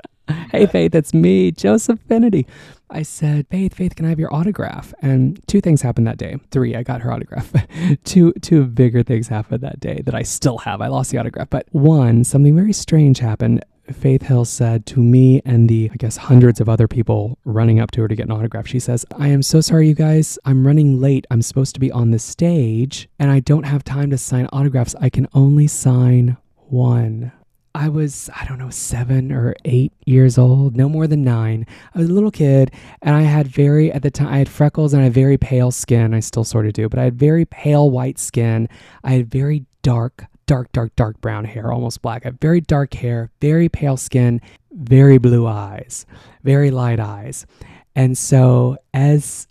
hey, 0.51 0.65
Faith, 0.65 0.95
it's 0.95 1.13
me, 1.13 1.51
Joseph 1.51 1.99
Fenity. 2.07 2.45
I 2.89 3.01
said, 3.01 3.47
Faith, 3.49 3.73
Faith, 3.73 3.95
can 3.95 4.05
I 4.05 4.09
have 4.09 4.19
your 4.19 4.33
autograph? 4.33 4.93
And 5.01 5.45
two 5.47 5.59
things 5.61 5.81
happened 5.81 6.07
that 6.07 6.17
day. 6.17 6.37
Three, 6.51 6.75
I 6.75 6.83
got 6.83 7.01
her 7.01 7.11
autograph. 7.11 7.51
two, 8.03 8.33
two 8.41 8.65
bigger 8.65 9.03
things 9.03 9.27
happened 9.27 9.61
that 9.61 9.79
day 9.79 10.01
that 10.05 10.15
I 10.15 10.21
still 10.21 10.59
have. 10.59 10.81
I 10.81 10.87
lost 10.87 11.11
the 11.11 11.17
autograph. 11.17 11.49
But 11.49 11.67
one, 11.71 12.23
something 12.23 12.55
very 12.55 12.73
strange 12.73 13.19
happened. 13.19 13.63
Faith 13.91 14.23
Hill 14.23 14.45
said 14.45 14.85
to 14.87 14.99
me 14.99 15.41
and 15.45 15.69
the, 15.69 15.91
I 15.93 15.97
guess, 15.97 16.17
hundreds 16.17 16.59
of 16.59 16.67
other 16.67 16.87
people 16.87 17.37
running 17.45 17.79
up 17.79 17.91
to 17.91 18.01
her 18.01 18.07
to 18.07 18.15
get 18.15 18.25
an 18.25 18.31
autograph, 18.31 18.67
she 18.67 18.79
says, 18.79 19.05
I 19.17 19.27
am 19.27 19.43
so 19.43 19.61
sorry, 19.61 19.87
you 19.87 19.93
guys. 19.93 20.39
I'm 20.45 20.65
running 20.65 20.99
late. 20.99 21.27
I'm 21.29 21.41
supposed 21.41 21.75
to 21.75 21.79
be 21.79 21.91
on 21.91 22.11
the 22.11 22.19
stage 22.19 23.07
and 23.19 23.29
I 23.29 23.39
don't 23.39 23.63
have 23.63 23.83
time 23.83 24.09
to 24.09 24.17
sign 24.17 24.47
autographs. 24.51 24.95
I 24.99 25.09
can 25.09 25.27
only 25.33 25.67
sign 25.67 26.37
one. 26.55 27.31
I 27.75 27.89
was, 27.89 28.29
I 28.33 28.45
don't 28.45 28.57
know, 28.57 28.69
seven 28.69 29.33
or 29.33 29.53
eight 29.65 29.91
years 30.05 30.37
old, 30.37 30.77
no 30.77 30.87
more 30.87 31.07
than 31.07 31.25
nine. 31.25 31.67
I 31.93 31.99
was 31.99 32.09
a 32.09 32.13
little 32.13 32.31
kid, 32.31 32.71
and 33.01 33.13
I 33.13 33.23
had 33.23 33.47
very, 33.47 33.91
at 33.91 34.01
the 34.01 34.09
time, 34.09 34.29
I 34.29 34.37
had 34.37 34.47
freckles 34.47 34.93
and 34.93 35.01
I 35.01 35.05
had 35.05 35.13
very 35.13 35.37
pale 35.37 35.71
skin. 35.71 36.13
I 36.13 36.21
still 36.21 36.45
sort 36.45 36.67
of 36.67 36.73
do, 36.73 36.87
but 36.87 36.99
I 36.99 37.03
had 37.03 37.19
very 37.19 37.43
pale 37.43 37.89
white 37.89 38.17
skin. 38.17 38.69
I 39.03 39.11
had 39.11 39.29
very 39.29 39.65
dark, 39.81 40.25
dark, 40.45 40.71
dark, 40.71 40.95
dark 40.95 41.19
brown 41.19 41.43
hair, 41.43 41.69
almost 41.69 42.01
black. 42.01 42.25
I 42.25 42.29
had 42.29 42.39
very 42.39 42.61
dark 42.61 42.93
hair, 42.93 43.29
very 43.41 43.67
pale 43.67 43.97
skin, 43.97 44.39
very 44.71 45.17
blue 45.17 45.45
eyes, 45.45 46.05
very 46.43 46.71
light 46.71 47.01
eyes. 47.01 47.45
And 47.93 48.17
so, 48.17 48.77
as 48.93 49.49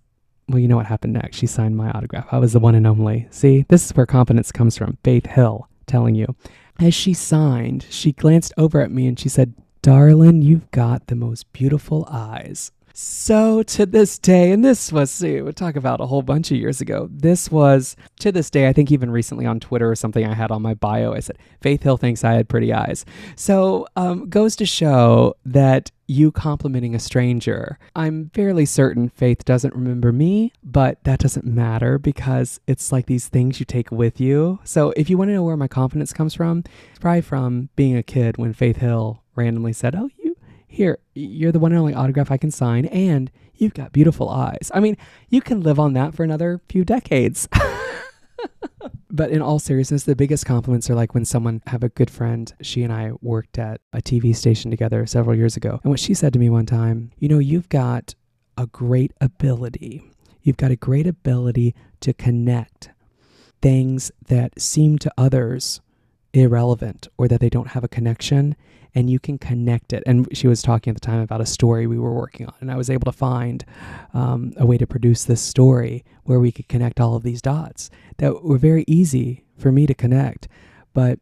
well, 0.49 0.61
you 0.61 0.69
know 0.69 0.77
what 0.77 0.87
happened 0.87 1.13
next. 1.13 1.37
She 1.37 1.47
signed 1.47 1.77
my 1.77 1.91
autograph. 1.91 2.29
I 2.33 2.39
was 2.39 2.55
the 2.55 2.59
one 2.59 2.75
and 2.75 2.87
only. 2.87 3.29
See, 3.31 3.67
this 3.69 3.85
is 3.85 3.95
where 3.95 4.07
confidence 4.07 4.51
comes 4.51 4.79
from. 4.79 4.97
Faith 5.05 5.27
Hill 5.27 5.69
telling 5.87 6.15
you. 6.15 6.35
As 6.81 6.95
she 6.95 7.15
signed, 7.15 7.87
she 7.89 8.13
glanced 8.13 8.53
over 8.59 8.81
at 8.81 8.91
me 8.91 9.07
and 9.07 9.19
she 9.19 9.29
said, 9.29 9.55
Darling, 9.83 10.43
you've 10.43 10.71
got 10.71 11.07
the 11.07 11.15
most 11.15 11.53
beautiful 11.53 12.07
eyes. 12.11 12.73
So 12.97 13.65
to 13.65 13.87
this 13.87 14.21
day, 14.21 14.53
and 14.53 14.65
this 14.65 14.93
was, 14.93 15.11
see, 15.11 15.43
we'll 15.43 15.53
talk 15.53 15.75
about 15.75 16.01
a 16.01 16.07
whole 16.07 16.23
bunch 16.23 16.53
of 16.53 16.59
years 16.59 16.81
ago. 16.81 17.09
This 17.11 17.51
was 17.51 17.97
to 18.21 18.31
this 18.31 18.51
day, 18.51 18.69
I 18.69 18.73
think 18.73 18.93
even 18.93 19.11
recently 19.11 19.47
on 19.47 19.59
Twitter 19.59 19.91
or 19.91 19.97
something 19.97 20.25
I 20.25 20.33
had 20.33 20.53
on 20.53 20.63
my 20.63 20.75
bio, 20.75 21.13
I 21.13 21.19
said, 21.19 21.39
Faith 21.61 21.83
Hill 21.83 21.97
thinks 21.97 22.23
I 22.23 22.35
had 22.35 22.49
pretty 22.49 22.73
eyes. 22.73 23.05
So 23.35 23.89
um, 23.97 24.29
goes 24.29 24.55
to 24.57 24.65
show 24.65 25.35
that 25.45 25.91
you 26.07 26.31
complimenting 26.31 26.95
a 26.95 27.01
stranger. 27.01 27.81
I'm 27.97 28.31
fairly 28.33 28.65
certain 28.65 29.09
Faith 29.09 29.45
doesn't 29.45 29.75
remember 29.75 30.13
me, 30.13 30.53
but 30.63 31.03
that 31.03 31.19
doesn't 31.19 31.45
matter 31.45 31.99
because 31.99 32.61
it's 32.69 32.93
like 32.93 33.07
these 33.07 33.27
things 33.27 33.59
you 33.59 33.67
take 33.67 33.91
with 33.91 34.21
you. 34.21 34.61
So 34.63 34.93
if 34.97 35.11
you 35.11 35.19
want 35.19 35.31
to 35.31 35.35
know 35.35 35.43
where 35.43 35.57
my 35.57 35.67
confidence 35.67 36.13
comes 36.13 36.35
from, 36.35 36.63
it's 36.91 37.01
probably 37.01 37.23
from 37.23 37.71
being 37.75 37.97
a 37.97 38.05
kid 38.05 38.39
when 38.39 38.53
Faith 38.53 38.77
Hill 38.77 39.21
randomly 39.35 39.73
said, 39.73 39.97
Oh, 39.97 40.11
here, 40.67 40.99
you're 41.15 41.53
the 41.53 41.59
one 41.59 41.73
and 41.73 41.81
only 41.81 41.95
autograph 41.95 42.31
I 42.31 42.37
can 42.37 42.51
sign, 42.51 42.87
and 42.87 43.31
you've 43.55 43.75
got 43.75 43.93
beautiful 43.93 44.29
eyes. 44.29 44.71
I 44.75 44.81
mean, 44.81 44.97
you 45.29 45.41
can 45.41 45.61
live 45.61 45.79
on 45.79 45.93
that 45.95 46.15
for 46.15 46.25
another 46.25 46.61
few 46.69 46.85
decades. 46.85 47.49
but 49.11 49.31
in 49.31 49.41
all 49.41 49.59
seriousness, 49.59 50.05
the 50.05 50.17
biggest 50.17 50.47
compliments 50.47 50.91
are 50.91 50.95
like 50.95 51.15
when 51.15 51.25
someone 51.25 51.63
have 51.69 51.83
a 51.83 51.89
good 51.89 52.11
friend. 52.11 52.53
She 52.61 52.83
and 52.83 52.93
I 52.93 53.13
worked 53.21 53.59
at 53.59 53.81
a 53.93 54.03
TV 54.03 54.35
station 54.35 54.71
together 54.71 55.07
several 55.07 55.37
years 55.37 55.57
ago. 55.57 55.81
And 55.83 55.91
what 55.91 56.01
she 56.01 56.15
said 56.15 56.33
to 56.33 56.39
me 56.39 56.51
one 56.51 56.67
time, 56.67 57.13
you 57.19 57.29
know, 57.29 57.39
you've 57.39 57.69
got 57.69 58.15
a 58.59 58.67
great 58.67 59.13
ability. 59.21 60.11
You've 60.43 60.57
got 60.57 60.71
a 60.71 60.77
great 60.77 61.07
ability 61.07 61.75
to 62.01 62.13
connect 62.13 62.91
things 63.63 64.11
that 64.27 64.61
seem 64.61 64.99
to 64.99 65.13
others 65.17 65.81
irrelevant 66.33 67.09
or 67.17 67.29
that 67.29 67.41
they 67.41 67.49
don't 67.49 67.69
have 67.69 67.85
a 67.85 67.89
connection 67.89 68.57
and 68.95 69.11
you 69.11 69.19
can 69.19 69.39
connect 69.39 69.93
it. 69.93 70.03
And 70.07 70.29
she 70.37 70.47
was 70.47 70.63
talking 70.63 70.91
at 70.91 70.95
the 70.95 71.07
time 71.07 71.21
about 71.21 71.41
a 71.41 71.47
story 71.47 71.87
we 71.87 71.99
were 71.99 72.13
working 72.13 72.47
on, 72.47 72.55
and 72.61 72.71
I 72.71 72.77
was 72.77 72.91
able 72.91 73.11
to 73.11 73.17
find 73.17 73.65
um, 74.13 74.53
a 74.57 74.67
way 74.67 74.79
to 74.79 74.87
produce 74.87 75.25
this 75.25 75.41
story 75.41 76.05
where 76.25 76.41
we 76.41 76.53
could 76.53 76.69
connect 76.69 77.01
all 77.01 77.17
of 77.17 77.23
these 77.23 77.43
dots 77.43 77.91
that 78.19 78.43
were 78.43 78.59
very 78.59 78.85
easy 78.87 79.45
for 79.57 79.73
me 79.73 79.87
to 79.87 79.95
connect. 79.95 80.49
But 80.93 81.19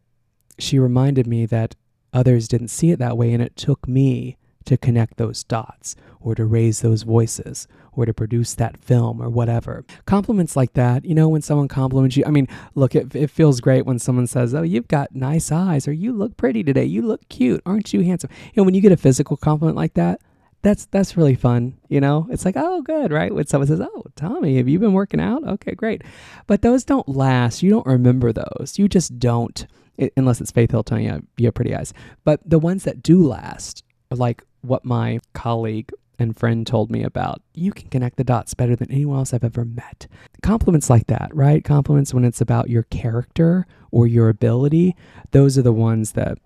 she 0.59 0.79
reminded 0.79 1.27
me 1.27 1.47
that 1.47 1.75
others 2.13 2.49
didn't 2.49 2.69
see 2.69 2.91
it 2.91 2.99
that 2.99 3.17
way, 3.17 3.33
and 3.33 3.43
it 3.43 3.57
took 3.57 3.89
me 3.89 4.37
to 4.65 4.77
connect 4.77 5.17
those 5.17 5.43
dots 5.43 5.97
or 6.23 6.35
to 6.35 6.45
raise 6.45 6.81
those 6.81 7.03
voices 7.03 7.67
or 7.93 8.07
to 8.07 8.15
produce 8.15 8.55
that 8.55 8.83
film 8.83 9.21
or 9.21 9.29
whatever. 9.29 9.85
Compliments 10.07 10.57
like 10.57 10.73
that, 10.75 11.05
you 11.05 11.15
know, 11.15 11.29
when 11.29 11.43
someone 11.43 11.69
compliments 11.69 12.17
you, 12.17 12.25
I 12.25 12.31
mean, 12.31 12.49
look, 12.75 12.95
it, 12.95 13.15
it 13.15 13.31
feels 13.31 13.61
great 13.61 13.85
when 13.85 13.99
someone 13.99 14.27
says, 14.27 14.55
Oh, 14.55 14.63
you've 14.63 14.89
got 14.89 15.15
nice 15.15 15.53
eyes, 15.53 15.87
or 15.87 15.93
you 15.93 16.13
look 16.13 16.37
pretty 16.37 16.63
today, 16.63 16.85
you 16.85 17.03
look 17.03 17.29
cute, 17.29 17.61
aren't 17.67 17.93
you 17.93 18.01
handsome? 18.03 18.31
You 18.55 18.63
know, 18.63 18.65
when 18.65 18.75
you 18.75 18.81
get 18.81 18.93
a 18.93 18.97
physical 18.97 19.37
compliment 19.37 19.77
like 19.77 19.95
that, 19.95 20.21
that's 20.63 20.87
that's 20.87 21.17
really 21.17 21.35
fun, 21.35 21.77
you 21.89 22.01
know. 22.01 22.29
It's 22.31 22.45
like, 22.45 22.57
oh, 22.57 22.83
good, 22.83 23.11
right? 23.11 23.35
When 23.35 23.47
someone 23.47 23.67
says, 23.67 23.81
"Oh, 23.81 24.05
Tommy, 24.15 24.57
have 24.57 24.69
you 24.69 24.79
been 24.79 24.93
working 24.93 25.21
out?" 25.21 25.43
Okay, 25.43 25.75
great. 25.75 26.03
But 26.47 26.63
those 26.63 26.85
don't 26.85 27.09
last. 27.09 27.65
You 27.65 27.71
don't 27.71 27.87
remember 27.87 28.33
those. 28.33 28.79
You 28.79 28.89
just 28.89 29.19
don't, 29.19 29.67
it, 29.99 30.13
unless 30.17 30.41
it's 30.41 30.53
Faith 30.53 30.71
Hill 30.71 30.85
telling 30.85 31.05
you 31.05 31.27
you 31.37 31.47
have 31.47 31.55
pretty 31.55 31.75
eyes. 31.75 31.93
But 32.25 32.49
the 32.49 32.61
ones 32.61 32.85
that 32.85 33.03
do 33.03 33.27
last, 33.27 33.83
are 34.13 34.17
like 34.17 34.45
what 34.61 34.85
my 34.85 35.21
colleague 35.33 35.91
and 36.19 36.39
friend 36.39 36.67
told 36.67 36.91
me 36.91 37.03
about. 37.03 37.43
You 37.55 37.73
can 37.73 37.89
connect 37.89 38.17
the 38.17 38.25
dots 38.25 38.55
better 38.55 38.77
than 38.77 38.91
anyone 38.91 39.19
else 39.19 39.33
I've 39.33 39.45
ever 39.45 39.65
met. 39.65 40.07
Compliments 40.43 40.91
like 40.91 41.07
that, 41.07 41.31
right? 41.35 41.65
Compliments 41.65 42.15
when 42.15 42.25
it's 42.25 42.41
about 42.41 42.71
your 42.71 42.85
character 42.85 43.67
or 43.91 44.07
your 44.07 44.29
ability, 44.29 44.95
those 45.31 45.59
are 45.59 45.63
the 45.63 45.73
ones 45.73 46.13
that 46.13 46.39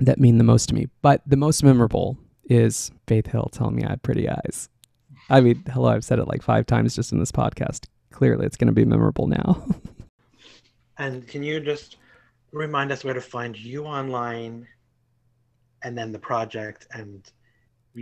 that 0.00 0.18
mean 0.18 0.38
the 0.38 0.44
most 0.44 0.68
to 0.68 0.74
me. 0.74 0.88
But 1.02 1.22
the 1.26 1.36
most 1.36 1.62
memorable 1.62 2.18
is 2.44 2.90
Faith 3.06 3.26
Hill 3.28 3.48
telling 3.52 3.76
me 3.76 3.84
I 3.84 3.90
have 3.90 4.02
pretty 4.02 4.28
eyes. 4.28 4.68
I 5.30 5.40
mean, 5.40 5.62
hello, 5.72 5.88
I've 5.88 6.04
said 6.04 6.18
it 6.18 6.28
like 6.28 6.42
five 6.42 6.66
times 6.66 6.94
just 6.94 7.12
in 7.12 7.18
this 7.18 7.32
podcast. 7.32 7.86
Clearly, 8.10 8.46
it's 8.46 8.56
going 8.56 8.68
to 8.68 8.72
be 8.72 8.84
memorable 8.84 9.26
now. 9.26 9.64
and 10.98 11.26
can 11.26 11.42
you 11.42 11.60
just 11.60 11.96
remind 12.52 12.92
us 12.92 13.02
where 13.04 13.14
to 13.14 13.20
find 13.20 13.56
you 13.56 13.84
online 13.84 14.66
and 15.82 15.96
then 15.96 16.12
the 16.12 16.18
project 16.18 16.86
and 16.92 17.30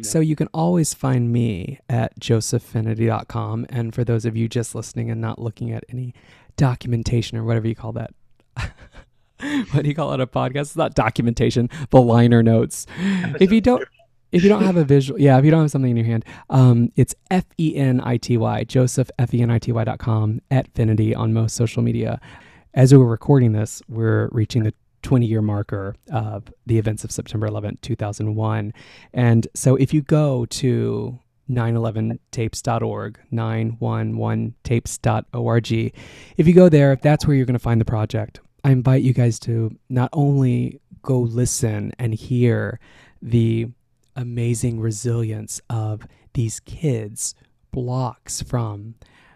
So 0.00 0.20
you 0.20 0.36
can 0.36 0.48
always 0.54 0.94
find 0.94 1.30
me 1.30 1.78
at 1.88 2.18
josephfenity.com. 2.18 3.66
And 3.68 3.94
for 3.94 4.04
those 4.04 4.24
of 4.24 4.36
you 4.36 4.48
just 4.48 4.74
listening 4.74 5.10
and 5.10 5.20
not 5.20 5.38
looking 5.38 5.70
at 5.70 5.84
any 5.90 6.14
documentation 6.56 7.36
or 7.36 7.44
whatever 7.44 7.68
you 7.68 7.74
call 7.74 7.92
that, 7.92 8.14
what 8.56 9.82
do 9.82 9.88
you 9.88 9.94
call 9.94 10.12
it 10.14 10.20
a 10.20 10.26
podcast? 10.26 10.60
It's 10.60 10.76
not 10.76 10.94
documentation, 10.94 11.68
the 11.90 12.00
liner 12.00 12.42
notes. 12.42 12.86
If 13.38 13.52
you 13.52 13.60
don't 13.60 13.86
if 14.32 14.42
you 14.42 14.48
don't 14.48 14.62
have 14.64 14.76
a 14.76 14.84
visual, 14.84 15.20
yeah, 15.20 15.38
if 15.38 15.44
you 15.44 15.50
don't 15.50 15.60
have 15.60 15.70
something 15.70 15.90
in 15.90 15.96
your 15.96 16.06
hand, 16.06 16.24
um, 16.48 16.90
it's 16.96 17.14
F 17.30 17.44
E 17.58 17.76
N 17.76 18.00
I 18.02 18.16
T 18.16 18.38
Y, 18.38 18.64
Joseph, 18.64 19.10
F 19.18 19.34
E 19.34 19.42
N 19.42 19.50
I 19.50 19.58
T 19.58 19.72
Y.com 19.72 20.40
at 20.50 20.72
Fenity 20.72 21.14
on 21.14 21.34
most 21.34 21.54
social 21.54 21.82
media. 21.82 22.18
As 22.72 22.94
we're 22.94 23.04
recording 23.04 23.52
this, 23.52 23.82
we're 23.88 24.30
reaching 24.32 24.62
the 24.62 24.72
20 25.02 25.26
year 25.26 25.42
marker 25.42 25.94
of 26.10 26.50
the 26.66 26.78
events 26.78 27.04
of 27.04 27.12
September 27.12 27.46
11, 27.46 27.78
2001. 27.82 28.72
And 29.12 29.46
so 29.54 29.76
if 29.76 29.92
you 29.92 30.00
go 30.02 30.46
to 30.46 31.18
911tapes.org, 31.50 33.18
911tapes.org, 33.32 35.72
if 36.36 36.48
you 36.48 36.54
go 36.54 36.68
there, 36.68 36.94
that's 36.96 37.26
where 37.26 37.36
you're 37.36 37.46
going 37.46 37.54
to 37.54 37.58
find 37.58 37.80
the 37.80 37.84
project. 37.84 38.38
I 38.64 38.70
invite 38.70 39.02
you 39.02 39.12
guys 39.12 39.40
to 39.40 39.76
not 39.88 40.08
only 40.12 40.80
go 41.02 41.18
listen 41.18 41.92
and 41.98 42.14
hear 42.14 42.78
the 43.20 43.66
amazing 44.14 44.78
resilience 44.80 45.60
of 45.68 46.06
these 46.34 46.60
kids 46.60 47.34
blocks 47.72 48.40
from 48.42 48.94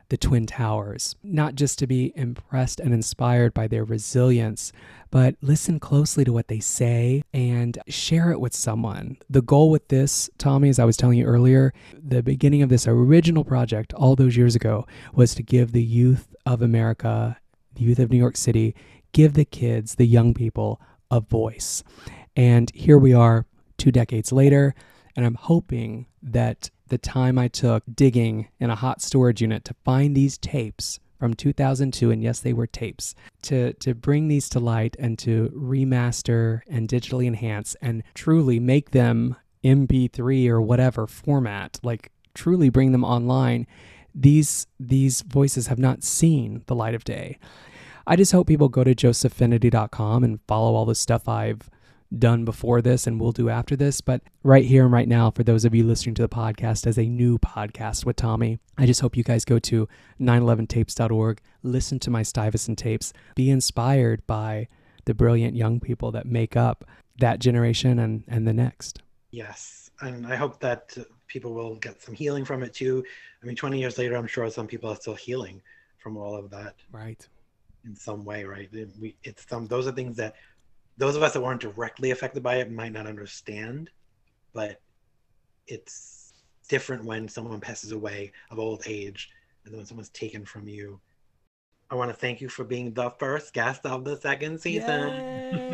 the 0.09 0.17
Twin 0.17 0.47
Towers, 0.47 1.17
not 1.23 1.55
just 1.55 1.79
to 1.81 1.87
be 1.87 2.13
impressed 2.15 2.81
and 2.81 2.95
inspired 2.95 3.53
by 3.53 3.67
their 3.67 3.85
resilience, 3.85 4.73
but 5.11 5.37
listen 5.41 5.81
closely 5.81 6.25
to 6.25 6.33
what 6.33 6.49
they 6.49 6.61
say 6.61 7.23
and 7.33 7.79
share 7.89 8.31
it 8.31 8.41
with 8.41 8.55
someone. 8.55 9.17
The 9.29 9.43
goal 9.43 9.71
with 9.71 9.89
this, 9.89 10.31
Tommy, 10.39 10.69
as 10.69 10.79
I 10.79 10.85
was 10.85 10.97
telling 10.97 11.19
you 11.19 11.25
earlier, 11.25 11.73
the 11.93 12.23
beginning 12.23 12.63
of 12.63 12.69
this 12.69 12.87
original 12.87 13.45
project 13.45 13.93
all 13.95 14.17
those 14.17 14.37
years 14.37 14.55
ago 14.55 14.87
was 15.13 15.35
to 15.35 15.43
give 15.43 15.73
the 15.73 15.83
youth 15.83 16.35
of 16.45 16.63
America, 16.63 17.39
the 17.75 17.83
youth 17.83 17.99
of 17.99 18.11
New 18.11 18.19
York 18.19 18.37
City, 18.37 18.75
give 19.13 19.35
the 19.35 19.45
kids, 19.45 19.95
the 19.95 20.07
young 20.07 20.35
people, 20.35 20.81
a 21.11 21.21
voice. 21.21 21.83
And 22.37 22.71
here 22.75 22.99
we 22.99 23.13
are 23.13 23.47
two 23.79 23.93
decades 23.93 24.33
later, 24.33 24.75
and 25.17 25.25
I'm 25.25 25.35
hoping 25.35 26.07
that 26.23 26.71
the 26.89 26.99
time 26.99 27.39
I 27.39 27.49
took 27.49 27.83
digging 27.93 28.49
in 28.59 28.71
a 28.71 28.77
hot 28.77 29.03
storage 29.03 29.41
unit 29.41 29.65
to 29.65 29.75
find 29.85 30.17
these 30.17 30.39
tapes 30.39 31.01
from 31.19 31.35
2002 31.35 32.11
and 32.11 32.23
yes 32.23 32.41
they 32.41 32.53
were 32.53 32.67
tapes 32.67 33.15
to 33.41 33.73
to 33.75 33.95
bring 33.95 34.29
these 34.29 34.51
to 34.51 34.61
light 34.61 34.95
and 34.99 35.19
to 35.19 35.51
remaster 35.57 36.61
and 36.69 36.89
digitally 36.89 37.27
enhance 37.27 37.75
and 37.81 38.03
truly 38.15 38.61
make 38.61 38.91
them 38.91 39.35
MP3 39.65 40.49
or 40.49 40.61
whatever 40.61 41.07
format 41.07 41.81
like 41.83 42.13
truly 42.35 42.69
bring 42.69 42.93
them 42.93 43.05
online. 43.05 43.67
These 44.15 44.67
these 44.79 45.23
voices 45.23 45.67
have 45.67 45.79
not 45.79 46.05
seen 46.05 46.63
the 46.67 46.75
light 46.75 46.95
of 46.95 47.05
day. 47.05 47.39
I 48.07 48.15
just 48.15 48.31
hope 48.31 48.47
people 48.47 48.69
go 48.69 48.85
to 48.85 48.95
josephfenity.com 48.95 50.23
and 50.23 50.39
follow 50.47 50.75
all 50.75 50.85
the 50.85 50.95
stuff 50.95 51.29
I've 51.29 51.69
done 52.17 52.45
before 52.45 52.81
this 52.83 53.07
and 53.07 53.21
will 53.21 53.33
do 53.33 53.49
after 53.49 53.77
this. 53.77 54.01
But 54.01 54.23
right 54.43 54.65
here 54.65 54.85
and 54.85 54.93
right 54.93 55.09
now, 55.09 55.31
for 55.31 55.43
those 55.43 55.65
of 55.65 55.75
you 55.75 55.85
listening 55.85 56.15
to 56.17 56.23
the 56.23 56.29
podcast 56.29 56.87
as 56.87 56.99
a 56.99 57.07
new 57.07 57.39
podcast 57.39 58.05
with 58.05 58.17
Tommy, 58.17 58.59
I 58.79 58.87
just 58.87 59.01
hope 59.01 59.17
you 59.17 59.25
guys 59.25 59.45
go 59.45 59.59
to 59.61 59.89
911tapes.org, 60.21 61.41
listen 61.63 61.99
to 62.01 62.11
my 62.11 62.23
Stuyvesant 62.23 62.79
tapes, 62.79 63.13
be 63.35 63.51
inspired 63.51 64.27
by 64.27 64.69
the 65.05 65.15
brilliant 65.15 65.57
young 65.57 65.81
people 65.81 66.11
that 66.13 66.27
make 66.27 66.57
up 66.57 66.85
that 67.19 67.39
generation 67.39 67.99
and, 67.99 68.25
and 68.29 68.47
the 68.47 68.53
next. 68.53 69.03
Yes. 69.31 69.91
And 70.01 70.27
I 70.27 70.37
hope 70.37 70.61
that 70.61 70.97
people 71.27 71.55
will 71.55 71.77
get 71.77 72.03
some 72.03 72.15
healing 72.15 72.45
from 72.45 72.63
it 72.63 72.75
too. 72.75 73.05
I 73.43 73.47
mean, 73.47 73.57
20 73.57 73.79
years 73.79 73.99
later, 73.99 74.17
I'm 74.17 74.27
sure 74.27 74.49
some 74.51 74.67
people 74.67 74.91
are 74.91 74.97
still 74.97 75.15
healing 75.15 75.63
from 75.99 76.17
all 76.17 76.37
of 76.37 76.51
that. 76.51 76.75
Right. 76.93 77.27
In 77.85 77.97
some 77.97 78.25
way, 78.25 78.45
right? 78.45 78.69
We, 79.01 79.17
it's 79.25 79.47
some, 79.49 79.67
those 79.67 79.87
are 79.87 79.93
things 79.93 80.17
that 80.17 80.35
those 80.97 81.17
of 81.17 81.23
us 81.23 81.33
that 81.35 81.41
weren't 81.41 81.61
directly 81.61 82.11
affected 82.11 82.43
by 82.43 82.57
it 82.57 82.71
might 82.71 82.93
not 82.93 83.07
understand, 83.07 83.91
but 84.53 84.81
it's 85.67 86.33
different 86.69 87.05
when 87.05 87.29
someone 87.29 87.61
passes 87.61 87.93
away 87.93 88.33
of 88.51 88.59
old 88.59 88.83
age 88.87 89.31
and 89.65 89.73
then 89.73 89.79
when 89.79 89.87
someone's 89.87 90.09
taken 90.11 90.45
from 90.45 90.69
you. 90.69 91.01
I 91.89 91.95
want 91.95 92.11
to 92.11 92.17
thank 92.17 92.41
you 92.41 92.49
for 92.49 92.65
being 92.65 92.93
the 92.95 93.11
first 93.11 93.53
guest 93.53 93.87
of 93.87 94.05
the 94.05 94.17
second 94.17 94.61
season. 94.61 95.09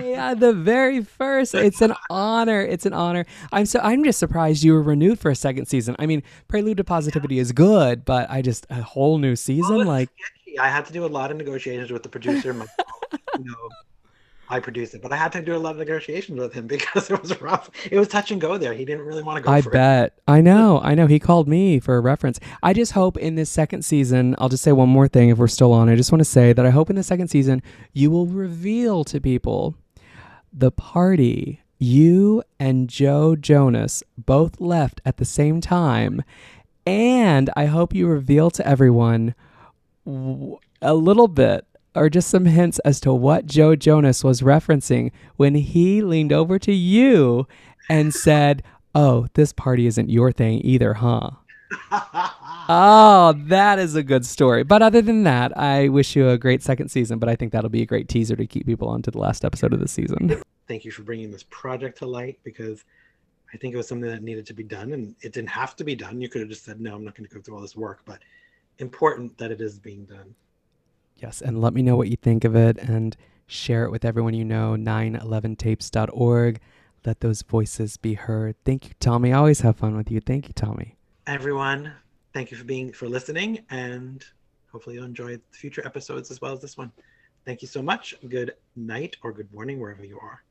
yeah, 0.05 0.35
the 0.35 0.53
very 0.53 1.03
first. 1.03 1.55
It's 1.55 1.81
an 1.81 1.95
honor. 2.11 2.61
It's 2.61 2.85
an 2.85 2.93
honor. 2.93 3.25
I'm 3.51 3.65
so 3.65 3.81
I'm 3.83 4.05
just 4.05 4.19
surprised 4.19 4.63
you 4.63 4.75
were 4.75 4.83
renewed 4.83 5.19
for 5.19 5.31
a 5.31 5.35
second 5.35 5.67
season. 5.67 5.97
I 5.99 6.05
mean, 6.05 6.23
Prelude 6.49 6.77
to 6.77 6.85
Positivity 6.85 7.37
yeah. 7.37 7.43
is 7.43 7.53
good, 7.53 8.05
but 8.05 8.31
I 8.31 8.43
just 8.43 8.67
a 8.69 8.83
whole 8.83 9.17
new 9.17 9.37
season 9.37 9.77
oh, 9.77 9.79
well, 9.79 9.87
like 9.87 10.11
sketchy. 10.19 10.59
I 10.59 10.69
had 10.69 10.85
to 10.85 10.93
do 10.93 11.07
a 11.07 11.09
lot 11.09 11.31
of 11.31 11.39
negotiations 11.39 11.91
with 11.91 12.03
the 12.03 12.11
producer. 12.11 12.53
My, 12.53 12.67
you 13.39 13.45
know, 13.45 13.71
I 14.53 14.61
produced 14.61 14.93
it, 14.93 15.01
but 15.01 15.13
I 15.13 15.17
had 15.17 15.33
to 15.33 15.41
do 15.41 15.57
a 15.57 15.59
lot 15.59 15.71
of 15.71 15.79
negotiations 15.79 16.39
with 16.39 16.53
him 16.53 16.67
because 16.77 17.11
it 17.11 17.21
was 17.23 17.41
rough. 17.41 17.71
It 17.91 17.99
was 17.99 18.09
touch 18.09 18.31
and 18.31 18.41
go 18.41 18.59
there. 18.59 18.75
He 18.75 18.85
didn't 18.85 19.07
really 19.07 19.23
want 19.23 19.39
to 19.39 19.43
go. 19.43 19.51
I 19.51 19.63
bet. 19.63 20.09
It. 20.09 20.23
I 20.29 20.43
know. 20.43 20.79
I 20.85 20.95
know. 20.95 21.07
He 21.07 21.19
called 21.19 21.49
me 21.49 21.81
for 21.81 21.97
a 21.97 22.01
reference. 22.01 22.39
I 22.63 22.75
just 22.75 22.93
hope 22.93 23.17
in 23.17 23.35
this 23.35 23.49
second 23.49 23.83
season, 23.83 24.35
I'll 24.37 24.51
just 24.51 24.63
say 24.63 24.73
one 24.73 24.91
more 24.91 25.09
thing 25.09 25.31
if 25.31 25.39
we're 25.39 25.49
still 25.49 25.73
on. 25.73 25.89
I 25.89 25.97
just 25.97 26.13
want 26.13 26.21
to 26.21 26.27
say 26.27 26.53
that 26.53 26.67
I 26.67 26.71
hope 26.71 26.91
in 26.91 26.97
the 26.97 27.03
second 27.03 27.29
season 27.29 27.63
you 27.95 28.11
will 28.11 28.27
reveal 28.27 29.05
to 29.05 29.21
people 29.21 29.75
the 30.53 30.71
party 30.71 31.63
you 31.79 32.43
and 32.61 32.89
Joe 32.89 33.35
Jonas 33.35 34.03
both 34.19 34.61
left 34.61 35.01
at 35.07 35.17
the 35.17 35.25
same 35.25 35.63
time. 35.63 36.23
And 36.87 37.49
I 37.57 37.67
hope 37.67 37.95
you 37.95 38.07
reveal 38.07 38.51
to 38.51 38.67
everyone 38.67 39.35
a 40.07 40.95
little 40.95 41.29
bit 41.29 41.67
or 41.95 42.09
just 42.09 42.29
some 42.29 42.47
hints 42.47 42.79
as 42.81 43.01
to 43.01 43.13
what 43.13 43.47
Joe 43.47 43.77
Jonas 43.77 44.25
was 44.25 44.41
referencing 44.41 45.13
when 45.37 45.55
he 45.55 46.03
leaned 46.03 46.33
over 46.33 46.59
to 46.59 46.73
you 46.73 47.47
and 47.89 48.15
said, 48.15 48.63
Oh, 48.95 49.27
this 49.35 49.53
party 49.53 49.87
isn't 49.87 50.11
your 50.11 50.33
thing 50.33 50.61
either, 50.63 50.95
huh? 50.95 51.31
oh, 51.91 53.35
that 53.47 53.79
is 53.79 53.95
a 53.95 54.03
good 54.03 54.27
story. 54.27 54.63
But 54.65 54.83
other 54.83 55.01
than 55.01 55.23
that, 55.25 55.57
I 55.57 55.89
wish 55.89 56.15
you 56.15 56.29
a 56.29 56.37
great 56.37 56.63
second 56.63 56.91
season. 56.91 57.19
But 57.19 57.31
I 57.31 57.37
think 57.37 57.53
that'll 57.53 57.71
be 57.71 57.83
a 57.83 57.87
great 57.87 58.09
teaser 58.09 58.37
to 58.37 58.47
keep 58.47 58.67
people 58.67 58.89
on 58.89 59.01
to 59.03 59.11
the 59.11 59.19
last 59.19 59.45
episode 59.45 59.73
of 59.73 59.81
the 59.81 59.89
season. 59.89 60.43
Thank 60.69 60.85
you 60.85 60.91
for 60.91 61.03
bringing 61.03 61.31
this 61.31 61.45
project 61.45 61.99
to 61.99 62.07
light 62.07 62.39
because 62.45 62.85
I 63.53 63.57
think 63.57 63.75
it 63.75 63.77
was 63.77 63.89
something 63.89 64.11
that 64.11 64.23
needed 64.23 64.47
to 64.47 64.55
be 64.55 64.63
done 64.63 64.93
and 64.93 65.15
it 65.21 65.33
didn't 65.33 65.51
have 65.51 65.77
to 65.77 65.85
be 65.85 65.95
done. 65.95 66.21
You 66.21 66.29
could 66.29 66.41
have 66.41 66.51
just 66.51 66.65
said, 66.65 66.81
no, 66.81 66.95
I'm 66.95 67.05
not 67.05 67.15
going 67.15 67.29
to 67.29 67.35
go 67.35 67.41
through 67.41 67.57
all 67.57 67.61
this 67.61 67.77
work, 67.77 68.01
but 68.05 68.21
important 68.79 69.37
that 69.39 69.51
it 69.51 69.61
is 69.61 69.79
being 69.79 70.05
done. 70.05 70.35
Yes, 71.23 71.41
and 71.41 71.61
let 71.61 71.73
me 71.73 71.83
know 71.83 71.97
what 71.97 72.09
you 72.09 72.17
think 72.17 72.45
of 72.45 72.57
it 72.57 72.79
and 72.79 73.17
share 73.47 73.85
it 73.85 73.93
with 73.93 74.05
everyone 74.05 74.35
you 74.35 74.45
know. 74.45 74.75
911tapes.org. 74.77 76.61
Let 77.07 77.21
those 77.21 77.43
voices 77.43 77.97
be 77.97 78.15
heard. 78.15 78.57
Thank 78.65 78.89
you, 78.89 78.95
Tommy. 78.99 79.33
I 79.33 79.39
always 79.39 79.61
have 79.61 79.77
fun 79.77 79.97
with 79.97 80.11
you. 80.11 80.21
Thank 80.21 80.49
you, 80.49 80.53
Tommy. 80.53 80.97
Everyone, 81.29 81.93
thank 82.35 82.51
you 82.51 82.57
for 82.57 82.65
being 82.65 82.93
for 82.93 83.09
listening 83.09 83.61
and 83.71 84.25
hopefully 84.73 84.97
you'll 84.97 85.05
enjoy 85.05 85.39
future 85.53 85.83
episodes 85.87 86.33
as 86.33 86.41
well 86.41 86.53
as 86.53 86.61
this 86.61 86.77
one. 86.77 86.91
Thank 87.45 87.63
you 87.63 87.69
so 87.69 87.83
much. 87.83 88.15
Good 88.29 88.55
night 88.75 89.17
or 89.23 89.33
good 89.33 89.53
morning 89.53 89.79
wherever 89.79 90.05
you 90.05 90.19
are. 90.19 90.43